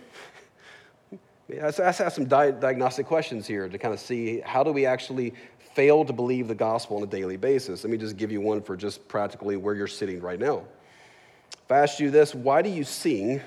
Let's 1.50 1.80
ask 1.80 2.16
some 2.16 2.26
di- 2.26 2.52
diagnostic 2.52 3.06
questions 3.06 3.48
here 3.48 3.68
to 3.68 3.78
kind 3.78 3.94
of 3.94 4.00
see 4.00 4.42
how 4.42 4.64
do 4.64 4.72
we 4.72 4.86
actually 4.86 5.34
fail 5.76 6.06
to 6.06 6.14
believe 6.14 6.48
the 6.48 6.56
gospel 6.56 6.98
on 6.98 7.04
a 7.04 7.08
daily 7.08 7.36
basis. 7.36 7.84
Let 7.84 7.92
me 7.92 7.98
just 7.98 8.16
give 8.16 8.32
you 8.32 8.40
one 8.40 8.62
for 8.62 8.78
just 8.78 9.06
practically 9.10 9.58
where 9.58 9.76
you're 9.76 9.88
sitting 9.88 10.22
right 10.22 10.40
now. 10.40 10.64
If 11.52 11.72
I 11.72 11.80
asked 11.80 12.00
you 12.00 12.10
this, 12.10 12.34
why 12.34 12.62
do 12.62 12.70
you 12.70 12.86
sing 12.86 13.42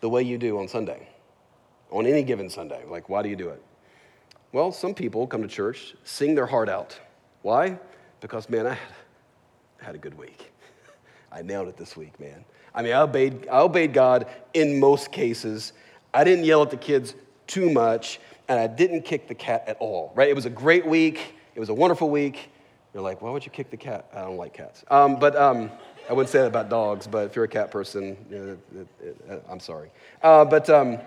the 0.00 0.08
way 0.08 0.22
you 0.22 0.38
do 0.38 0.58
on 0.58 0.68
Sunday? 0.68 1.06
On 1.90 2.06
any 2.06 2.22
given 2.22 2.48
Sunday? 2.48 2.82
Like, 2.88 3.08
why 3.08 3.22
do 3.22 3.28
you 3.28 3.36
do 3.36 3.50
it? 3.50 3.62
Well, 4.52 4.72
some 4.72 4.94
people 4.94 5.26
come 5.26 5.42
to 5.42 5.48
church, 5.48 5.94
sing 6.02 6.34
their 6.34 6.46
heart 6.46 6.68
out. 6.68 6.98
Why? 7.42 7.78
Because, 8.20 8.48
man, 8.48 8.66
I 8.66 8.78
had, 9.82 9.94
a 9.94 9.98
good 9.98 10.16
week. 10.16 10.52
I 11.32 11.42
nailed 11.42 11.68
it 11.68 11.76
this 11.76 11.96
week, 11.96 12.18
man. 12.18 12.44
I 12.74 12.82
mean, 12.82 12.92
I 12.92 13.02
obeyed, 13.02 13.48
I 13.48 13.60
obeyed 13.60 13.92
God 13.92 14.26
in 14.54 14.80
most 14.80 15.12
cases. 15.12 15.74
I 16.14 16.24
didn't 16.24 16.44
yell 16.44 16.62
at 16.62 16.70
the 16.70 16.76
kids 16.76 17.14
too 17.46 17.70
much, 17.70 18.18
and 18.48 18.58
I 18.58 18.66
didn't 18.66 19.02
kick 19.02 19.28
the 19.28 19.34
cat 19.34 19.64
at 19.66 19.76
all, 19.78 20.12
right? 20.14 20.28
It 20.28 20.34
was 20.34 20.46
a 20.46 20.50
great 20.50 20.86
week. 20.86 21.34
It 21.54 21.60
was 21.60 21.68
a 21.68 21.74
wonderful 21.74 22.10
week. 22.10 22.50
You're 22.94 23.02
like, 23.02 23.22
why 23.22 23.30
would 23.30 23.44
you 23.44 23.50
kick 23.50 23.70
the 23.70 23.76
cat? 23.76 24.10
I 24.14 24.22
don't 24.22 24.36
like 24.36 24.52
cats. 24.52 24.84
Um, 24.90 25.18
but 25.18 25.36
um, 25.36 25.70
I 26.08 26.12
wouldn't 26.12 26.30
say 26.30 26.40
that 26.40 26.46
about 26.46 26.68
dogs, 26.68 27.06
but 27.06 27.26
if 27.26 27.36
you're 27.36 27.44
a 27.44 27.48
cat 27.48 27.70
person, 27.70 28.16
you 28.28 28.38
know, 28.38 28.58
it, 28.80 28.88
it, 29.00 29.16
it, 29.28 29.44
I'm 29.48 29.60
sorry. 29.60 29.90
Uh, 30.22 30.44
but, 30.44 30.68
um, 30.68 30.98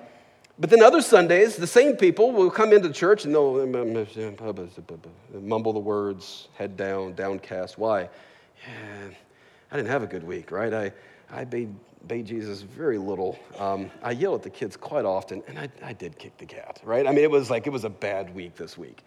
but 0.59 0.69
then 0.69 0.81
other 0.81 1.01
Sundays, 1.01 1.57
the 1.57 1.67
same 1.67 1.97
people 1.97 2.31
will 2.31 2.51
come 2.51 2.71
into 2.71 2.89
church 2.89 3.25
and 3.25 3.33
they'll 3.33 3.65
mumble 5.33 5.73
the 5.73 5.79
words, 5.79 6.47
head 6.53 6.77
down, 6.77 7.13
downcast. 7.15 7.77
Why? 7.77 8.03
Yeah, 8.65 9.09
I 9.71 9.75
didn't 9.75 9.89
have 9.89 10.03
a 10.03 10.07
good 10.07 10.23
week, 10.23 10.51
right? 10.51 10.73
I, 10.73 10.93
I 11.31 11.41
obeyed, 11.41 12.25
Jesus 12.25 12.61
very 12.61 12.97
little. 12.97 13.37
Um, 13.57 13.89
I 14.01 14.11
yell 14.11 14.35
at 14.35 14.43
the 14.43 14.49
kids 14.49 14.77
quite 14.77 15.03
often, 15.03 15.43
and 15.47 15.57
I, 15.57 15.69
I 15.83 15.93
did 15.93 16.17
kick 16.17 16.37
the 16.37 16.45
cat, 16.45 16.79
right? 16.83 17.07
I 17.07 17.09
mean, 17.09 17.23
it 17.23 17.31
was 17.31 17.49
like 17.49 17.65
it 17.67 17.71
was 17.71 17.83
a 17.83 17.89
bad 17.89 18.33
week 18.33 18.55
this 18.55 18.77
week. 18.77 19.03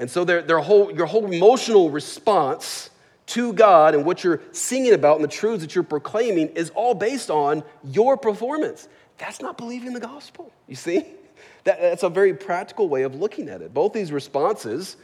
And 0.00 0.10
so 0.10 0.24
their, 0.24 0.40
their 0.40 0.58
whole, 0.58 0.90
your 0.90 1.04
whole 1.04 1.30
emotional 1.30 1.90
response 1.90 2.88
to 3.26 3.52
God 3.52 3.94
and 3.94 4.06
what 4.06 4.24
you're 4.24 4.40
singing 4.50 4.94
about 4.94 5.16
and 5.16 5.24
the 5.24 5.28
truths 5.28 5.60
that 5.60 5.74
you're 5.74 5.84
proclaiming 5.84 6.48
is 6.48 6.70
all 6.70 6.94
based 6.94 7.30
on 7.30 7.62
your 7.84 8.16
performance. 8.16 8.88
That's 9.18 9.42
not 9.42 9.58
believing 9.58 9.92
the 9.92 10.00
gospel, 10.00 10.52
you 10.66 10.74
see? 10.74 11.04
That, 11.64 11.78
that's 11.78 12.02
a 12.02 12.08
very 12.08 12.32
practical 12.32 12.88
way 12.88 13.02
of 13.02 13.14
looking 13.14 13.50
at 13.50 13.60
it. 13.60 13.74
Both 13.74 13.92
these 13.92 14.12
responses 14.12 14.96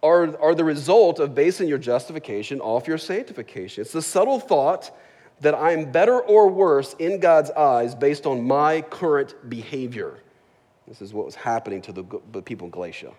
are, 0.00 0.40
are 0.40 0.54
the 0.54 0.62
result 0.62 1.18
of 1.18 1.34
basing 1.34 1.66
your 1.66 1.78
justification 1.78 2.60
off 2.60 2.86
your 2.86 2.98
sanctification. 2.98 3.82
It's 3.82 3.92
the 3.92 4.00
subtle 4.00 4.38
thought 4.38 4.96
that 5.40 5.56
I'm 5.56 5.90
better 5.90 6.20
or 6.20 6.48
worse 6.48 6.94
in 7.00 7.18
God's 7.18 7.50
eyes 7.50 7.96
based 7.96 8.26
on 8.26 8.46
my 8.46 8.82
current 8.82 9.34
behavior. 9.48 10.20
This 10.86 11.02
is 11.02 11.12
what 11.12 11.26
was 11.26 11.34
happening 11.34 11.82
to 11.82 11.92
the, 11.92 12.04
the 12.30 12.42
people 12.42 12.66
in 12.66 12.70
Galatia 12.70 13.12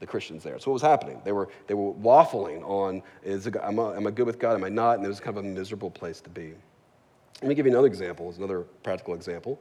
the 0.00 0.06
Christians 0.06 0.42
there. 0.42 0.58
So 0.58 0.70
what 0.70 0.74
was 0.74 0.82
happening? 0.82 1.20
They 1.24 1.32
were, 1.32 1.48
they 1.66 1.74
were 1.74 1.92
waffling 1.94 2.62
on, 2.62 3.02
is 3.22 3.46
it, 3.46 3.56
am, 3.56 3.78
I, 3.78 3.96
am 3.96 4.06
I 4.06 4.10
good 4.10 4.26
with 4.26 4.38
God? 4.38 4.54
Am 4.54 4.64
I 4.64 4.68
not? 4.68 4.96
And 4.96 5.04
it 5.04 5.08
was 5.08 5.20
kind 5.20 5.36
of 5.36 5.44
a 5.44 5.48
miserable 5.48 5.90
place 5.90 6.20
to 6.22 6.30
be. 6.30 6.54
Let 7.40 7.48
me 7.48 7.54
give 7.54 7.66
you 7.66 7.72
another 7.72 7.86
example. 7.86 8.32
Another 8.36 8.60
practical 8.82 9.14
example. 9.14 9.60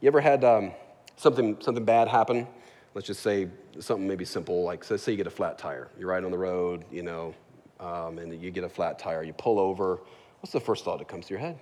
You 0.00 0.08
ever 0.08 0.20
had 0.20 0.44
um, 0.44 0.72
something, 1.16 1.56
something 1.60 1.84
bad 1.84 2.08
happen? 2.08 2.46
Let's 2.94 3.06
just 3.06 3.22
say 3.22 3.48
something 3.78 4.08
maybe 4.08 4.24
simple, 4.24 4.64
like 4.64 4.82
so 4.82 4.96
say 4.96 5.12
you 5.12 5.18
get 5.18 5.26
a 5.26 5.30
flat 5.30 5.58
tire. 5.58 5.88
You're 5.98 6.08
riding 6.08 6.24
on 6.24 6.32
the 6.32 6.38
road, 6.38 6.84
you 6.90 7.02
know, 7.02 7.34
um, 7.80 8.18
and 8.18 8.42
you 8.42 8.50
get 8.50 8.64
a 8.64 8.68
flat 8.68 8.98
tire. 8.98 9.22
You 9.22 9.32
pull 9.32 9.58
over. 9.58 10.00
What's 10.40 10.52
the 10.52 10.60
first 10.60 10.84
thought 10.84 10.98
that 10.98 11.08
comes 11.08 11.26
to 11.26 11.34
your 11.34 11.40
head? 11.40 11.58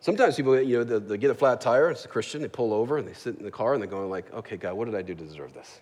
Sometimes 0.00 0.36
people, 0.36 0.60
you 0.60 0.78
know, 0.78 0.84
they, 0.84 0.98
they 0.98 1.18
get 1.18 1.30
a 1.30 1.34
flat 1.34 1.60
tire. 1.60 1.90
It's 1.90 2.04
a 2.04 2.08
Christian. 2.08 2.42
They 2.42 2.48
pull 2.48 2.72
over 2.72 2.98
and 2.98 3.08
they 3.08 3.14
sit 3.14 3.36
in 3.38 3.44
the 3.44 3.50
car 3.50 3.74
and 3.74 3.82
they're 3.82 3.90
going 3.90 4.10
like, 4.10 4.32
"Okay, 4.32 4.56
God, 4.56 4.74
what 4.74 4.84
did 4.84 4.94
I 4.94 5.02
do 5.02 5.14
to 5.14 5.24
deserve 5.24 5.54
this?" 5.54 5.80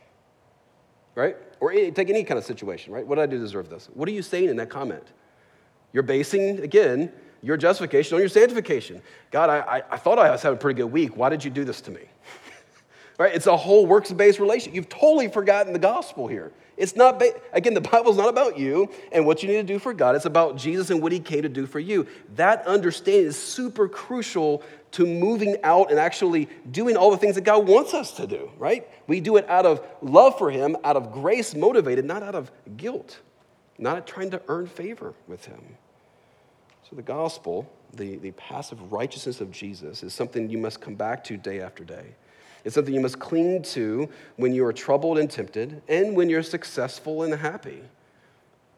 Right? 1.14 1.36
Or 1.60 1.72
take 1.72 2.10
any 2.10 2.24
kind 2.24 2.38
of 2.38 2.44
situation, 2.44 2.92
right? 2.92 3.06
What 3.06 3.16
did 3.16 3.22
I 3.22 3.26
do 3.26 3.36
to 3.36 3.42
deserve 3.42 3.68
this? 3.68 3.88
What 3.94 4.08
are 4.08 4.12
you 4.12 4.22
saying 4.22 4.48
in 4.48 4.56
that 4.56 4.70
comment? 4.70 5.04
You're 5.92 6.02
basing, 6.02 6.60
again, 6.60 7.12
your 7.42 7.56
justification 7.56 8.14
on 8.14 8.20
your 8.20 8.28
sanctification. 8.28 9.02
God, 9.30 9.50
I, 9.50 9.82
I, 9.90 9.96
thought 9.96 10.18
I 10.18 10.30
was 10.30 10.42
having 10.42 10.56
a 10.56 10.60
pretty 10.60 10.78
good 10.78 10.86
week. 10.86 11.16
Why 11.16 11.28
did 11.28 11.44
you 11.44 11.50
do 11.50 11.64
this 11.64 11.80
to 11.82 11.90
me? 11.90 12.02
right? 13.18 13.34
It's 13.34 13.46
a 13.46 13.56
whole 13.56 13.84
works 13.86 14.12
based 14.12 14.38
relation. 14.38 14.74
You've 14.74 14.88
totally 14.88 15.28
forgotten 15.28 15.72
the 15.72 15.78
gospel 15.78 16.28
here. 16.28 16.52
It's 16.82 16.96
not, 16.96 17.20
ba- 17.20 17.40
again, 17.52 17.74
the 17.74 17.80
Bible's 17.92 18.16
not 18.16 18.28
about 18.28 18.58
you 18.58 18.90
and 19.12 19.24
what 19.24 19.40
you 19.40 19.48
need 19.48 19.54
to 19.54 19.62
do 19.62 19.78
for 19.78 19.94
God. 19.94 20.16
It's 20.16 20.24
about 20.24 20.56
Jesus 20.56 20.90
and 20.90 21.00
what 21.00 21.12
he 21.12 21.20
came 21.20 21.42
to 21.42 21.48
do 21.48 21.64
for 21.64 21.78
you. 21.78 22.08
That 22.34 22.66
understanding 22.66 23.26
is 23.26 23.40
super 23.40 23.88
crucial 23.88 24.64
to 24.90 25.06
moving 25.06 25.58
out 25.62 25.90
and 25.90 26.00
actually 26.00 26.48
doing 26.72 26.96
all 26.96 27.12
the 27.12 27.16
things 27.16 27.36
that 27.36 27.44
God 27.44 27.68
wants 27.68 27.94
us 27.94 28.10
to 28.14 28.26
do, 28.26 28.50
right? 28.58 28.86
We 29.06 29.20
do 29.20 29.36
it 29.36 29.48
out 29.48 29.64
of 29.64 29.80
love 30.02 30.36
for 30.36 30.50
him, 30.50 30.76
out 30.82 30.96
of 30.96 31.12
grace 31.12 31.54
motivated, 31.54 32.04
not 32.04 32.24
out 32.24 32.34
of 32.34 32.50
guilt, 32.76 33.20
not 33.78 34.04
trying 34.04 34.32
to 34.32 34.42
earn 34.48 34.66
favor 34.66 35.14
with 35.28 35.44
him. 35.44 35.62
So 36.90 36.96
the 36.96 37.02
gospel, 37.02 37.72
the, 37.94 38.16
the 38.16 38.32
passive 38.32 38.92
righteousness 38.92 39.40
of 39.40 39.52
Jesus, 39.52 40.02
is 40.02 40.12
something 40.12 40.50
you 40.50 40.58
must 40.58 40.80
come 40.80 40.96
back 40.96 41.22
to 41.24 41.36
day 41.36 41.60
after 41.60 41.84
day. 41.84 42.16
It's 42.64 42.74
something 42.74 42.94
you 42.94 43.00
must 43.00 43.18
cling 43.18 43.62
to 43.62 44.08
when 44.36 44.54
you 44.54 44.64
are 44.64 44.72
troubled 44.72 45.18
and 45.18 45.30
tempted 45.30 45.82
and 45.88 46.14
when 46.16 46.28
you're 46.28 46.42
successful 46.42 47.22
and 47.22 47.34
happy. 47.34 47.82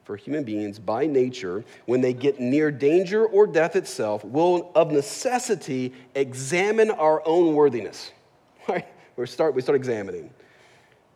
For 0.05 0.17
human 0.17 0.45
beings, 0.45 0.79
by 0.79 1.07
nature, 1.07 1.65
when 1.87 2.03
they 2.03 2.13
get 2.13 2.39
near 2.39 2.71
danger 2.71 3.25
or 3.25 3.47
death 3.47 3.75
itself, 3.75 4.23
will 4.25 4.71
of 4.75 4.91
necessity 4.91 5.95
examine 6.15 6.91
our 6.91 7.23
own 7.27 7.55
worthiness. 7.55 8.13
Right? 8.67 8.87
We 9.17 9.27
start, 9.27 9.55
we 9.55 9.61
start 9.61 9.77
examining. 9.77 10.31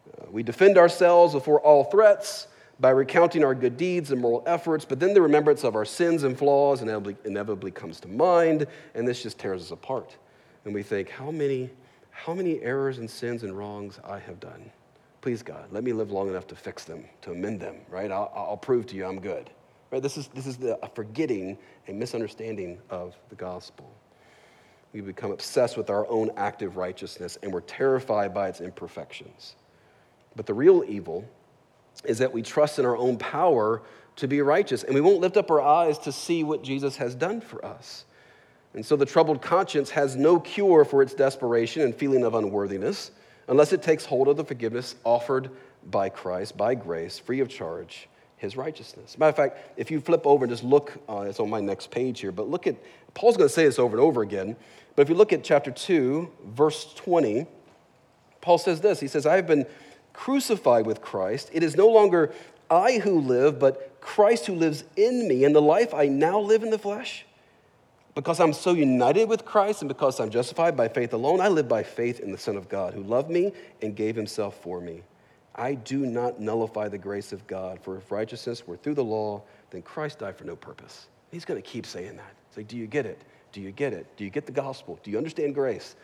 Uh, 0.07 0.27
we 0.31 0.43
defend 0.43 0.77
ourselves 0.77 1.33
before 1.33 1.61
all 1.61 1.85
threats 1.85 2.47
by 2.79 2.91
recounting 2.91 3.43
our 3.43 3.55
good 3.55 3.79
deeds 3.79 4.11
and 4.11 4.21
moral 4.21 4.43
efforts, 4.47 4.85
but 4.85 5.01
then 5.01 5.15
the 5.15 5.23
remembrance 5.23 5.65
of 5.65 5.75
our 5.75 5.87
sins 5.87 6.25
and 6.25 6.39
flaws 6.39 6.83
inevitably, 6.83 7.17
inevitably 7.25 7.71
comes 7.71 8.01
to 8.01 8.09
mind, 8.09 8.67
and 8.95 9.09
this 9.09 9.23
just 9.23 9.39
tears 9.39 9.63
us 9.63 9.71
apart. 9.71 10.17
And 10.65 10.75
we 10.75 10.83
think, 10.83 11.09
how 11.09 11.31
many 11.31 11.71
how 12.25 12.35
many 12.35 12.61
errors 12.63 12.99
and 12.99 13.09
sins 13.09 13.45
and 13.45 13.57
wrongs 13.57 14.01
I 14.05 14.19
have 14.19 14.41
done. 14.41 14.73
Please, 15.21 15.41
God, 15.41 15.69
let 15.71 15.85
me 15.85 15.93
live 15.93 16.11
long 16.11 16.29
enough 16.29 16.49
to 16.49 16.57
fix 16.57 16.85
them, 16.85 17.05
to 17.23 17.31
amend 17.31 17.61
them, 17.61 17.77
right? 17.89 18.11
I'll, 18.11 18.33
I'll 18.35 18.57
prove 18.57 18.87
to 18.87 18.97
you 18.97 19.07
I'm 19.07 19.21
good. 19.21 19.51
Right? 19.93 20.03
This 20.03 20.17
is, 20.17 20.27
this 20.29 20.47
is 20.47 20.57
the, 20.57 20.85
a 20.85 20.89
forgetting 20.89 21.57
and 21.87 21.97
misunderstanding 21.97 22.81
of 22.91 23.15
the 23.29 23.37
gospel. 23.37 23.89
We 24.93 25.01
become 25.01 25.31
obsessed 25.31 25.77
with 25.77 25.91
our 25.91 26.09
own 26.09 26.31
active 26.37 26.77
righteousness 26.77 27.39
and 27.43 27.53
we're 27.53 27.61
terrified 27.61 28.35
by 28.35 28.49
its 28.49 28.61
imperfections. 28.61 29.55
But 30.35 30.47
the 30.47 30.55
real 30.55 30.85
evil 30.89 31.25
is 32.05 32.19
that 32.19 32.33
we 32.33 32.43
trust 32.43 32.81
in 32.81 32.85
our 32.85 32.97
own 32.97 33.17
power 33.17 33.83
to 34.17 34.27
be 34.27 34.43
righteous 34.43 34.83
and 34.83 34.93
we 34.93 35.01
won't 35.01 35.21
lift 35.21 35.37
up 35.37 35.53
our 35.53 35.61
eyes 35.61 35.99
to 36.01 36.11
see 36.11 36.43
what 36.43 36.63
Jesus 36.65 36.97
has 36.97 37.15
done 37.15 37.41
for 37.41 37.65
us. 37.65 38.07
And 38.75 38.85
so 38.85 38.97
the 38.97 39.07
troubled 39.07 39.43
conscience 39.43 39.91
has 39.91 40.17
no 40.17 40.39
cure 40.39 40.85
for 40.85 41.03
its 41.03 41.15
desperation 41.15 41.83
and 41.83 41.95
feeling 41.95 42.25
of 42.25 42.35
unworthiness 42.35 43.11
unless 43.49 43.73
it 43.73 43.83
takes 43.83 44.05
hold 44.05 44.29
of 44.29 44.37
the 44.37 44.45
forgiveness 44.45 44.95
offered 45.05 45.51
by 45.91 46.09
Christ, 46.09 46.57
by 46.57 46.75
grace, 46.75 47.19
free 47.19 47.41
of 47.41 47.49
charge, 47.49 48.09
his 48.37 48.57
righteousness. 48.57 49.19
Matter 49.19 49.31
of 49.31 49.37
fact, 49.37 49.79
if 49.79 49.91
you 49.91 50.01
flip 50.01 50.27
over 50.27 50.45
and 50.45 50.53
just 50.53 50.63
look, 50.63 50.93
uh, 51.09 51.21
it's 51.21 51.41
on 51.41 51.49
my 51.49 51.61
next 51.61 51.91
page 51.91 52.21
here, 52.21 52.31
but 52.31 52.49
look 52.49 52.67
at, 52.67 52.77
Paul's 53.15 53.37
going 53.37 53.49
to 53.49 53.55
say 53.55 53.65
this 53.65 53.79
over 53.79 53.97
and 53.97 54.05
over 54.05 54.23
again, 54.23 54.55
but 54.95 55.03
if 55.03 55.09
you 55.09 55.15
look 55.15 55.33
at 55.33 55.43
chapter 55.43 55.71
2, 55.71 56.31
verse 56.45 56.93
20, 56.95 57.47
Paul 58.41 58.59
says 58.59 58.81
this 58.81 59.01
He 59.01 59.09
says, 59.09 59.27
I 59.27 59.37
have 59.37 59.47
been 59.47 59.67
crucified 60.13 60.87
with 60.87 61.01
Christ. 61.01 61.51
It 61.53 61.63
is 61.63 61.77
no 61.77 61.89
longer 61.89 62.33
I 62.71 62.99
who 62.99 63.21
live, 63.21 63.59
but 63.59 64.01
Christ 64.01 64.47
who 64.47 64.55
lives 64.55 64.85
in 64.97 65.27
me. 65.29 65.45
And 65.45 65.55
the 65.55 65.63
life 65.63 65.95
I 65.95 66.07
now 66.07 66.41
live 66.41 66.63
in 66.63 66.71
the 66.71 66.79
flesh, 66.79 67.25
because 68.19 68.41
I'm 68.41 68.53
so 68.53 68.73
united 68.73 69.29
with 69.29 69.45
Christ 69.45 69.81
and 69.83 69.89
because 69.89 70.19
I'm 70.19 70.29
justified 70.29 70.77
by 70.77 70.89
faith 70.89 71.13
alone, 71.13 71.41
I 71.41 71.47
live 71.47 71.69
by 71.69 71.85
faith 71.85 72.19
in 72.19 72.33
the 72.33 72.37
Son 72.37 72.57
of 72.57 72.69
God 72.69 72.93
who 72.93 73.05
loved 73.05 73.31
me 73.31 73.53
and 73.81 73.95
gave 73.95 74.17
himself 74.17 74.61
for 74.61 74.81
me. 74.81 75.03
I 75.55 75.75
do 75.75 76.05
not 76.05 76.41
nullify 76.41 76.89
the 76.89 76.99
grace 76.99 77.33
of 77.33 77.47
God, 77.47 77.79
for 77.81 77.97
if 77.97 78.11
righteousness 78.11 78.67
were 78.67 78.77
through 78.77 78.95
the 78.95 79.05
law, 79.05 79.45
then 79.71 79.83
Christ 79.83 80.19
died 80.19 80.37
for 80.37 80.43
no 80.43 80.57
purpose. 80.57 81.07
He's 81.31 81.45
going 81.45 81.63
to 81.63 81.69
keep 81.69 81.87
saying 81.87 82.17
that. 82.17 82.33
It's 82.49 82.57
like, 82.57 82.67
do 82.67 82.77
you 82.77 82.89
get 82.89 83.07
it? 83.07 83.23
Do 83.53 83.61
you 83.61 83.71
get 83.71 83.93
it? 83.93 84.05
Do 84.17 84.25
you 84.25 84.31
get 84.31 84.47
the 84.47 84.53
gospel? 84.53 84.99
Do 85.05 85.13
you 85.13 85.17
understand 85.17 85.55
grace? 85.55 85.95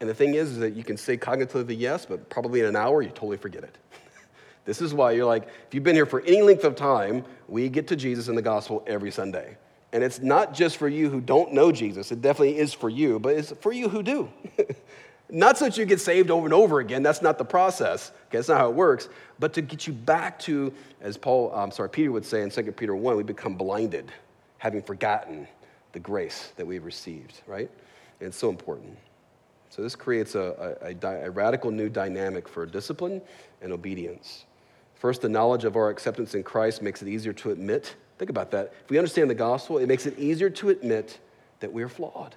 And 0.00 0.08
the 0.08 0.14
thing 0.14 0.36
is, 0.36 0.52
is 0.52 0.58
that 0.60 0.72
you 0.72 0.84
can 0.84 0.96
say 0.96 1.18
cognitively 1.18 1.78
yes, 1.78 2.06
but 2.06 2.30
probably 2.30 2.60
in 2.60 2.66
an 2.66 2.76
hour, 2.76 3.02
you 3.02 3.10
totally 3.10 3.36
forget 3.36 3.64
it. 3.64 3.76
this 4.64 4.80
is 4.80 4.94
why 4.94 5.12
you're 5.12 5.26
like, 5.26 5.44
if 5.44 5.74
you've 5.74 5.84
been 5.84 5.96
here 5.96 6.06
for 6.06 6.22
any 6.22 6.40
length 6.40 6.64
of 6.64 6.76
time, 6.76 7.26
we 7.46 7.68
get 7.68 7.88
to 7.88 7.96
Jesus 7.96 8.28
in 8.28 8.36
the 8.36 8.40
gospel 8.40 8.82
every 8.86 9.10
Sunday. 9.10 9.58
And 9.92 10.04
it's 10.04 10.20
not 10.20 10.52
just 10.52 10.76
for 10.76 10.88
you 10.88 11.08
who 11.08 11.20
don't 11.20 11.52
know 11.52 11.72
Jesus, 11.72 12.12
it 12.12 12.20
definitely 12.20 12.58
is 12.58 12.74
for 12.74 12.90
you, 12.90 13.18
but 13.18 13.34
it's 13.34 13.52
for 13.52 13.72
you 13.72 13.88
who 13.88 14.02
do. 14.02 14.28
not 15.30 15.56
so 15.56 15.66
that 15.66 15.78
you 15.78 15.84
get 15.86 16.00
saved 16.00 16.30
over 16.30 16.46
and 16.46 16.54
over 16.54 16.80
again, 16.80 17.02
that's 17.02 17.22
not 17.22 17.38
the 17.38 17.44
process, 17.44 18.12
okay, 18.28 18.38
that's 18.38 18.48
not 18.48 18.58
how 18.58 18.68
it 18.68 18.74
works, 18.74 19.08
but 19.38 19.52
to 19.54 19.62
get 19.62 19.86
you 19.86 19.92
back 19.92 20.38
to, 20.40 20.72
as 21.00 21.16
Paul, 21.16 21.52
I'm 21.54 21.70
sorry, 21.70 21.88
Peter 21.88 22.12
would 22.12 22.24
say 22.24 22.42
in 22.42 22.50
2 22.50 22.72
Peter 22.72 22.94
1, 22.94 23.16
we 23.16 23.22
become 23.22 23.54
blinded, 23.54 24.12
having 24.58 24.82
forgotten 24.82 25.48
the 25.92 26.00
grace 26.00 26.52
that 26.56 26.66
we've 26.66 26.84
received, 26.84 27.40
right? 27.46 27.70
And 28.20 28.28
it's 28.28 28.36
so 28.36 28.50
important. 28.50 28.96
So 29.70 29.82
this 29.82 29.94
creates 29.94 30.34
a, 30.34 30.76
a, 30.82 31.06
a, 31.06 31.26
a 31.26 31.30
radical 31.30 31.70
new 31.70 31.88
dynamic 31.88 32.48
for 32.48 32.66
discipline 32.66 33.22
and 33.62 33.72
obedience. 33.72 34.44
First, 34.94 35.22
the 35.22 35.28
knowledge 35.28 35.64
of 35.64 35.76
our 35.76 35.90
acceptance 35.90 36.34
in 36.34 36.42
Christ 36.42 36.82
makes 36.82 37.02
it 37.02 37.08
easier 37.08 37.32
to 37.34 37.52
admit 37.52 37.94
Think 38.18 38.30
about 38.30 38.50
that. 38.50 38.72
If 38.84 38.90
we 38.90 38.98
understand 38.98 39.30
the 39.30 39.34
gospel, 39.34 39.78
it 39.78 39.86
makes 39.86 40.06
it 40.06 40.18
easier 40.18 40.50
to 40.50 40.70
admit 40.70 41.18
that 41.60 41.72
we're 41.72 41.88
flawed. 41.88 42.34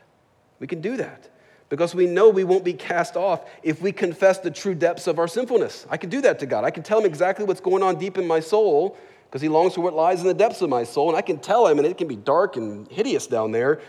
We 0.60 0.68
can 0.68 0.82
do 0.82 0.98
that 0.98 1.30
because 1.70 1.96
we 1.96 2.06
know 2.06 2.30
we 2.30 2.44
won't 2.44 2.64
be 2.64 2.74
cast 2.74 3.16
off 3.16 3.50
if 3.64 3.82
we 3.82 3.92
confess 3.92 4.40
the 4.40 4.52
true 4.52 4.76
depths 4.76 5.08
of 5.08 5.18
our 5.18 5.28
sinfulness. 5.28 5.88
I 5.90 5.98
can 5.98 6.10
do 6.10 6.22
that 6.22 6.40
to 6.40 6.46
God. 6.46 6.64
I 6.64 6.72
can 6.72 6.84
tell 6.84 7.00
him 7.00 7.06
exactly 7.06 7.46
what's 7.46 7.62
going 7.62 7.82
on 7.82 7.98
deep 7.98 8.18
in 8.18 8.28
my 8.28 8.40
soul 8.40 8.98
because 9.26 9.42
he 9.42 9.48
longs 9.48 9.76
for 9.76 9.82
what 9.82 9.94
lies 9.94 10.22
in 10.22 10.28
the 10.28 10.34
depths 10.34 10.62
of 10.62 10.70
my 10.70 10.84
soul. 10.84 11.10
And 11.10 11.18
I 11.18 11.22
can 11.22 11.40
tell 11.40 11.66
him, 11.66 11.80
and 11.80 11.88
it 11.88 11.98
can 11.98 12.08
be 12.08 12.18
dark 12.18 12.58
and 12.58 12.88
hideous 12.90 13.26
down 13.26 13.52
there, 13.52 13.82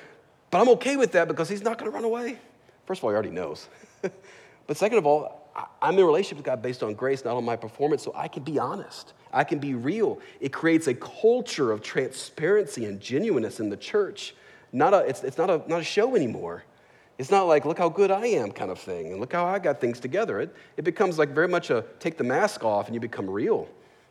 but 0.51 0.61
I'm 0.61 0.69
okay 0.71 0.97
with 0.97 1.13
that 1.13 1.29
because 1.29 1.49
he's 1.49 1.63
not 1.63 1.79
going 1.79 1.91
to 1.91 1.95
run 1.95 2.05
away. 2.05 2.39
First 2.87 3.01
of 3.01 3.05
all, 3.05 3.11
he 3.11 3.15
already 3.15 3.31
knows. 3.31 3.69
but 4.67 4.77
second 4.77 4.99
of 4.99 5.07
all, 5.07 5.51
I'm 5.83 5.95
in 5.95 6.01
a 6.01 6.07
relationship 6.07 6.39
with 6.39 6.47
God 6.47 6.63
based 6.63 6.83
on 6.83 6.95
grace, 6.95 7.25
not 7.25 7.37
on 7.37 7.45
my 7.45 7.57
performance, 7.57 8.03
so 8.03 8.13
I 8.15 8.29
can 8.29 8.45
be 8.45 8.59
honest. 8.59 9.13
I 9.33 9.45
can 9.45 9.59
be 9.59 9.75
real. 9.75 10.21
It 10.41 10.53
creates 10.53 10.87
a 10.87 10.95
culture 10.95 11.73
of 11.73 11.83
transparency 11.83 12.85
and 12.85 13.01
genuineness 13.01 13.61
in 13.61 13.71
the 13.71 13.77
church. 13.77 14.35
Not 14.73 14.95
a, 14.95 14.99
it's, 14.99 15.23
it's 15.23 15.39
not, 15.39 15.51
a, 15.51 15.63
not 15.67 15.81
a 15.81 15.85
show 15.85 16.15
anymore. 16.15 16.65
It's 17.19 17.31
not 17.31 17.45
like, 17.45 17.65
look 17.65 17.79
how 17.79 17.89
good 17.89 18.11
I 18.11 18.27
am 18.27 18.53
kind 18.53 18.71
of 18.71 18.79
thing, 18.79 19.13
and 19.13 19.21
look 19.21 19.33
how 19.33 19.45
I 19.45 19.59
got 19.59 19.81
things 19.81 20.01
together. 20.01 20.41
It, 20.41 20.55
it 20.77 20.83
becomes 20.83 21.19
like 21.19 21.31
very 21.31 21.49
much 21.49 21.71
a 21.71 21.85
take 22.01 22.17
the 22.17 22.25
mask 22.25 22.65
off 22.65 22.87
and 22.87 22.95
you 22.95 23.01
become 23.01 23.29
real. 23.29 23.69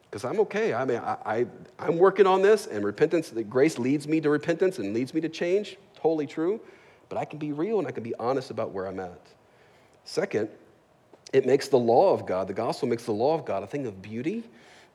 Because 0.09 0.25
I'm 0.25 0.39
okay. 0.41 0.73
I 0.73 0.85
mean, 0.85 0.97
I, 0.97 1.17
I, 1.25 1.45
I'm 1.79 1.97
working 1.97 2.27
on 2.27 2.41
this, 2.41 2.67
and 2.67 2.83
repentance, 2.83 3.29
the 3.29 3.43
grace 3.43 3.79
leads 3.79 4.07
me 4.07 4.19
to 4.21 4.29
repentance 4.29 4.77
and 4.77 4.93
leads 4.93 5.13
me 5.13 5.21
to 5.21 5.29
change. 5.29 5.77
Totally 5.95 6.27
true. 6.27 6.59
But 7.09 7.17
I 7.17 7.25
can 7.25 7.39
be 7.39 7.51
real 7.51 7.79
and 7.79 7.87
I 7.87 7.91
can 7.91 8.03
be 8.03 8.13
honest 8.15 8.51
about 8.51 8.71
where 8.71 8.87
I'm 8.87 8.99
at. 8.99 9.21
Second, 10.03 10.49
it 11.33 11.45
makes 11.45 11.67
the 11.67 11.77
law 11.77 12.13
of 12.13 12.25
God, 12.25 12.47
the 12.47 12.53
gospel 12.53 12.87
makes 12.87 13.05
the 13.05 13.11
law 13.13 13.35
of 13.35 13.45
God 13.45 13.63
a 13.63 13.67
thing 13.67 13.85
of 13.85 14.01
beauty 14.01 14.43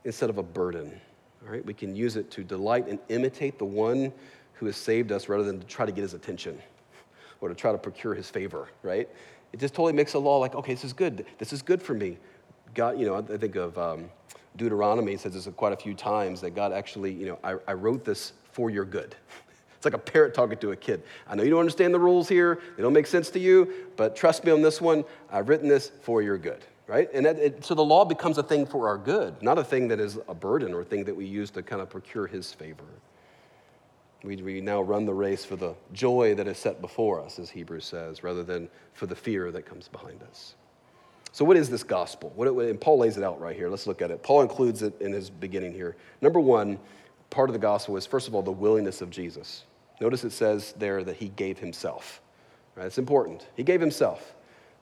instead 0.07 0.31
of 0.31 0.39
a 0.39 0.43
burden. 0.43 0.99
All 1.45 1.53
right, 1.53 1.65
we 1.65 1.75
can 1.75 1.95
use 1.95 2.17
it 2.17 2.31
to 2.31 2.45
delight 2.45 2.89
and 2.89 2.99
imitate 3.09 3.59
the 3.59 3.65
one 3.65 4.13
who 4.55 4.67
has 4.67 4.77
saved 4.77 5.13
us 5.13 5.29
rather 5.29 5.45
than 5.45 5.61
to 5.61 5.67
try 5.67 5.85
to 5.85 5.93
get 5.93 6.03
his 6.03 6.15
attention 6.15 6.59
or 7.41 7.49
to 7.49 7.55
try 7.55 7.73
to 7.73 7.79
procure 7.79 8.15
his 8.15 8.31
favor, 8.31 8.69
right? 8.83 9.09
It 9.53 9.61
just 9.61 9.75
totally 9.75 9.93
makes 9.93 10.15
a 10.15 10.19
law 10.19 10.39
like, 10.39 10.55
okay, 10.55 10.73
this 10.73 10.85
is 10.85 10.93
good. 10.93 11.27
This 11.39 11.53
is 11.53 11.61
good 11.61 11.83
for 11.83 11.93
me. 11.93 12.19
God, 12.75 12.99
you 12.99 13.07
know, 13.07 13.17
I 13.17 13.37
think 13.37 13.57
of 13.57 13.77
um, 13.77 14.09
Deuteronomy 14.57 15.17
says 15.17 15.35
this 15.35 15.49
quite 15.57 15.73
a 15.73 15.77
few 15.77 15.95
times 15.95 16.41
that 16.41 16.51
God 16.51 16.73
actually, 16.73 17.13
you 17.13 17.27
know, 17.27 17.39
I, 17.45 17.57
I 17.69 17.75
wrote 17.75 18.05
this 18.05 18.33
for 18.53 18.71
your 18.71 18.85
good. 18.85 19.15
It's 19.77 19.85
like 19.85 19.93
a 19.93 19.99
parent 19.99 20.33
talking 20.33 20.57
to 20.57 20.73
a 20.73 20.77
kid. 20.77 21.03
I 21.29 21.35
know 21.35 21.43
you 21.43 21.51
don't 21.51 21.61
understand 21.61 21.93
the 21.93 22.01
rules 22.01 22.31
here, 22.31 22.61
they 22.79 22.83
don't 22.83 22.95
make 22.95 23.07
sense 23.07 23.29
to 23.29 23.39
you, 23.39 23.91
but 23.97 24.17
trust 24.17 24.43
me 24.43 24.51
on 24.51 24.63
this 24.63 24.81
one. 24.81 25.05
I've 25.31 25.51
written 25.51 25.69
this 25.69 25.93
for 26.01 26.23
your 26.23 26.39
good, 26.39 26.65
right? 26.87 27.09
And 27.13 27.27
it, 27.27 27.65
so 27.65 27.75
the 27.75 27.85
law 27.85 28.05
becomes 28.05 28.39
a 28.39 28.43
thing 28.43 28.67
for 28.67 28.89
our 28.89 28.99
good, 28.99 29.43
not 29.43 29.59
a 29.59 29.65
thing 29.65 29.89
that 29.89 30.01
is 30.01 30.19
a 30.29 30.35
burden 30.35 30.73
or 30.73 30.83
a 30.83 30.85
thing 30.85 31.05
that 31.05 31.17
we 31.17 31.27
use 31.27 31.51
to 31.53 31.63
kind 31.63 31.83
of 31.83 31.91
procure 31.91 32.27
his 32.27 32.53
favor. 32.53 32.85
We, 34.23 34.37
we 34.37 34.61
now 34.61 34.83
run 34.83 35.05
the 35.05 35.15
race 35.15 35.45
for 35.45 35.57
the 35.57 35.75
joy 35.93 36.35
that 36.35 36.47
is 36.47 36.59
set 36.59 36.81
before 36.81 37.21
us, 37.21 37.39
as 37.39 37.51
Hebrews 37.51 37.85
says, 37.85 38.23
rather 38.23 38.43
than 38.43 38.69
for 38.95 39.07
the 39.07 39.17
fear 39.17 39.51
that 39.51 39.67
comes 39.67 39.89
behind 39.89 40.23
us. 40.23 40.55
So, 41.33 41.45
what 41.45 41.57
is 41.57 41.69
this 41.69 41.83
gospel? 41.83 42.33
What, 42.35 42.49
and 42.49 42.81
Paul 42.81 42.99
lays 42.99 43.19
it 43.19 43.23
out 43.23 43.39
right 43.41 43.55
here. 43.55 43.69
Let's 43.69 43.87
look 43.87 44.01
at 44.01 44.11
it. 44.11 44.23
Paul 44.23 44.41
includes 44.41 44.83
it 44.83 44.99
in 45.01 45.13
his 45.13 45.29
beginning 45.29 45.75
here. 45.75 45.97
Number 46.23 46.41
one, 46.41 46.79
part 47.29 47.51
of 47.51 47.53
the 47.53 47.59
gospel 47.59 47.97
is, 47.97 48.07
first 48.07 48.27
of 48.27 48.35
all, 48.35 48.43
the 48.43 48.51
willingness 48.51 49.03
of 49.03 49.11
Jesus. 49.11 49.65
Notice 50.01 50.25
it 50.25 50.33
says 50.33 50.73
there 50.79 51.05
that 51.05 51.17
he 51.17 51.29
gave 51.29 51.59
himself. 51.59 52.23
Right? 52.75 52.87
It's 52.87 52.99
important. 52.99 53.47
He 53.55 53.63
gave 53.63 53.81
himself. 53.81 54.36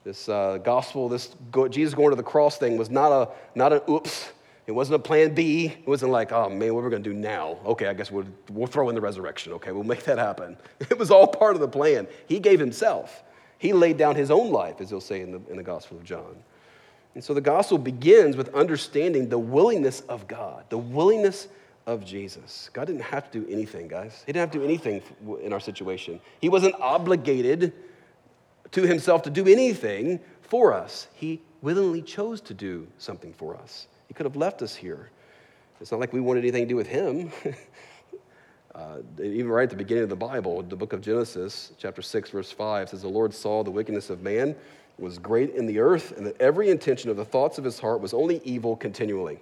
This 0.04 0.28
uh, 0.28 0.58
gospel, 0.62 1.08
this 1.08 1.34
go, 1.50 1.66
Jesus 1.66 1.94
going 1.94 2.10
to 2.10 2.16
the 2.16 2.22
cross 2.22 2.58
thing 2.58 2.76
was 2.76 2.90
not 2.90 3.10
a 3.10 3.30
not 3.54 3.72
an 3.72 3.80
oops. 3.88 4.32
It 4.66 4.72
wasn't 4.72 4.96
a 4.96 4.98
plan 4.98 5.34
B. 5.34 5.66
It 5.66 5.86
wasn't 5.86 6.12
like, 6.12 6.32
oh 6.32 6.48
man, 6.48 6.74
what 6.74 6.84
are 6.84 6.88
we 6.88 6.96
to 6.96 6.98
do 6.98 7.12
now? 7.12 7.58
Okay, 7.66 7.86
I 7.86 7.92
guess 7.92 8.10
we'll, 8.10 8.26
we'll 8.50 8.66
throw 8.66 8.88
in 8.88 8.94
the 8.94 9.00
resurrection. 9.00 9.52
Okay, 9.54 9.72
we'll 9.72 9.84
make 9.84 10.04
that 10.04 10.18
happen. 10.18 10.56
It 10.80 10.98
was 10.98 11.10
all 11.10 11.26
part 11.26 11.54
of 11.54 11.60
the 11.60 11.68
plan. 11.68 12.06
He 12.26 12.38
gave 12.38 12.60
himself. 12.60 13.22
He 13.58 13.72
laid 13.72 13.98
down 13.98 14.14
his 14.14 14.30
own 14.30 14.50
life, 14.50 14.80
as 14.80 14.90
he'll 14.90 15.00
say 15.00 15.20
in 15.20 15.32
the, 15.32 15.40
in 15.50 15.56
the 15.56 15.62
Gospel 15.62 15.98
of 15.98 16.04
John. 16.04 16.36
And 17.14 17.22
so 17.22 17.32
the 17.32 17.40
gospel 17.40 17.78
begins 17.78 18.36
with 18.36 18.52
understanding 18.54 19.28
the 19.28 19.38
willingness 19.38 20.00
of 20.02 20.26
God, 20.26 20.64
the 20.68 20.78
willingness 20.78 21.48
of 21.86 22.04
Jesus. 22.04 22.70
God 22.72 22.86
didn't 22.86 23.02
have 23.02 23.30
to 23.30 23.40
do 23.40 23.50
anything, 23.50 23.86
guys. 23.86 24.22
He 24.26 24.32
didn't 24.32 24.40
have 24.40 24.50
to 24.52 24.58
do 24.58 24.64
anything 24.64 25.02
in 25.42 25.52
our 25.52 25.60
situation. 25.60 26.20
He 26.40 26.48
wasn't 26.48 26.74
obligated 26.80 27.72
to 28.74 28.82
himself 28.82 29.22
to 29.22 29.30
do 29.30 29.46
anything 29.46 30.20
for 30.42 30.72
us. 30.72 31.08
He 31.14 31.40
willingly 31.62 32.02
chose 32.02 32.40
to 32.42 32.54
do 32.54 32.86
something 32.98 33.32
for 33.32 33.56
us. 33.56 33.86
He 34.08 34.14
could 34.14 34.26
have 34.26 34.36
left 34.36 34.62
us 34.62 34.74
here. 34.74 35.10
It's 35.80 35.90
not 35.90 36.00
like 36.00 36.12
we 36.12 36.20
wanted 36.20 36.40
anything 36.40 36.64
to 36.64 36.68
do 36.68 36.76
with 36.76 36.86
him. 36.86 37.30
uh, 38.74 38.98
even 39.22 39.48
right 39.48 39.64
at 39.64 39.70
the 39.70 39.76
beginning 39.76 40.04
of 40.04 40.10
the 40.10 40.16
Bible, 40.16 40.62
the 40.62 40.76
book 40.76 40.92
of 40.92 41.00
Genesis, 41.00 41.72
chapter 41.78 42.02
6, 42.02 42.30
verse 42.30 42.50
5 42.50 42.90
says, 42.90 43.02
The 43.02 43.08
Lord 43.08 43.32
saw 43.32 43.62
the 43.62 43.70
wickedness 43.70 44.10
of 44.10 44.22
man 44.22 44.54
was 44.98 45.18
great 45.18 45.50
in 45.54 45.66
the 45.66 45.78
earth, 45.78 46.12
and 46.16 46.26
that 46.26 46.40
every 46.40 46.70
intention 46.70 47.10
of 47.10 47.16
the 47.16 47.24
thoughts 47.24 47.58
of 47.58 47.64
his 47.64 47.78
heart 47.78 48.00
was 48.00 48.14
only 48.14 48.40
evil 48.44 48.76
continually. 48.76 49.40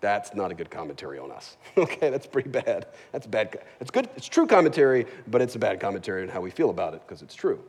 That's 0.00 0.34
not 0.34 0.50
a 0.50 0.54
good 0.54 0.70
commentary 0.70 1.18
on 1.18 1.30
us. 1.30 1.56
okay, 1.76 2.10
that's 2.10 2.26
pretty 2.26 2.50
bad. 2.50 2.86
That's 3.12 3.26
bad. 3.26 3.60
It's 3.80 3.90
good. 3.90 4.08
It's 4.16 4.28
true 4.28 4.46
commentary, 4.46 5.06
but 5.28 5.40
it's 5.40 5.54
a 5.54 5.58
bad 5.58 5.80
commentary 5.80 6.22
on 6.22 6.28
how 6.28 6.40
we 6.40 6.50
feel 6.50 6.70
about 6.70 6.94
it 6.94 7.02
because 7.06 7.22
it's 7.22 7.34
true. 7.34 7.62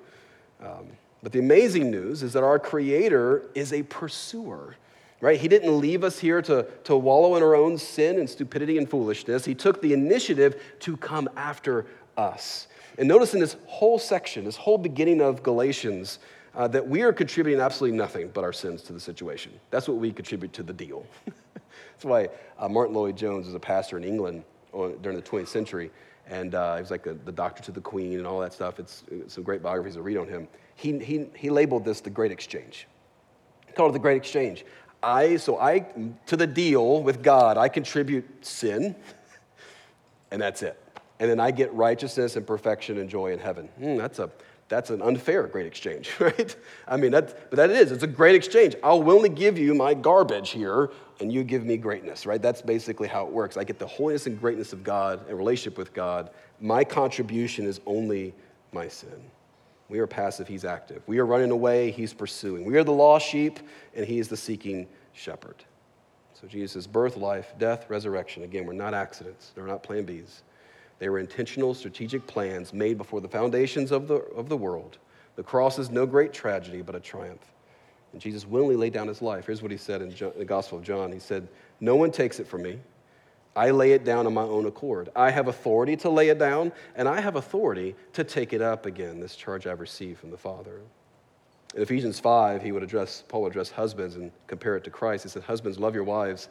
Um, 0.61 0.87
but 1.23 1.31
the 1.31 1.39
amazing 1.39 1.89
news 1.89 2.23
is 2.23 2.33
that 2.33 2.43
our 2.43 2.59
Creator 2.59 3.49
is 3.55 3.73
a 3.73 3.83
pursuer, 3.83 4.75
right? 5.21 5.39
He 5.39 5.47
didn't 5.47 5.79
leave 5.79 6.03
us 6.03 6.19
here 6.19 6.41
to, 6.43 6.67
to 6.83 6.95
wallow 6.95 7.35
in 7.35 7.43
our 7.43 7.55
own 7.55 7.77
sin 7.77 8.19
and 8.19 8.29
stupidity 8.29 8.77
and 8.77 8.89
foolishness. 8.89 9.43
He 9.43 9.55
took 9.55 9.81
the 9.81 9.93
initiative 9.93 10.61
to 10.81 10.97
come 10.97 11.27
after 11.35 11.87
us. 12.17 12.67
And 12.97 13.07
notice 13.07 13.33
in 13.33 13.39
this 13.39 13.57
whole 13.65 13.99
section, 13.99 14.45
this 14.45 14.55
whole 14.55 14.77
beginning 14.77 15.21
of 15.21 15.43
Galatians, 15.43 16.19
uh, 16.55 16.67
that 16.69 16.87
we 16.87 17.01
are 17.01 17.11
contributing 17.11 17.59
absolutely 17.59 17.97
nothing 17.97 18.29
but 18.33 18.43
our 18.43 18.53
sins 18.53 18.81
to 18.83 18.93
the 18.93 18.99
situation. 18.99 19.51
That's 19.71 19.87
what 19.87 19.97
we 19.97 20.11
contribute 20.11 20.53
to 20.53 20.63
the 20.63 20.73
deal. 20.73 21.05
That's 21.53 22.05
why 22.05 22.29
uh, 22.57 22.69
Martyn 22.69 22.95
Lloyd-Jones 22.95 23.45
was 23.47 23.55
a 23.55 23.59
pastor 23.59 23.97
in 23.97 24.03
England 24.03 24.43
during 25.01 25.17
the 25.17 25.21
20th 25.21 25.47
century, 25.47 25.91
and 26.27 26.55
uh, 26.55 26.75
he 26.75 26.81
was 26.81 26.91
like 26.91 27.05
a, 27.05 27.13
the 27.13 27.31
doctor 27.31 27.61
to 27.63 27.71
the 27.71 27.81
queen 27.81 28.17
and 28.17 28.27
all 28.27 28.39
that 28.39 28.53
stuff. 28.53 28.79
It's, 28.79 29.03
it's 29.11 29.33
some 29.33 29.43
great 29.43 29.61
biographies 29.61 29.95
to 29.95 30.01
read 30.01 30.17
on 30.17 30.27
him. 30.27 30.47
He, 30.75 30.97
he, 30.99 31.27
he 31.35 31.49
labeled 31.49 31.85
this 31.85 32.01
the 32.01 32.09
Great 32.09 32.31
Exchange. 32.31 32.87
He 33.67 33.73
called 33.73 33.91
it 33.91 33.93
the 33.93 33.99
Great 33.99 34.17
Exchange. 34.17 34.65
I, 35.03 35.37
so 35.37 35.59
I, 35.59 35.85
to 36.25 36.35
the 36.35 36.47
deal 36.47 37.03
with 37.03 37.21
God, 37.21 37.57
I 37.57 37.69
contribute 37.69 38.45
sin, 38.45 38.95
and 40.31 40.41
that's 40.41 40.63
it. 40.63 40.81
And 41.19 41.29
then 41.29 41.39
I 41.39 41.51
get 41.51 41.71
righteousness 41.73 42.35
and 42.35 42.45
perfection 42.45 42.97
and 42.97 43.09
joy 43.09 43.31
in 43.31 43.39
heaven. 43.39 43.69
Mm, 43.79 43.97
that's 43.97 44.19
a 44.19 44.29
that's 44.67 44.89
an 44.89 45.01
unfair 45.01 45.43
great 45.43 45.67
exchange, 45.67 46.11
right? 46.19 46.55
I 46.87 46.97
mean, 46.97 47.11
that, 47.11 47.49
but 47.49 47.57
that 47.57 47.69
is, 47.69 47.91
it's 47.91 48.03
a 48.03 48.07
great 48.07 48.35
exchange. 48.35 48.75
I'll 48.83 49.03
willingly 49.03 49.29
give 49.29 49.57
you 49.57 49.75
my 49.75 49.93
garbage 49.93 50.49
here, 50.49 50.89
and 51.19 51.31
you 51.31 51.43
give 51.43 51.65
me 51.65 51.77
greatness, 51.77 52.25
right? 52.25 52.41
That's 52.41 52.61
basically 52.61 53.07
how 53.07 53.25
it 53.25 53.31
works. 53.31 53.57
I 53.57 53.63
get 53.63 53.79
the 53.79 53.87
holiness 53.87 54.27
and 54.27 54.39
greatness 54.39 54.73
of 54.73 54.83
God 54.83 55.27
and 55.27 55.37
relationship 55.37 55.77
with 55.77 55.93
God. 55.93 56.29
My 56.59 56.83
contribution 56.83 57.65
is 57.65 57.79
only 57.85 58.33
my 58.71 58.87
sin. 58.87 59.21
We 59.87 59.99
are 59.99 60.07
passive, 60.07 60.47
he's 60.47 60.65
active. 60.65 61.03
We 61.05 61.19
are 61.19 61.25
running 61.25 61.51
away, 61.51 61.91
he's 61.91 62.13
pursuing. 62.13 62.65
We 62.65 62.75
are 62.77 62.83
the 62.83 62.91
lost 62.91 63.27
sheep, 63.27 63.59
and 63.95 64.05
he 64.05 64.19
is 64.19 64.27
the 64.27 64.37
seeking 64.37 64.87
shepherd. 65.13 65.63
So 66.33 66.47
Jesus' 66.47 66.87
birth, 66.87 67.17
life, 67.17 67.53
death, 67.59 67.89
resurrection. 67.89 68.43
Again, 68.43 68.65
we're 68.65 68.73
not 68.73 68.93
accidents, 68.93 69.51
they're 69.55 69.67
not 69.67 69.83
plan 69.83 70.05
Bs. 70.05 70.41
They 70.97 71.09
were 71.09 71.19
intentional, 71.19 71.73
strategic 71.73 72.25
plans 72.25 72.73
made 72.73 72.97
before 72.97 73.21
the 73.21 73.27
foundations 73.27 73.91
of 73.91 74.07
the, 74.07 74.15
of 74.15 74.49
the 74.49 74.57
world. 74.57 74.97
The 75.35 75.43
cross 75.43 75.77
is 75.77 75.89
no 75.89 76.05
great 76.05 76.33
tragedy, 76.33 76.81
but 76.81 76.95
a 76.95 76.99
triumph. 76.99 77.51
And 78.15 78.21
Jesus 78.21 78.47
willingly 78.47 78.77
laid 78.77 78.93
down 78.93 79.09
his 79.09 79.21
life. 79.21 79.45
Here's 79.45 79.61
what 79.61 79.71
he 79.71 79.77
said 79.77 80.01
in, 80.01 80.09
John, 80.09 80.31
the 80.37 80.45
Gospel 80.45 80.77
of 80.77 80.85
John 80.85 81.11
He 81.11 81.19
said, 81.19 81.49
No 81.81 81.97
one 81.97 82.11
takes 82.11 82.39
it 82.39 82.47
from 82.47 82.61
me. 82.61 82.79
I 83.57 83.71
lay 83.71 83.91
it 83.91 84.05
down 84.05 84.25
on 84.25 84.33
my 84.33 84.43
own 84.43 84.65
accord. 84.67 85.09
I 85.17 85.31
have 85.31 85.49
authority 85.49 85.97
to 85.97 86.09
lay 86.09 86.29
it 86.29 86.39
down, 86.39 86.71
and 86.95 87.09
I 87.09 87.19
have 87.19 87.35
authority 87.35 87.93
to 88.13 88.23
take 88.23 88.53
it 88.53 88.61
up 88.61 88.85
again, 88.85 89.19
this 89.19 89.35
charge 89.35 89.67
I've 89.67 89.81
received 89.81 90.21
from 90.21 90.31
the 90.31 90.37
Father. 90.37 90.79
In 91.75 91.81
Ephesians 91.81 92.17
5, 92.17 92.63
he 92.63 92.71
would 92.71 92.83
address, 92.83 93.25
Paul 93.27 93.41
would 93.41 93.51
address 93.51 93.69
husbands 93.69 94.15
and 94.15 94.31
compare 94.47 94.77
it 94.77 94.85
to 94.85 94.89
Christ. 94.89 95.23
He 95.23 95.29
said, 95.29 95.43
Husbands, 95.43 95.77
love 95.77 95.93
your 95.93 96.05
wives 96.05 96.47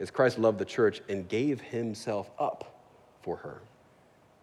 as 0.00 0.10
Christ 0.10 0.38
loved 0.38 0.58
the 0.58 0.64
church 0.64 1.02
and 1.10 1.28
gave 1.28 1.60
himself 1.60 2.30
up 2.38 2.82
for 3.20 3.36
her. 3.36 3.60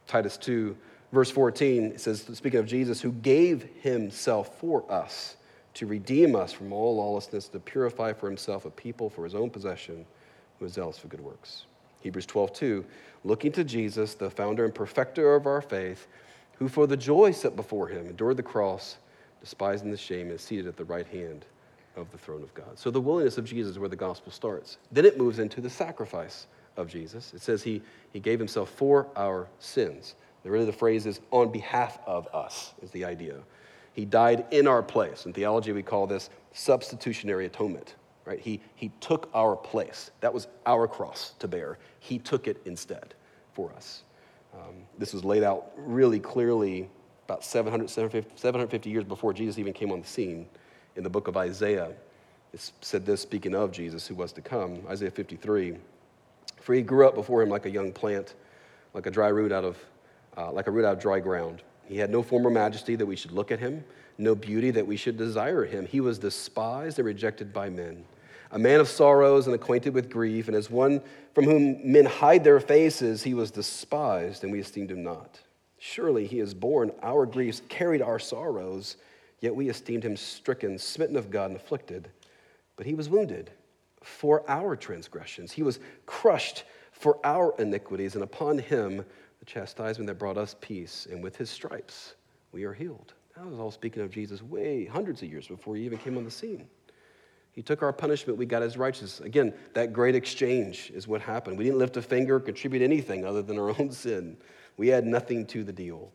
Titus 0.05 0.37
2, 0.37 0.77
verse 1.11 1.31
14, 1.31 1.85
it 1.85 1.99
says, 1.99 2.29
speaking 2.33 2.59
of 2.59 2.67
Jesus, 2.67 3.01
who 3.01 3.11
gave 3.11 3.67
himself 3.81 4.59
for 4.59 4.89
us 4.91 5.35
to 5.79 5.85
redeem 5.85 6.35
us 6.35 6.51
from 6.51 6.73
all 6.73 6.97
lawlessness, 6.97 7.47
to 7.47 7.57
purify 7.57 8.11
for 8.11 8.27
himself 8.27 8.65
a 8.65 8.69
people 8.69 9.09
for 9.09 9.23
his 9.23 9.33
own 9.33 9.49
possession 9.49 10.05
who 10.59 10.65
is 10.65 10.73
zealous 10.73 10.99
for 10.99 11.07
good 11.07 11.21
works. 11.21 11.67
Hebrews 12.01 12.25
12, 12.25 12.51
2, 12.51 12.85
looking 13.23 13.53
to 13.53 13.63
Jesus, 13.63 14.13
the 14.13 14.29
founder 14.29 14.65
and 14.65 14.75
perfecter 14.75 15.35
of 15.35 15.45
our 15.45 15.61
faith, 15.61 16.07
who 16.57 16.67
for 16.67 16.85
the 16.85 16.97
joy 16.97 17.31
set 17.31 17.55
before 17.55 17.87
him 17.87 18.07
endured 18.07 18.35
the 18.35 18.43
cross, 18.43 18.97
despising 19.39 19.89
the 19.89 19.95
shame, 19.95 20.23
and 20.23 20.33
is 20.33 20.41
seated 20.41 20.67
at 20.67 20.75
the 20.75 20.83
right 20.83 21.07
hand 21.07 21.45
of 21.95 22.11
the 22.11 22.17
throne 22.17 22.43
of 22.43 22.53
God. 22.53 22.77
So 22.77 22.91
the 22.91 22.99
willingness 22.99 23.37
of 23.37 23.45
Jesus 23.45 23.71
is 23.71 23.79
where 23.79 23.87
the 23.87 23.95
gospel 23.95 24.33
starts. 24.33 24.79
Then 24.91 25.05
it 25.05 25.17
moves 25.17 25.39
into 25.39 25.61
the 25.61 25.69
sacrifice 25.69 26.47
of 26.75 26.89
Jesus. 26.89 27.33
It 27.33 27.41
says 27.41 27.63
he, 27.63 27.81
he 28.11 28.19
gave 28.19 28.37
himself 28.37 28.69
for 28.69 29.07
our 29.15 29.47
sins. 29.59 30.15
Really, 30.43 30.65
the 30.65 30.73
phrase 30.73 31.05
is 31.05 31.21
on 31.31 31.53
behalf 31.53 31.99
of 32.05 32.27
us, 32.35 32.73
is 32.81 32.91
the 32.91 33.05
idea. 33.05 33.35
He 33.99 34.05
died 34.05 34.45
in 34.51 34.65
our 34.65 34.81
place. 34.81 35.25
In 35.25 35.33
theology, 35.33 35.73
we 35.73 35.83
call 35.83 36.07
this 36.07 36.29
substitutionary 36.53 37.47
atonement. 37.47 37.95
Right? 38.23 38.39
He, 38.39 38.61
he 38.75 38.93
took 39.01 39.29
our 39.33 39.57
place. 39.57 40.11
That 40.21 40.33
was 40.33 40.47
our 40.65 40.87
cross 40.87 41.33
to 41.39 41.49
bear. 41.49 41.77
He 41.99 42.17
took 42.17 42.47
it 42.47 42.61
instead 42.63 43.13
for 43.51 43.73
us. 43.73 44.03
Um, 44.53 44.75
this 44.97 45.11
was 45.11 45.25
laid 45.25 45.43
out 45.43 45.73
really 45.75 46.17
clearly 46.17 46.89
about 47.25 47.43
700, 47.43 47.89
750, 47.89 48.39
750 48.39 48.89
years 48.89 49.03
before 49.03 49.33
Jesus 49.33 49.59
even 49.59 49.73
came 49.73 49.91
on 49.91 49.99
the 49.99 50.07
scene 50.07 50.47
in 50.95 51.03
the 51.03 51.09
book 51.09 51.27
of 51.27 51.35
Isaiah. 51.35 51.91
it 52.53 52.71
said 52.79 53.05
this 53.05 53.19
speaking 53.19 53.53
of 53.53 53.69
Jesus 53.69 54.07
who 54.07 54.15
was 54.15 54.31
to 54.31 54.41
come. 54.41 54.79
Isaiah 54.87 55.11
53. 55.11 55.75
For 56.61 56.73
he 56.73 56.81
grew 56.81 57.05
up 57.05 57.15
before 57.15 57.41
him 57.41 57.49
like 57.49 57.65
a 57.65 57.69
young 57.69 57.91
plant, 57.91 58.35
like 58.93 59.07
a 59.07 59.11
dry 59.11 59.27
root 59.27 59.51
out 59.51 59.65
of, 59.65 59.77
uh, 60.37 60.53
like 60.53 60.67
a 60.67 60.71
root 60.71 60.85
out 60.85 60.93
of 60.93 61.01
dry 61.01 61.19
ground. 61.19 61.63
He 61.89 61.97
had 61.97 62.11
no 62.11 62.21
form 62.21 62.45
or 62.45 62.51
majesty 62.51 62.95
that 62.95 63.05
we 63.07 63.15
should 63.15 63.31
look 63.31 63.51
at 63.51 63.59
him, 63.59 63.83
no 64.19 64.35
beauty 64.35 64.69
that 64.71 64.85
we 64.85 64.95
should 64.95 65.17
desire 65.17 65.65
him. 65.65 65.87
He 65.87 66.01
was 66.01 66.19
despised 66.19 66.99
and 66.99 67.05
rejected 67.05 67.51
by 67.51 67.71
men, 67.71 68.05
a 68.51 68.59
man 68.59 68.79
of 68.79 68.87
sorrows 68.87 69.47
and 69.47 69.55
acquainted 69.55 69.95
with 69.95 70.11
grief, 70.11 70.47
and 70.47 70.55
as 70.55 70.69
one 70.69 71.01
from 71.33 71.45
whom 71.45 71.91
men 71.91 72.05
hide 72.05 72.43
their 72.43 72.59
faces, 72.59 73.23
he 73.23 73.33
was 73.33 73.49
despised, 73.49 74.43
and 74.43 74.51
we 74.51 74.59
esteemed 74.59 74.91
him 74.91 75.01
not. 75.01 75.39
Surely 75.79 76.27
he 76.27 76.37
has 76.37 76.53
borne 76.53 76.91
our 77.01 77.25
griefs, 77.25 77.63
carried 77.69 78.03
our 78.03 78.19
sorrows, 78.19 78.97
yet 79.39 79.55
we 79.55 79.67
esteemed 79.67 80.03
him 80.03 80.15
stricken, 80.15 80.77
smitten 80.77 81.15
of 81.15 81.31
God, 81.31 81.49
and 81.49 81.55
afflicted. 81.55 82.09
But 82.75 82.85
he 82.85 82.93
was 82.93 83.09
wounded 83.09 83.49
for 84.03 84.47
our 84.47 84.75
transgressions, 84.75 85.51
he 85.51 85.63
was 85.63 85.79
crushed 86.05 86.65
for 86.91 87.17
our 87.23 87.55
iniquities, 87.57 88.13
and 88.13 88.23
upon 88.23 88.59
him 88.59 89.05
the 89.39 89.45
chastisement 89.45 90.07
that 90.07 90.15
brought 90.15 90.37
us 90.37 90.55
peace, 90.61 91.07
and 91.09 91.23
with 91.23 91.35
his 91.35 91.49
stripes 91.49 92.15
we 92.51 92.63
are 92.63 92.73
healed. 92.73 93.13
That 93.35 93.45
was 93.45 93.59
all 93.59 93.71
speaking 93.71 94.03
of 94.03 94.11
Jesus 94.11 94.41
way 94.41 94.85
hundreds 94.85 95.21
of 95.21 95.29
years 95.29 95.47
before 95.47 95.75
he 95.75 95.85
even 95.85 95.97
came 95.97 96.17
on 96.17 96.25
the 96.25 96.31
scene. 96.31 96.67
He 97.51 97.61
took 97.61 97.81
our 97.81 97.91
punishment, 97.91 98.37
we 98.37 98.45
got 98.45 98.61
his 98.61 98.77
righteousness. 98.77 99.19
Again, 99.21 99.53
that 99.73 99.91
great 99.91 100.15
exchange 100.15 100.91
is 100.93 101.07
what 101.07 101.21
happened. 101.21 101.57
We 101.57 101.63
didn't 101.63 101.79
lift 101.79 101.97
a 101.97 102.01
finger, 102.01 102.39
contribute 102.39 102.81
anything 102.81 103.25
other 103.25 103.41
than 103.41 103.57
our 103.57 103.69
own 103.79 103.91
sin. 103.91 104.37
We 104.77 104.87
had 104.87 105.05
nothing 105.05 105.45
to 105.47 105.63
the 105.63 105.73
deal. 105.73 106.11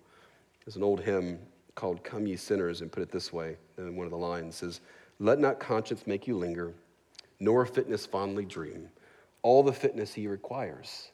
There's 0.65 0.77
an 0.77 0.83
old 0.83 1.01
hymn 1.01 1.39
called 1.75 2.05
Come 2.05 2.27
Ye 2.27 2.37
Sinners, 2.37 2.81
and 2.81 2.91
put 2.91 3.03
it 3.03 3.11
this 3.11 3.33
way. 3.33 3.57
And 3.77 3.97
one 3.97 4.07
of 4.07 4.11
the 4.11 4.17
lines 4.17 4.57
says, 4.57 4.81
Let 5.19 5.39
not 5.39 5.59
conscience 5.59 6.07
make 6.07 6.27
you 6.27 6.37
linger, 6.37 6.73
nor 7.41 7.67
fitness 7.67 8.07
fondly 8.07 8.45
dream. 8.45 8.89
All 9.43 9.63
the 9.63 9.73
fitness 9.73 10.15
he 10.15 10.27
requires 10.27 11.11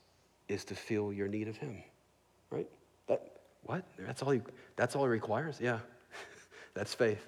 is 0.48 0.64
to 0.66 0.74
feel 0.74 1.12
your 1.12 1.28
need 1.28 1.48
of 1.48 1.56
him. 1.56 1.82
What? 3.62 3.84
That's 3.98 4.22
all 4.22 4.30
he 4.30 4.40
that's 4.76 4.96
all 4.96 5.04
he 5.04 5.10
requires? 5.10 5.58
Yeah. 5.60 5.78
that's 6.74 6.94
faith. 6.94 7.26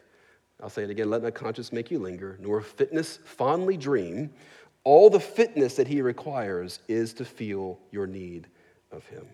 I'll 0.63 0.71
say 0.71 0.85
it 0.85 0.91
again. 0.91 1.11
Let 1.11 1.23
not 1.23 1.35
conscience 1.35 1.73
make 1.73 1.91
you 1.91 1.99
linger, 1.99 2.39
nor 2.41 2.61
fitness 2.61 3.19
fondly 3.25 3.77
dream. 3.77 4.31
All 4.85 5.11
the 5.11 5.21
fitness 5.21 5.75
that 5.77 5.87
he 5.87 6.03
requires 6.03 6.81
is 6.89 7.13
to 7.15 7.25
feel 7.25 7.79
your 7.91 8.07
need 8.07 8.49
of 8.91 9.05
him. 9.07 9.27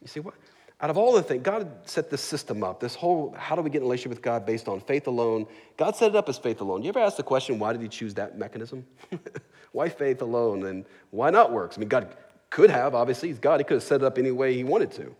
You 0.00 0.08
see 0.08 0.20
what? 0.20 0.34
Out 0.80 0.90
of 0.90 0.98
all 0.98 1.12
the 1.12 1.22
things, 1.22 1.42
God 1.42 1.70
set 1.84 2.10
this 2.10 2.20
system 2.20 2.62
up, 2.62 2.80
this 2.80 2.94
whole 2.94 3.34
how 3.38 3.54
do 3.54 3.62
we 3.62 3.70
get 3.70 3.78
in 3.78 3.84
relationship 3.84 4.10
with 4.10 4.22
God 4.22 4.44
based 4.44 4.68
on 4.68 4.80
faith 4.80 5.06
alone? 5.06 5.46
God 5.76 5.96
set 5.96 6.10
it 6.10 6.16
up 6.16 6.28
as 6.28 6.36
faith 6.36 6.60
alone. 6.60 6.82
You 6.82 6.88
ever 6.88 6.98
ask 6.98 7.16
the 7.16 7.22
question, 7.22 7.58
why 7.58 7.72
did 7.72 7.80
he 7.80 7.88
choose 7.88 8.14
that 8.14 8.36
mechanism? 8.36 8.84
why 9.72 9.88
faith 9.88 10.20
alone? 10.20 10.66
And 10.66 10.84
why 11.10 11.30
not 11.30 11.52
works? 11.52 11.78
I 11.78 11.80
mean, 11.80 11.88
God 11.88 12.14
could 12.50 12.70
have, 12.70 12.94
obviously, 12.94 13.28
he's 13.28 13.38
God. 13.38 13.60
He 13.60 13.64
could 13.64 13.74
have 13.74 13.82
set 13.82 14.00
it 14.00 14.04
up 14.04 14.18
any 14.18 14.30
way 14.30 14.54
he 14.54 14.64
wanted 14.64 14.90
to. 14.92 15.14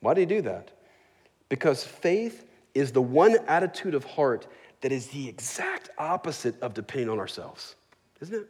Why 0.00 0.14
did 0.14 0.28
he 0.28 0.36
do 0.36 0.42
that? 0.42 0.70
Because 1.48 1.84
faith 1.84 2.46
is 2.74 2.92
the 2.92 3.02
one 3.02 3.36
attitude 3.48 3.94
of 3.94 4.04
heart 4.04 4.46
that 4.80 4.92
is 4.92 5.08
the 5.08 5.28
exact 5.28 5.90
opposite 5.98 6.60
of 6.62 6.74
depending 6.74 7.10
on 7.10 7.18
ourselves, 7.18 7.76
isn't 8.20 8.34
it? 8.34 8.48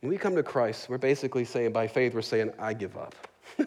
When 0.00 0.10
we 0.10 0.18
come 0.18 0.36
to 0.36 0.42
Christ, 0.42 0.88
we're 0.88 0.98
basically 0.98 1.44
saying, 1.44 1.72
by 1.72 1.88
faith, 1.88 2.14
we're 2.14 2.22
saying, 2.22 2.52
I 2.58 2.72
give 2.72 2.96
up. 2.96 3.14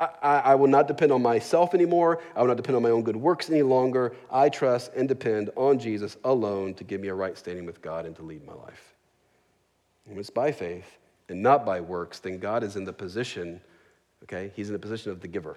I, 0.00 0.38
I, 0.44 0.54
will 0.54 0.68
not 0.68 0.88
depend 0.88 1.12
on 1.12 1.22
myself 1.22 1.74
anymore. 1.74 2.20
I 2.34 2.40
will 2.40 2.48
not 2.48 2.56
depend 2.56 2.74
on 2.76 2.82
my 2.82 2.90
own 2.90 3.02
good 3.02 3.14
works 3.14 3.50
any 3.50 3.62
longer. 3.62 4.16
I 4.30 4.48
trust 4.48 4.92
and 4.94 5.06
depend 5.06 5.50
on 5.54 5.78
Jesus 5.78 6.16
alone 6.24 6.74
to 6.74 6.84
give 6.84 7.00
me 7.00 7.08
a 7.08 7.14
right 7.14 7.36
standing 7.36 7.66
with 7.66 7.82
God 7.82 8.06
and 8.06 8.16
to 8.16 8.22
lead 8.22 8.44
my 8.44 8.54
life. 8.54 8.94
And 10.06 10.14
When 10.14 10.20
it's 10.20 10.30
by 10.30 10.50
faith 10.50 10.98
and 11.28 11.42
not 11.42 11.64
by 11.64 11.80
works, 11.80 12.18
then 12.18 12.38
God 12.38 12.64
is 12.64 12.74
in 12.74 12.84
the 12.84 12.92
position, 12.92 13.60
okay, 14.24 14.50
he's 14.56 14.68
in 14.68 14.72
the 14.72 14.78
position 14.78 15.12
of 15.12 15.20
the 15.20 15.28
giver. 15.28 15.56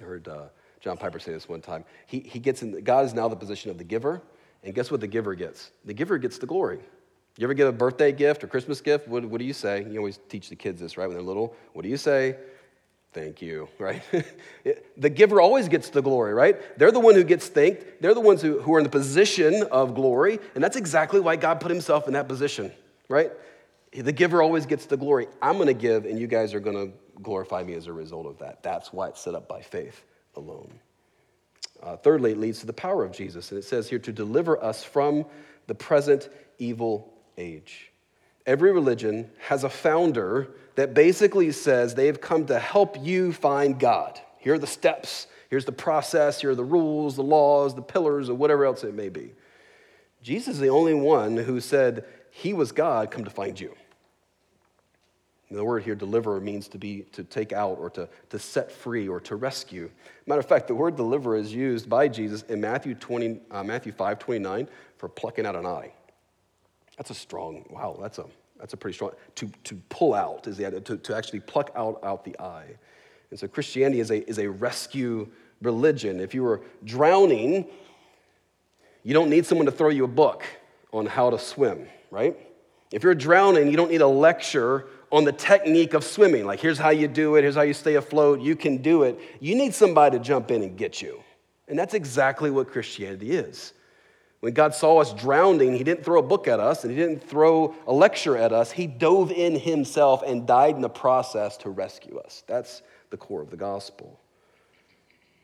I 0.00 0.04
heard 0.04 0.28
uh, 0.28 0.44
John 0.80 0.96
Piper 0.96 1.18
say 1.18 1.32
this 1.32 1.48
one 1.48 1.60
time. 1.60 1.84
He, 2.06 2.20
he 2.20 2.38
gets 2.38 2.62
in, 2.62 2.82
God 2.82 3.06
is 3.06 3.14
now 3.14 3.28
the 3.28 3.36
position 3.36 3.70
of 3.70 3.78
the 3.78 3.84
giver, 3.84 4.22
and 4.62 4.74
guess 4.74 4.90
what 4.90 5.00
the 5.00 5.06
giver 5.06 5.34
gets? 5.34 5.70
The 5.84 5.94
giver 5.94 6.18
gets 6.18 6.38
the 6.38 6.46
glory. 6.46 6.80
You 7.38 7.44
ever 7.44 7.54
get 7.54 7.66
a 7.66 7.72
birthday 7.72 8.12
gift 8.12 8.44
or 8.44 8.46
Christmas 8.46 8.80
gift? 8.80 9.08
What, 9.08 9.24
what 9.24 9.38
do 9.38 9.44
you 9.44 9.52
say? 9.52 9.86
You 9.88 9.98
always 9.98 10.20
teach 10.28 10.48
the 10.48 10.56
kids 10.56 10.80
this, 10.80 10.96
right, 10.96 11.06
when 11.06 11.16
they're 11.16 11.22
little. 11.24 11.54
What 11.72 11.82
do 11.82 11.88
you 11.88 11.96
say? 11.96 12.36
Thank 13.12 13.40
you, 13.42 13.68
right? 13.78 14.02
the 14.96 15.10
giver 15.10 15.40
always 15.40 15.68
gets 15.68 15.88
the 15.90 16.02
glory, 16.02 16.34
right? 16.34 16.78
They're 16.78 16.92
the 16.92 17.00
one 17.00 17.14
who 17.14 17.24
gets 17.24 17.48
thanked. 17.48 18.02
They're 18.02 18.14
the 18.14 18.20
ones 18.20 18.42
who, 18.42 18.60
who 18.60 18.74
are 18.74 18.78
in 18.78 18.84
the 18.84 18.90
position 18.90 19.62
of 19.70 19.94
glory. 19.94 20.38
And 20.54 20.62
that's 20.62 20.76
exactly 20.76 21.20
why 21.20 21.36
God 21.36 21.60
put 21.60 21.70
himself 21.70 22.06
in 22.08 22.14
that 22.14 22.28
position, 22.28 22.72
right? 23.08 23.30
The 23.92 24.12
giver 24.12 24.42
always 24.42 24.66
gets 24.66 24.86
the 24.86 24.96
glory. 24.96 25.28
I'm 25.40 25.54
going 25.54 25.68
to 25.68 25.74
give, 25.74 26.04
and 26.04 26.18
you 26.18 26.26
guys 26.26 26.52
are 26.52 26.60
going 26.60 26.88
to 26.88 26.92
glorify 27.22 27.62
me 27.62 27.74
as 27.74 27.86
a 27.86 27.92
result 27.92 28.26
of 28.26 28.38
that. 28.38 28.62
That's 28.62 28.92
why 28.92 29.08
it's 29.08 29.20
set 29.20 29.34
up 29.34 29.48
by 29.48 29.62
faith 29.62 30.04
alone. 30.36 30.72
Uh, 31.82 31.96
thirdly, 31.96 32.32
it 32.32 32.38
leads 32.38 32.60
to 32.60 32.66
the 32.66 32.72
power 32.72 33.04
of 33.04 33.12
Jesus. 33.12 33.50
And 33.50 33.58
it 33.58 33.64
says 33.64 33.88
here 33.88 33.98
to 33.98 34.12
deliver 34.12 34.62
us 34.62 34.82
from 34.82 35.26
the 35.66 35.74
present 35.74 36.28
evil 36.58 37.12
age. 37.36 37.90
Every 38.46 38.72
religion 38.72 39.30
has 39.48 39.64
a 39.64 39.70
founder 39.70 40.48
that 40.76 40.94
basically 40.94 41.52
says 41.52 41.94
they've 41.94 42.20
come 42.20 42.46
to 42.46 42.58
help 42.58 42.96
you 43.00 43.32
find 43.32 43.78
God. 43.78 44.20
Here 44.38 44.54
are 44.54 44.58
the 44.58 44.66
steps, 44.66 45.26
here's 45.48 45.64
the 45.64 45.72
process, 45.72 46.40
here 46.40 46.50
are 46.50 46.54
the 46.54 46.64
rules, 46.64 47.16
the 47.16 47.22
laws, 47.22 47.74
the 47.74 47.82
pillars, 47.82 48.28
or 48.28 48.34
whatever 48.34 48.66
else 48.66 48.84
it 48.84 48.94
may 48.94 49.08
be. 49.08 49.32
Jesus 50.22 50.54
is 50.54 50.60
the 50.60 50.68
only 50.68 50.94
one 50.94 51.36
who 51.36 51.60
said 51.60 52.04
he 52.30 52.52
was 52.52 52.72
God 52.72 53.10
come 53.10 53.24
to 53.24 53.30
find 53.30 53.58
you. 53.58 53.74
The 55.54 55.64
word 55.64 55.84
here, 55.84 55.94
deliver, 55.94 56.40
means 56.40 56.68
to 56.68 56.78
be 56.78 57.02
to 57.12 57.22
take 57.22 57.52
out 57.52 57.78
or 57.78 57.90
to, 57.90 58.08
to 58.30 58.38
set 58.38 58.72
free 58.72 59.08
or 59.08 59.20
to 59.20 59.36
rescue. 59.36 59.90
Matter 60.26 60.40
of 60.40 60.46
fact, 60.46 60.66
the 60.66 60.74
word 60.74 60.96
deliver 60.96 61.36
is 61.36 61.52
used 61.52 61.88
by 61.88 62.08
Jesus 62.08 62.42
in 62.42 62.60
Matthew, 62.60 62.94
20, 62.94 63.40
uh, 63.50 63.62
Matthew 63.62 63.92
5 63.92 64.18
29 64.18 64.68
for 64.98 65.08
plucking 65.08 65.46
out 65.46 65.54
an 65.54 65.66
eye. 65.66 65.92
That's 66.96 67.10
a 67.10 67.14
strong, 67.14 67.64
wow, 67.70 67.98
that's 68.00 68.18
a 68.18 68.26
that's 68.58 68.72
a 68.72 68.76
pretty 68.76 68.94
strong, 68.94 69.10
to, 69.34 69.50
to 69.64 69.74
pull 69.88 70.14
out 70.14 70.46
is 70.46 70.56
the 70.56 70.66
idea, 70.66 70.80
to, 70.80 70.96
to 70.96 71.16
actually 71.16 71.40
pluck 71.40 71.70
out, 71.76 72.02
out 72.02 72.24
the 72.24 72.38
eye. 72.40 72.76
And 73.30 73.38
so 73.38 73.48
Christianity 73.48 74.00
is 74.00 74.10
a, 74.10 74.28
is 74.28 74.38
a 74.38 74.48
rescue 74.48 75.28
religion. 75.60 76.20
If 76.20 76.34
you 76.34 76.42
were 76.42 76.62
drowning, 76.84 77.66
you 79.02 79.12
don't 79.12 79.28
need 79.28 79.44
someone 79.44 79.66
to 79.66 79.72
throw 79.72 79.90
you 79.90 80.04
a 80.04 80.08
book 80.08 80.44
on 80.92 81.04
how 81.04 81.30
to 81.30 81.38
swim, 81.38 81.88
right? 82.10 82.38
If 82.92 83.02
you're 83.02 83.14
drowning, 83.14 83.68
you 83.68 83.76
don't 83.76 83.90
need 83.90 84.02
a 84.02 84.06
lecture 84.06 84.86
on 85.14 85.22
the 85.22 85.32
technique 85.32 85.94
of 85.94 86.02
swimming. 86.02 86.44
Like, 86.44 86.58
here's 86.58 86.76
how 86.76 86.90
you 86.90 87.06
do 87.06 87.36
it, 87.36 87.42
here's 87.42 87.54
how 87.54 87.62
you 87.62 87.72
stay 87.72 87.94
afloat, 87.94 88.40
you 88.40 88.56
can 88.56 88.78
do 88.78 89.04
it. 89.04 89.16
You 89.38 89.54
need 89.54 89.72
somebody 89.72 90.18
to 90.18 90.22
jump 90.22 90.50
in 90.50 90.60
and 90.64 90.76
get 90.76 91.00
you. 91.00 91.22
And 91.68 91.78
that's 91.78 91.94
exactly 91.94 92.50
what 92.50 92.68
Christianity 92.68 93.30
is. 93.30 93.74
When 94.40 94.54
God 94.54 94.74
saw 94.74 95.00
us 95.00 95.14
drowning, 95.14 95.76
He 95.76 95.84
didn't 95.84 96.04
throw 96.04 96.18
a 96.18 96.22
book 96.22 96.48
at 96.48 96.58
us 96.58 96.82
and 96.82 96.90
He 96.92 96.98
didn't 96.98 97.22
throw 97.22 97.76
a 97.86 97.92
lecture 97.92 98.36
at 98.36 98.52
us. 98.52 98.72
He 98.72 98.88
dove 98.88 99.30
in 99.30 99.56
Himself 99.56 100.24
and 100.26 100.48
died 100.48 100.74
in 100.74 100.80
the 100.80 100.88
process 100.88 101.56
to 101.58 101.70
rescue 101.70 102.18
us. 102.18 102.42
That's 102.48 102.82
the 103.10 103.16
core 103.16 103.40
of 103.40 103.50
the 103.50 103.56
gospel. 103.56 104.18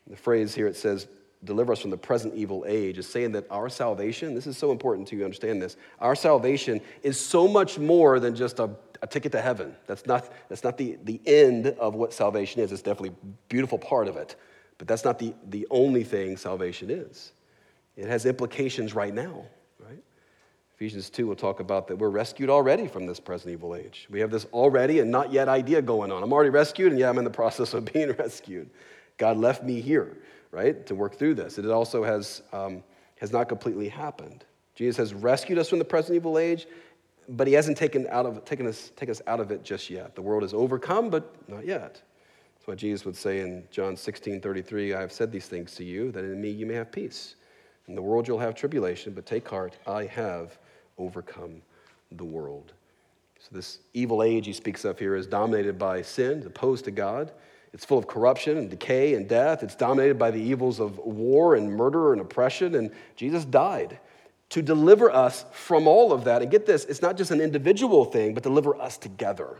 The 0.05 0.17
phrase 0.17 0.53
here 0.53 0.67
it 0.67 0.75
says, 0.75 1.07
deliver 1.45 1.71
us 1.71 1.79
from 1.79 1.91
the 1.91 1.97
present 1.97 2.35
evil 2.35 2.65
age, 2.67 2.97
is 2.97 3.07
saying 3.07 3.31
that 3.31 3.47
our 3.49 3.69
salvation, 3.69 4.35
this 4.35 4.47
is 4.47 4.57
so 4.57 4.71
important 4.71 5.07
to 5.07 5.15
you 5.15 5.23
understand 5.23 5.61
this, 5.61 5.77
our 5.99 6.13
salvation 6.13 6.81
is 7.03 7.17
so 7.17 7.47
much 7.47 7.79
more 7.79 8.19
than 8.19 8.35
just 8.35 8.59
a, 8.59 8.69
a 9.01 9.07
ticket 9.07 9.31
to 9.31 9.41
heaven. 9.41 9.75
That's 9.87 10.05
not, 10.05 10.31
that's 10.49 10.63
not 10.63 10.77
the, 10.77 10.97
the 11.03 11.19
end 11.25 11.67
of 11.67 11.95
what 11.95 12.13
salvation 12.13 12.61
is. 12.61 12.71
It's 12.71 12.81
definitely 12.81 13.09
a 13.09 13.27
beautiful 13.49 13.77
part 13.77 14.07
of 14.07 14.15
it, 14.15 14.35
but 14.77 14.87
that's 14.87 15.03
not 15.03 15.19
the, 15.19 15.33
the 15.49 15.67
only 15.71 16.03
thing 16.03 16.37
salvation 16.37 16.89
is. 16.89 17.31
It 17.95 18.07
has 18.07 18.25
implications 18.25 18.93
right 18.93 19.13
now, 19.13 19.45
right? 19.79 20.01
Ephesians 20.75 21.09
2 21.09 21.27
will 21.27 21.35
talk 21.35 21.59
about 21.59 21.87
that 21.87 21.97
we're 21.97 22.09
rescued 22.09 22.49
already 22.49 22.87
from 22.87 23.05
this 23.05 23.19
present 23.19 23.51
evil 23.51 23.75
age. 23.75 24.07
We 24.09 24.19
have 24.21 24.31
this 24.31 24.45
already 24.53 24.99
and 24.99 25.11
not 25.11 25.31
yet 25.33 25.49
idea 25.49 25.81
going 25.81 26.11
on. 26.11 26.23
I'm 26.23 26.33
already 26.33 26.49
rescued, 26.49 26.91
and 26.91 26.99
yeah, 26.99 27.09
I'm 27.09 27.17
in 27.17 27.23
the 27.23 27.29
process 27.41 27.73
of 27.73 27.91
being 27.91 28.11
rescued. 28.13 28.69
God 29.17 29.37
left 29.37 29.63
me 29.63 29.81
here, 29.81 30.17
right, 30.51 30.85
to 30.85 30.95
work 30.95 31.15
through 31.15 31.35
this. 31.35 31.57
It 31.57 31.65
also 31.65 32.03
has, 32.03 32.43
um, 32.53 32.83
has 33.19 33.31
not 33.31 33.49
completely 33.49 33.89
happened. 33.89 34.45
Jesus 34.73 34.97
has 34.97 35.13
rescued 35.13 35.59
us 35.59 35.69
from 35.69 35.79
the 35.79 35.85
present 35.85 36.15
evil 36.15 36.39
age, 36.39 36.65
but 37.31 37.47
he 37.47 37.53
hasn't 37.53 37.77
taken, 37.77 38.07
out 38.09 38.25
of, 38.25 38.43
taken, 38.45 38.67
us, 38.67 38.91
taken 38.95 39.11
us 39.11 39.21
out 39.25 39.39
of 39.39 39.51
it 39.51 39.63
just 39.63 39.89
yet. 39.89 40.15
The 40.15 40.21
world 40.21 40.43
is 40.43 40.53
overcome, 40.53 41.09
but 41.09 41.33
not 41.49 41.65
yet. 41.65 42.01
That's 42.55 42.67
what 42.67 42.77
Jesus 42.77 43.05
would 43.05 43.15
say 43.15 43.39
in 43.39 43.63
John 43.71 43.95
16 43.95 44.41
33 44.41 44.93
I 44.93 45.01
have 45.01 45.11
said 45.11 45.31
these 45.31 45.47
things 45.47 45.73
to 45.75 45.83
you, 45.83 46.11
that 46.11 46.23
in 46.23 46.39
me 46.39 46.49
you 46.49 46.65
may 46.65 46.75
have 46.75 46.91
peace. 46.91 47.35
In 47.87 47.95
the 47.95 48.01
world 48.01 48.27
you'll 48.27 48.39
have 48.39 48.53
tribulation, 48.53 49.13
but 49.13 49.25
take 49.25 49.47
heart, 49.47 49.77
I 49.87 50.05
have 50.05 50.57
overcome 50.97 51.61
the 52.11 52.25
world. 52.25 52.73
So, 53.39 53.47
this 53.51 53.79
evil 53.93 54.21
age 54.21 54.45
he 54.45 54.53
speaks 54.53 54.85
of 54.85 54.99
here 54.99 55.15
is 55.15 55.25
dominated 55.25 55.79
by 55.79 56.03
sin, 56.03 56.43
opposed 56.45 56.85
to 56.85 56.91
God. 56.91 57.31
It's 57.73 57.85
full 57.85 57.97
of 57.97 58.05
corruption 58.05 58.57
and 58.57 58.69
decay 58.69 59.15
and 59.15 59.27
death. 59.27 59.63
It's 59.63 59.75
dominated 59.75 60.19
by 60.19 60.29
the 60.29 60.41
evils 60.41 60.79
of 60.81 60.97
war 60.97 61.55
and 61.55 61.71
murder 61.71 62.11
and 62.11 62.21
oppression. 62.21 62.75
And 62.75 62.91
Jesus 63.15 63.45
died 63.45 63.97
to 64.51 64.61
deliver 64.61 65.09
us 65.09 65.45
from 65.51 65.87
all 65.87 66.13
of 66.13 66.25
that. 66.25 66.41
And 66.41 66.51
get 66.51 66.65
this, 66.65 66.85
it's 66.85 67.01
not 67.01 67.17
just 67.17 67.31
an 67.31 67.41
individual 67.41 68.05
thing, 68.05 68.33
but 68.33 68.43
deliver 68.43 68.79
us 68.79 68.97
together. 68.97 69.57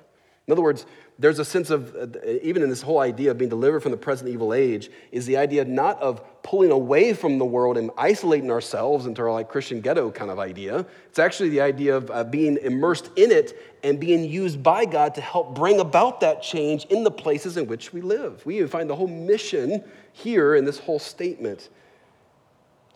In 0.48 0.52
other 0.52 0.64
words, 0.64 0.86
there's 1.18 1.40
a 1.40 1.46
sense 1.46 1.70
of, 1.70 1.96
uh, 1.96 2.08
even 2.42 2.62
in 2.62 2.70
this 2.70 2.82
whole 2.82 3.00
idea 3.00 3.32
of 3.32 3.38
being 3.38 3.50
delivered 3.50 3.82
from 3.82 3.92
the 3.92 3.98
present 3.98 4.30
evil 4.30 4.54
age, 4.54 4.90
is 5.12 5.26
the 5.26 5.38
idea 5.38 5.64
not 5.64 6.02
of 6.02 6.22
pulling 6.44 6.72
away 6.72 7.14
from 7.14 7.38
the 7.38 7.46
world 7.46 7.78
and 7.78 7.90
isolating 7.98 8.52
ourselves 8.52 9.06
into 9.06 9.22
our 9.22 9.32
like 9.32 9.48
Christian 9.48 9.80
ghetto 9.80 10.12
kind 10.12 10.30
of 10.30 10.40
idea. 10.40 10.86
It's 11.08 11.20
actually 11.20 11.50
the 11.50 11.62
idea 11.62 11.96
of 11.96 12.12
uh, 12.12 12.24
being 12.26 12.58
immersed 12.58 13.12
in 13.16 13.32
it 13.32 13.78
and 13.84 13.98
being 13.98 14.26
used 14.26 14.62
by 14.62 14.84
God 14.84 15.16
to 15.16 15.22
help 15.22 15.56
bring 15.56 15.80
about 15.80 16.20
that 16.20 16.42
change 16.42 16.84
in 16.86 17.04
the 17.04 17.12
places 17.12 17.56
in 17.56 17.68
which 17.68 17.94
we 17.94 18.02
live. 18.02 18.46
We 18.46 18.58
even 18.58 18.68
find 18.68 18.90
the 18.90 18.96
whole 18.96 19.08
mission 19.08 19.86
here 20.12 20.56
in 20.56 20.66
this 20.66 20.80
whole 20.80 21.00
statement. 21.00 21.70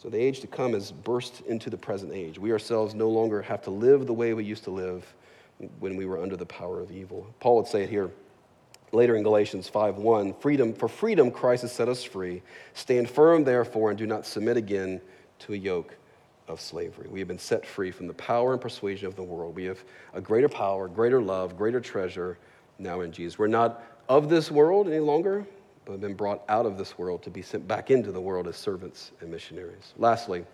So 0.05 0.11
the 0.11 0.21
age 0.21 0.41
to 0.41 0.47
come 0.47 0.73
has 0.73 0.91
burst 0.91 1.41
into 1.47 1.71
the 1.71 1.77
present 1.77 2.13
age. 2.13 2.37
We 2.37 2.51
ourselves 2.51 2.93
no 2.93 3.09
longer 3.09 3.41
have 3.41 3.63
to 3.63 3.71
live 3.71 4.05
the 4.05 4.13
way 4.13 4.35
we 4.35 4.43
used 4.43 4.63
to 4.65 4.69
live 4.69 5.03
when 5.79 5.95
we 5.95 6.05
were 6.05 6.21
under 6.21 6.37
the 6.37 6.45
power 6.45 6.79
of 6.79 6.91
evil. 6.91 7.25
Paul 7.39 7.55
would 7.55 7.65
say 7.65 7.81
it 7.81 7.89
here 7.89 8.11
later 8.91 9.15
in 9.15 9.23
Galatians 9.23 9.67
5:1, 9.67 10.35
freedom 10.39 10.73
for 10.73 10.87
freedom 10.87 11.31
Christ 11.31 11.63
has 11.63 11.71
set 11.71 11.89
us 11.89 12.03
free. 12.03 12.43
Stand 12.75 13.09
firm 13.09 13.45
therefore 13.45 13.89
and 13.89 13.97
do 13.97 14.05
not 14.05 14.27
submit 14.27 14.57
again 14.57 15.01
to 15.39 15.53
a 15.53 15.57
yoke 15.57 15.95
of 16.47 16.61
slavery. 16.61 17.07
We 17.09 17.17
have 17.17 17.27
been 17.27 17.39
set 17.39 17.65
free 17.65 17.89
from 17.89 18.05
the 18.05 18.13
power 18.13 18.51
and 18.51 18.61
persuasion 18.61 19.07
of 19.07 19.15
the 19.15 19.23
world. 19.23 19.55
We 19.55 19.63
have 19.63 19.83
a 20.13 20.21
greater 20.21 20.49
power, 20.49 20.87
greater 20.87 21.19
love, 21.19 21.57
greater 21.57 21.81
treasure 21.81 22.37
now 22.77 23.01
in 23.01 23.11
Jesus. 23.11 23.39
We're 23.39 23.47
not 23.47 23.81
of 24.07 24.29
this 24.29 24.51
world 24.51 24.87
any 24.87 24.99
longer, 24.99 25.47
but 25.85 25.93
have 25.93 26.01
been 26.01 26.15
brought 26.15 26.43
out 26.49 26.65
of 26.65 26.77
this 26.77 26.97
world 26.97 27.23
to 27.23 27.29
be 27.29 27.41
sent 27.41 27.67
back 27.67 27.91
into 27.91 28.11
the 28.11 28.21
world 28.21 28.47
as 28.47 28.57
servants 28.57 29.11
and 29.21 29.29
missionaries. 29.29 29.93
Lastly, 29.97 30.45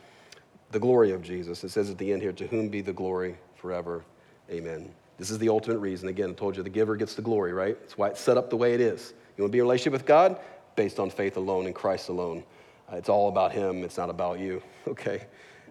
the 0.71 0.79
glory 0.79 1.11
of 1.11 1.21
Jesus. 1.21 1.63
It 1.63 1.69
says 1.69 1.89
at 1.89 1.97
the 1.97 2.11
end 2.11 2.21
here, 2.21 2.33
to 2.33 2.47
whom 2.47 2.69
be 2.69 2.81
the 2.81 2.93
glory 2.93 3.37
forever 3.55 4.03
Amen. 4.51 4.91
This 5.17 5.31
is 5.31 5.37
the 5.37 5.47
ultimate 5.47 5.77
reason. 5.77 6.09
Again, 6.09 6.31
I 6.31 6.33
told 6.33 6.57
you 6.57 6.63
the 6.63 6.69
giver 6.69 6.97
gets 6.97 7.15
the 7.15 7.21
glory, 7.21 7.53
right? 7.53 7.79
That's 7.79 7.97
why 7.97 8.09
it's 8.09 8.19
set 8.19 8.37
up 8.37 8.49
the 8.49 8.57
way 8.57 8.73
it 8.73 8.81
is. 8.81 9.13
You 9.37 9.43
want 9.43 9.51
to 9.51 9.55
be 9.55 9.59
in 9.59 9.61
a 9.61 9.65
relationship 9.65 9.93
with 9.93 10.05
God? 10.05 10.39
Based 10.75 10.99
on 10.99 11.09
faith 11.09 11.37
alone 11.37 11.67
in 11.67 11.73
Christ 11.73 12.09
alone. 12.09 12.43
Uh, 12.91 12.97
it's 12.97 13.07
all 13.07 13.29
about 13.29 13.53
Him, 13.53 13.83
it's 13.83 13.97
not 13.97 14.09
about 14.09 14.39
you, 14.39 14.61
okay? 14.87 15.27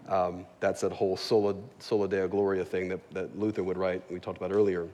Um, 0.08 0.46
that's 0.60 0.80
that 0.80 0.92
whole 0.92 1.16
sola, 1.16 1.54
sola 1.78 2.08
Deo 2.08 2.26
Gloria 2.26 2.64
thing 2.64 2.88
that, 2.88 3.10
that 3.12 3.38
Luther 3.38 3.62
would 3.62 3.76
write, 3.76 4.02
we 4.10 4.18
talked 4.18 4.38
about 4.38 4.52
earlier. 4.52 4.88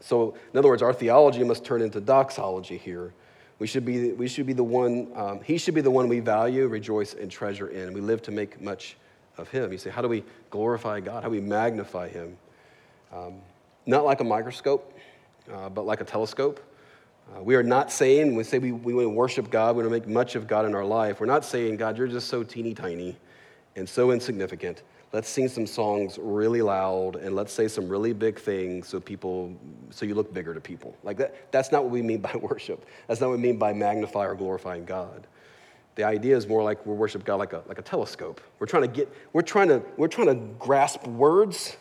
So, 0.00 0.36
in 0.52 0.58
other 0.58 0.68
words, 0.68 0.82
our 0.82 0.92
theology 0.92 1.42
must 1.42 1.64
turn 1.64 1.82
into 1.82 2.00
doxology 2.00 2.76
here. 2.76 3.12
We 3.62 3.68
should 3.68 3.84
be, 3.84 4.10
we 4.10 4.26
should 4.26 4.46
be 4.46 4.54
the 4.54 4.64
one, 4.64 5.12
um, 5.14 5.40
he 5.40 5.56
should 5.56 5.74
be 5.74 5.82
the 5.82 5.90
one 5.90 6.08
we 6.08 6.18
value, 6.18 6.66
rejoice, 6.66 7.14
and 7.14 7.30
treasure 7.30 7.68
in. 7.68 7.92
We 7.92 8.00
live 8.00 8.20
to 8.22 8.32
make 8.32 8.60
much 8.60 8.96
of 9.38 9.48
him. 9.50 9.70
You 9.70 9.78
say, 9.78 9.88
how 9.88 10.02
do 10.02 10.08
we 10.08 10.24
glorify 10.50 10.98
God? 10.98 11.22
How 11.22 11.28
do 11.28 11.30
we 11.30 11.40
magnify 11.40 12.08
him? 12.08 12.36
Um, 13.12 13.34
not 13.86 14.04
like 14.04 14.20
a 14.20 14.24
microscope, 14.24 14.98
uh, 15.48 15.68
but 15.68 15.86
like 15.86 16.00
a 16.00 16.04
telescope. 16.04 16.58
Uh, 17.32 17.40
we 17.40 17.54
are 17.54 17.62
not 17.62 17.92
saying, 17.92 18.26
when 18.26 18.34
we 18.34 18.42
say 18.42 18.58
we, 18.58 18.72
we 18.72 18.94
want 18.94 19.04
to 19.04 19.10
worship 19.10 19.48
God, 19.48 19.76
we 19.76 19.84
want 19.84 19.94
to 19.94 20.00
make 20.00 20.12
much 20.12 20.34
of 20.34 20.48
God 20.48 20.64
in 20.64 20.74
our 20.74 20.84
life, 20.84 21.20
we're 21.20 21.26
not 21.26 21.44
saying, 21.44 21.76
God, 21.76 21.96
you're 21.96 22.08
just 22.08 22.26
so 22.26 22.42
teeny 22.42 22.74
tiny 22.74 23.16
and 23.76 23.88
so 23.88 24.10
insignificant. 24.10 24.82
Let's 25.12 25.28
sing 25.28 25.48
some 25.48 25.66
songs 25.66 26.18
really 26.18 26.62
loud 26.62 27.16
and 27.16 27.36
let's 27.36 27.52
say 27.52 27.68
some 27.68 27.86
really 27.86 28.14
big 28.14 28.38
things 28.38 28.88
so 28.88 28.98
people, 28.98 29.54
so 29.90 30.06
you 30.06 30.14
look 30.14 30.32
bigger 30.32 30.54
to 30.54 30.60
people. 30.60 30.96
Like 31.02 31.18
that, 31.18 31.52
that's 31.52 31.70
not 31.70 31.82
what 31.82 31.92
we 31.92 32.00
mean 32.00 32.20
by 32.22 32.34
worship. 32.36 32.86
That's 33.06 33.20
not 33.20 33.28
what 33.28 33.36
we 33.36 33.42
mean 33.42 33.58
by 33.58 33.72
magnify 33.72 34.26
or 34.26 34.34
glorifying 34.34 34.84
God. 34.84 35.26
The 35.94 36.04
idea 36.04 36.34
is 36.34 36.46
more 36.46 36.62
like 36.62 36.86
we 36.86 36.94
worship 36.94 37.24
God 37.24 37.36
like 37.36 37.52
a, 37.52 37.62
like 37.66 37.78
a 37.78 37.82
telescope. 37.82 38.40
We're 38.58 38.66
trying 38.66 38.84
to 38.84 38.88
get, 38.88 39.12
we're 39.34 39.42
trying 39.42 39.68
to, 39.68 39.82
we're 39.98 40.08
trying 40.08 40.28
to 40.28 40.34
grasp 40.58 41.06
words 41.06 41.76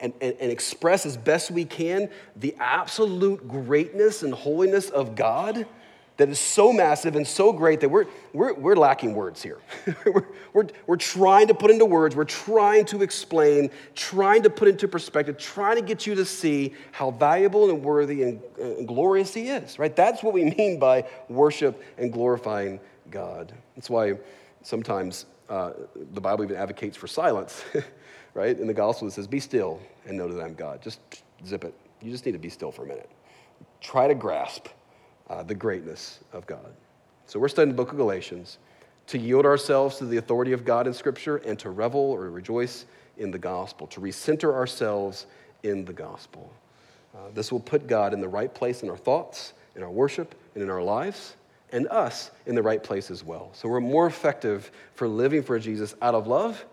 and, 0.00 0.14
and, 0.22 0.34
and 0.40 0.50
express 0.50 1.04
as 1.04 1.18
best 1.18 1.50
we 1.50 1.66
can 1.66 2.08
the 2.36 2.54
absolute 2.58 3.46
greatness 3.46 4.22
and 4.22 4.32
holiness 4.32 4.88
of 4.88 5.14
God 5.14 5.66
that 6.16 6.28
is 6.28 6.38
so 6.38 6.72
massive 6.72 7.16
and 7.16 7.26
so 7.26 7.52
great 7.52 7.80
that 7.80 7.88
we're, 7.88 8.06
we're, 8.32 8.54
we're 8.54 8.76
lacking 8.76 9.14
words 9.14 9.42
here. 9.42 9.58
we're, 10.06 10.26
we're, 10.52 10.66
we're 10.86 10.96
trying 10.96 11.48
to 11.48 11.54
put 11.54 11.70
into 11.70 11.84
words, 11.84 12.14
we're 12.14 12.24
trying 12.24 12.84
to 12.86 13.02
explain, 13.02 13.70
trying 13.94 14.42
to 14.42 14.50
put 14.50 14.68
into 14.68 14.86
perspective, 14.86 15.36
trying 15.38 15.76
to 15.76 15.82
get 15.82 16.06
you 16.06 16.14
to 16.14 16.24
see 16.24 16.72
how 16.92 17.10
valuable 17.10 17.70
and 17.70 17.82
worthy 17.82 18.22
and, 18.22 18.40
and 18.58 18.86
glorious 18.86 19.34
He 19.34 19.48
is, 19.48 19.78
right? 19.78 19.94
That's 19.94 20.22
what 20.22 20.32
we 20.32 20.44
mean 20.58 20.78
by 20.78 21.08
worship 21.28 21.82
and 21.98 22.12
glorifying 22.12 22.78
God. 23.10 23.52
That's 23.74 23.90
why 23.90 24.14
sometimes 24.62 25.26
uh, 25.48 25.72
the 26.12 26.20
Bible 26.20 26.44
even 26.44 26.56
advocates 26.56 26.96
for 26.96 27.06
silence. 27.06 27.64
right? 28.34 28.58
In 28.58 28.66
the 28.66 28.74
gospel, 28.74 29.08
it 29.08 29.12
says, 29.12 29.26
Be 29.26 29.40
still 29.40 29.80
and 30.06 30.18
know 30.18 30.28
that 30.28 30.42
I'm 30.42 30.54
God. 30.54 30.82
Just 30.82 31.00
zip 31.46 31.64
it. 31.64 31.74
You 32.02 32.10
just 32.10 32.26
need 32.26 32.32
to 32.32 32.38
be 32.38 32.50
still 32.50 32.70
for 32.70 32.84
a 32.84 32.86
minute. 32.86 33.08
Try 33.80 34.08
to 34.08 34.14
grasp 34.14 34.68
uh, 35.28 35.42
the 35.42 35.54
greatness 35.54 36.20
of 36.32 36.46
God. 36.46 36.72
So 37.26 37.38
we're 37.38 37.48
studying 37.48 37.74
the 37.74 37.82
book 37.82 37.92
of 37.92 37.98
Galatians 37.98 38.58
to 39.06 39.18
yield 39.18 39.44
ourselves 39.44 39.96
to 39.98 40.06
the 40.06 40.16
authority 40.16 40.52
of 40.52 40.64
God 40.64 40.86
in 40.86 40.94
Scripture 40.94 41.36
and 41.38 41.58
to 41.58 41.70
revel 41.70 42.00
or 42.00 42.30
rejoice 42.30 42.86
in 43.16 43.30
the 43.30 43.38
gospel, 43.38 43.86
to 43.88 44.00
recenter 44.00 44.52
ourselves 44.52 45.26
in 45.62 45.84
the 45.84 45.92
gospel. 45.92 46.52
Uh, 47.14 47.30
this 47.32 47.52
will 47.52 47.60
put 47.60 47.86
God 47.86 48.12
in 48.12 48.20
the 48.20 48.28
right 48.28 48.52
place 48.52 48.82
in 48.82 48.90
our 48.90 48.96
thoughts, 48.96 49.52
in 49.76 49.82
our 49.82 49.90
worship, 49.90 50.34
and 50.54 50.62
in 50.62 50.70
our 50.70 50.82
lives, 50.82 51.36
and 51.72 51.86
us 51.88 52.30
in 52.46 52.54
the 52.54 52.62
right 52.62 52.82
place 52.82 53.10
as 53.10 53.24
well. 53.24 53.50
So 53.52 53.68
we're 53.68 53.80
more 53.80 54.06
effective 54.06 54.70
for 54.94 55.08
living 55.08 55.42
for 55.42 55.58
Jesus 55.58 55.94
out 56.02 56.14
of 56.14 56.26
love 56.26 56.64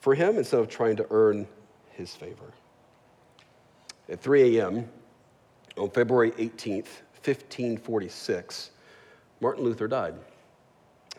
for 0.00 0.14
him 0.14 0.38
instead 0.38 0.60
of 0.60 0.68
trying 0.68 0.96
to 0.96 1.06
earn 1.10 1.46
his 1.90 2.14
favor. 2.14 2.52
At 4.08 4.20
3 4.20 4.58
a.m. 4.58 4.88
on 5.76 5.90
February 5.90 6.32
18th, 6.32 6.88
1546, 7.24 8.70
Martin 9.40 9.64
Luther 9.64 9.88
died. 9.88 10.14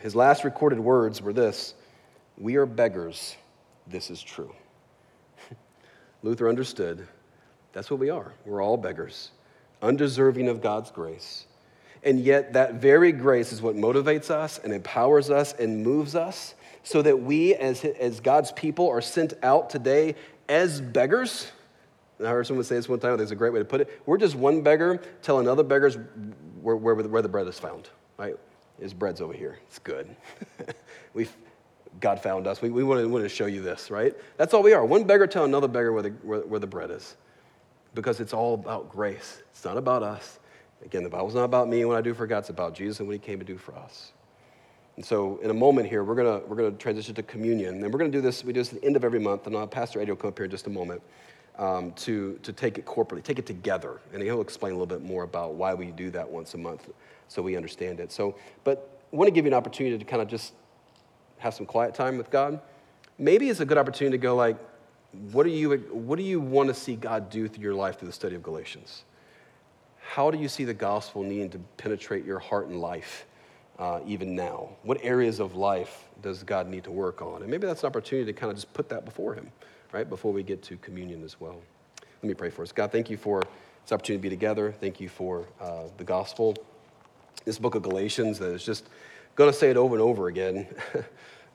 His 0.00 0.16
last 0.16 0.44
recorded 0.44 0.80
words 0.80 1.22
were 1.22 1.32
this 1.32 1.74
We 2.36 2.56
are 2.56 2.66
beggars, 2.66 3.36
this 3.86 4.10
is 4.10 4.22
true. 4.22 4.54
Luther 6.22 6.48
understood 6.48 7.06
that's 7.72 7.90
what 7.90 8.00
we 8.00 8.10
are. 8.10 8.32
We're 8.44 8.62
all 8.62 8.76
beggars, 8.76 9.30
undeserving 9.80 10.48
of 10.48 10.60
God's 10.60 10.90
grace. 10.90 11.46
And 12.04 12.20
yet, 12.20 12.54
that 12.54 12.74
very 12.74 13.12
grace 13.12 13.52
is 13.52 13.62
what 13.62 13.76
motivates 13.76 14.30
us 14.30 14.58
and 14.58 14.72
empowers 14.72 15.30
us 15.30 15.52
and 15.54 15.84
moves 15.84 16.16
us 16.16 16.54
so 16.82 17.00
that 17.02 17.20
we, 17.22 17.54
as, 17.54 17.84
as 17.84 18.18
God's 18.18 18.50
people, 18.52 18.88
are 18.88 19.00
sent 19.00 19.34
out 19.42 19.70
today 19.70 20.16
as 20.48 20.80
beggars. 20.80 21.52
I 22.26 22.30
heard 22.30 22.46
someone 22.46 22.64
say 22.64 22.76
this 22.76 22.88
one 22.88 23.00
time, 23.00 23.16
there's 23.16 23.30
a 23.30 23.36
great 23.36 23.52
way 23.52 23.58
to 23.58 23.64
put 23.64 23.80
it. 23.80 24.02
We're 24.06 24.18
just 24.18 24.34
one 24.34 24.62
beggar 24.62 25.00
telling 25.22 25.48
other 25.48 25.62
beggars 25.62 25.98
where, 26.60 26.76
where, 26.76 26.94
where 26.94 27.22
the 27.22 27.28
bread 27.28 27.46
is 27.46 27.58
found, 27.58 27.88
right? 28.18 28.36
His 28.80 28.94
bread's 28.94 29.20
over 29.20 29.32
here. 29.32 29.58
It's 29.68 29.78
good. 29.78 30.14
we 31.14 31.28
God 32.00 32.22
found 32.22 32.46
us. 32.46 32.62
We, 32.62 32.70
we 32.70 32.84
wanted, 32.84 33.06
wanted, 33.06 33.24
to 33.24 33.28
show 33.28 33.46
you 33.46 33.62
this, 33.62 33.90
right? 33.90 34.14
That's 34.36 34.54
all 34.54 34.62
we 34.62 34.72
are. 34.72 34.84
One 34.84 35.04
beggar 35.04 35.26
telling 35.26 35.50
another 35.50 35.68
beggar 35.68 35.92
where 35.92 36.02
the, 36.02 36.10
where, 36.22 36.40
where 36.40 36.60
the 36.60 36.66
bread 36.66 36.90
is. 36.90 37.16
Because 37.94 38.20
it's 38.20 38.32
all 38.32 38.54
about 38.54 38.88
grace. 38.88 39.42
It's 39.50 39.64
not 39.64 39.76
about 39.76 40.02
us. 40.02 40.38
Again, 40.84 41.04
the 41.04 41.10
Bible's 41.10 41.34
not 41.34 41.44
about 41.44 41.68
me 41.68 41.80
and 41.80 41.88
what 41.88 41.98
I 41.98 42.00
do 42.00 42.14
for 42.14 42.26
God. 42.26 42.38
It's 42.38 42.48
about 42.48 42.74
Jesus 42.74 43.00
and 43.00 43.08
what 43.08 43.12
he 43.12 43.18
came 43.18 43.38
to 43.38 43.44
do 43.44 43.58
for 43.58 43.74
us. 43.74 44.12
And 44.96 45.04
so, 45.04 45.38
in 45.42 45.50
a 45.50 45.54
moment 45.54 45.88
here, 45.88 46.02
we're 46.02 46.14
going 46.14 46.48
we're 46.48 46.56
gonna 46.56 46.72
transition 46.72 47.14
to 47.14 47.22
communion. 47.22 47.82
And 47.82 47.92
we're 47.92 47.98
going 47.98 48.10
to 48.10 48.16
do 48.16 48.22
this, 48.22 48.44
we 48.44 48.52
do 48.52 48.60
this 48.60 48.72
at 48.72 48.80
the 48.80 48.86
end 48.86 48.96
of 48.96 49.04
every 49.04 49.20
month. 49.20 49.46
And 49.46 49.54
uh, 49.54 49.66
Pastor 49.66 50.00
Eddie 50.00 50.10
will 50.10 50.16
come 50.16 50.28
up 50.28 50.38
here 50.38 50.46
in 50.46 50.50
just 50.50 50.66
a 50.66 50.70
moment 50.70 51.02
um, 51.58 51.92
to, 51.92 52.38
to 52.42 52.52
take 52.52 52.78
it 52.78 52.84
corporately, 52.84 53.22
take 53.22 53.38
it 53.38 53.46
together. 53.46 54.00
And 54.12 54.22
he'll 54.22 54.40
explain 54.40 54.72
a 54.72 54.74
little 54.74 54.86
bit 54.86 55.02
more 55.02 55.24
about 55.24 55.54
why 55.54 55.74
we 55.74 55.86
do 55.86 56.10
that 56.10 56.28
once 56.28 56.54
a 56.54 56.58
month 56.58 56.90
so 57.28 57.42
we 57.42 57.56
understand 57.56 58.00
it. 58.00 58.12
So, 58.12 58.36
but 58.64 59.00
I 59.12 59.16
want 59.16 59.28
to 59.28 59.32
give 59.32 59.44
you 59.44 59.50
an 59.50 59.54
opportunity 59.54 59.98
to 59.98 60.04
kind 60.04 60.22
of 60.22 60.28
just 60.28 60.52
have 61.38 61.54
some 61.54 61.66
quiet 61.66 61.94
time 61.94 62.16
with 62.18 62.30
God. 62.30 62.60
Maybe 63.18 63.48
it's 63.48 63.60
a 63.60 63.66
good 63.66 63.78
opportunity 63.78 64.16
to 64.16 64.22
go, 64.22 64.34
like, 64.34 64.56
what 65.30 65.44
do 65.44 65.50
you, 65.50 65.76
what 65.90 66.16
do 66.16 66.22
you 66.22 66.40
want 66.40 66.68
to 66.68 66.74
see 66.74 66.96
God 66.96 67.28
do 67.28 67.48
through 67.48 67.62
your 67.62 67.74
life 67.74 67.98
through 67.98 68.08
the 68.08 68.14
study 68.14 68.34
of 68.34 68.42
Galatians? 68.42 69.04
How 70.00 70.30
do 70.30 70.38
you 70.38 70.48
see 70.48 70.64
the 70.64 70.74
gospel 70.74 71.22
needing 71.22 71.50
to 71.50 71.58
penetrate 71.76 72.24
your 72.24 72.38
heart 72.38 72.68
and 72.68 72.80
life? 72.80 73.26
uh, 73.78 74.00
even 74.06 74.34
now? 74.34 74.70
What 74.82 74.98
areas 75.02 75.40
of 75.40 75.54
life 75.54 76.08
does 76.22 76.42
God 76.42 76.68
need 76.68 76.84
to 76.84 76.90
work 76.90 77.22
on? 77.22 77.42
And 77.42 77.50
maybe 77.50 77.66
that's 77.66 77.82
an 77.82 77.88
opportunity 77.88 78.32
to 78.32 78.38
kind 78.38 78.50
of 78.50 78.56
just 78.56 78.72
put 78.72 78.88
that 78.90 79.04
before 79.04 79.34
Him, 79.34 79.50
right? 79.92 80.08
Before 80.08 80.32
we 80.32 80.42
get 80.42 80.62
to 80.64 80.76
communion 80.78 81.22
as 81.22 81.40
well. 81.40 81.60
Let 82.22 82.28
me 82.28 82.34
pray 82.34 82.50
for 82.50 82.62
us. 82.62 82.72
God, 82.72 82.90
thank 82.90 83.10
you 83.10 83.16
for 83.16 83.42
this 83.84 83.92
opportunity 83.92 84.18
to 84.18 84.22
be 84.22 84.30
together. 84.30 84.72
Thank 84.72 85.00
you 85.00 85.08
for 85.08 85.46
uh, 85.60 85.84
the 85.96 86.04
gospel. 86.04 86.56
This 87.44 87.58
book 87.58 87.74
of 87.74 87.82
Galatians 87.82 88.38
that 88.38 88.50
is 88.52 88.64
just 88.64 88.88
going 89.34 89.50
to 89.50 89.56
say 89.56 89.70
it 89.70 89.76
over 89.76 89.94
and 89.94 90.02
over 90.02 90.28
again 90.28 90.66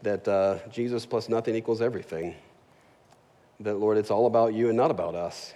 that 0.04 0.28
uh, 0.28 0.60
Jesus 0.72 1.06
plus 1.06 1.30
nothing 1.30 1.56
equals 1.56 1.82
everything. 1.82 2.36
That, 3.60 3.76
Lord, 3.76 3.98
it's 3.98 4.12
all 4.12 4.28
about 4.28 4.54
you 4.54 4.68
and 4.68 4.78
not 4.78 4.92
about 4.92 5.16
us. 5.16 5.54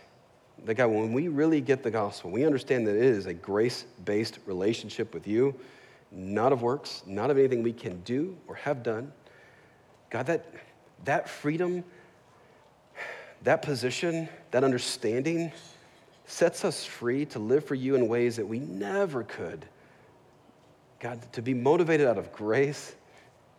That, 0.66 0.76
God, 0.76 0.88
when 0.88 1.14
we 1.14 1.28
really 1.28 1.62
get 1.62 1.84
the 1.84 1.92
gospel, 1.92 2.32
we 2.32 2.46
understand 2.46 2.88
that 2.88 2.96
it 2.96 3.04
is 3.04 3.26
a 3.26 3.34
grace 3.34 3.86
based 4.06 4.40
relationship 4.46 5.14
with 5.14 5.28
you 5.28 5.56
not 6.12 6.52
of 6.52 6.62
works, 6.62 7.04
not 7.08 7.32
of 7.32 7.38
anything 7.38 7.64
we 7.64 7.74
can 7.74 8.02
do 8.02 8.38
or 8.48 8.56
have 8.56 8.84
done. 8.84 9.12
God, 10.10 10.26
that, 10.26 10.46
that 11.06 11.30
freedom, 11.30 11.84
that 13.44 13.62
position, 13.62 14.30
that 14.52 14.64
understanding 14.64 15.52
sets 16.26 16.64
us 16.64 16.86
free 16.86 17.26
to 17.26 17.40
live 17.40 17.66
for 17.66 17.76
you 17.76 17.96
in 17.96 18.08
ways 18.08 18.36
that 18.38 18.48
we 18.48 18.60
never 18.60 19.24
could. 19.24 19.66
God, 21.00 21.20
to 21.34 21.42
be 21.42 21.54
motivated 21.54 22.08
out 22.08 22.18
of 22.18 22.32
grace 22.32 22.96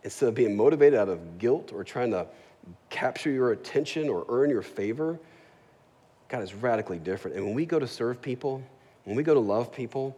instead 0.03 0.29
of 0.29 0.35
being 0.35 0.55
motivated 0.55 0.97
out 0.97 1.09
of 1.09 1.37
guilt 1.37 1.71
or 1.73 1.83
trying 1.83 2.11
to 2.11 2.25
capture 2.89 3.29
your 3.29 3.51
attention 3.51 4.09
or 4.09 4.25
earn 4.29 4.49
your 4.49 4.61
favor, 4.61 5.19
God 6.29 6.41
is 6.41 6.53
radically 6.53 6.99
different. 6.99 7.37
And 7.37 7.45
when 7.45 7.53
we 7.53 7.65
go 7.65 7.79
to 7.79 7.87
serve 7.87 8.21
people, 8.21 8.63
when 9.03 9.15
we 9.15 9.23
go 9.23 9.33
to 9.33 9.39
love 9.39 9.71
people, 9.71 10.17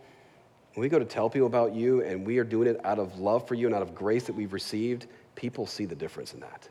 when 0.76 0.82
we 0.82 0.90
go 0.90 1.00
to 1.00 1.06
tell 1.06 1.30
people 1.30 1.48
about 1.48 1.74
you 1.74 2.04
and 2.04 2.26
we 2.26 2.38
are 2.38 2.44
doing 2.44 2.68
it 2.68 2.80
out 2.86 3.00
of 3.00 3.20
love 3.20 3.48
for 3.48 3.56
you 3.56 3.66
and 3.66 3.76
out 3.76 3.82
of 3.82 3.96
grace 3.96 4.26
that 4.26 4.34
we've 4.34 4.54
received, 4.54 5.08
people 5.36 5.66
see 5.66 5.86
the 5.86 5.96
difference 5.96 6.34
in 6.34 6.40
that. 6.42 6.70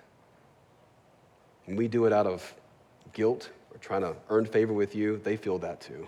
When 1.64 1.76
we 1.76 1.88
do 1.88 2.04
it 2.04 2.12
out 2.12 2.26
of 2.26 2.54
guilt 3.14 3.50
or 3.72 3.78
trying 3.78 4.02
to 4.02 4.14
earn 4.28 4.44
favor 4.44 4.72
with 4.72 4.94
you, 4.94 5.18
they 5.24 5.36
feel 5.36 5.58
that 5.60 5.80
too. 5.80 6.06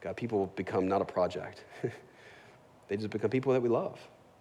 God, 0.00 0.16
people 0.16 0.52
become 0.54 0.86
not 0.86 1.00
a 1.00 1.04
project. 1.04 1.64
they 2.88 2.96
just 2.96 3.10
become 3.10 3.30
people 3.30 3.52
that 3.54 3.62
we 3.62 3.68
love 3.68 3.98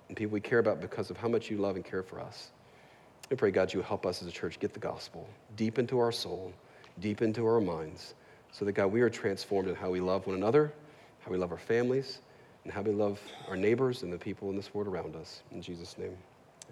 and 0.08 0.18
people 0.18 0.34
we 0.34 0.42
care 0.42 0.60
about 0.60 0.82
because 0.82 1.10
of 1.10 1.18
how 1.18 1.28
much 1.28 1.50
you 1.50 1.58
love 1.58 1.76
and 1.76 1.86
care 1.86 2.04
for 2.04 2.20
us. 2.20 2.52
I 3.32 3.36
pray, 3.36 3.52
God, 3.52 3.74
you 3.74 3.82
help 3.82 4.06
us 4.06 4.22
as 4.22 4.28
a 4.28 4.32
church 4.32 4.60
get 4.60 4.74
the 4.74 4.80
gospel 4.80 5.28
deep 5.56 5.80
into 5.80 5.98
our 6.00 6.12
soul, 6.12 6.54
deep 7.00 7.22
into 7.22 7.46
our 7.46 7.60
minds, 7.60 8.14
so 8.52 8.66
that, 8.66 8.74
God, 8.74 8.88
we 8.88 9.02
are 9.02 9.10
transformed 9.10 9.68
in 9.68 9.76
how 9.76 9.90
we 9.90 10.00
love 10.00 10.28
one 10.28 10.36
another, 10.36 10.72
how 11.26 11.32
we 11.32 11.38
love 11.38 11.52
our 11.52 11.58
families, 11.58 12.20
and 12.64 12.72
how 12.72 12.82
we 12.82 12.92
love 12.92 13.20
our 13.50 13.58
neighbors 13.58 14.04
and 14.04 14.14
the 14.14 14.18
people 14.18 14.50
in 14.50 14.56
this 14.56 14.74
world 14.74 14.88
around 14.88 15.16
us. 15.16 15.42
In 15.52 15.62
Jesus' 15.62 15.98
name, 15.98 16.16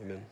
amen. 0.01 0.24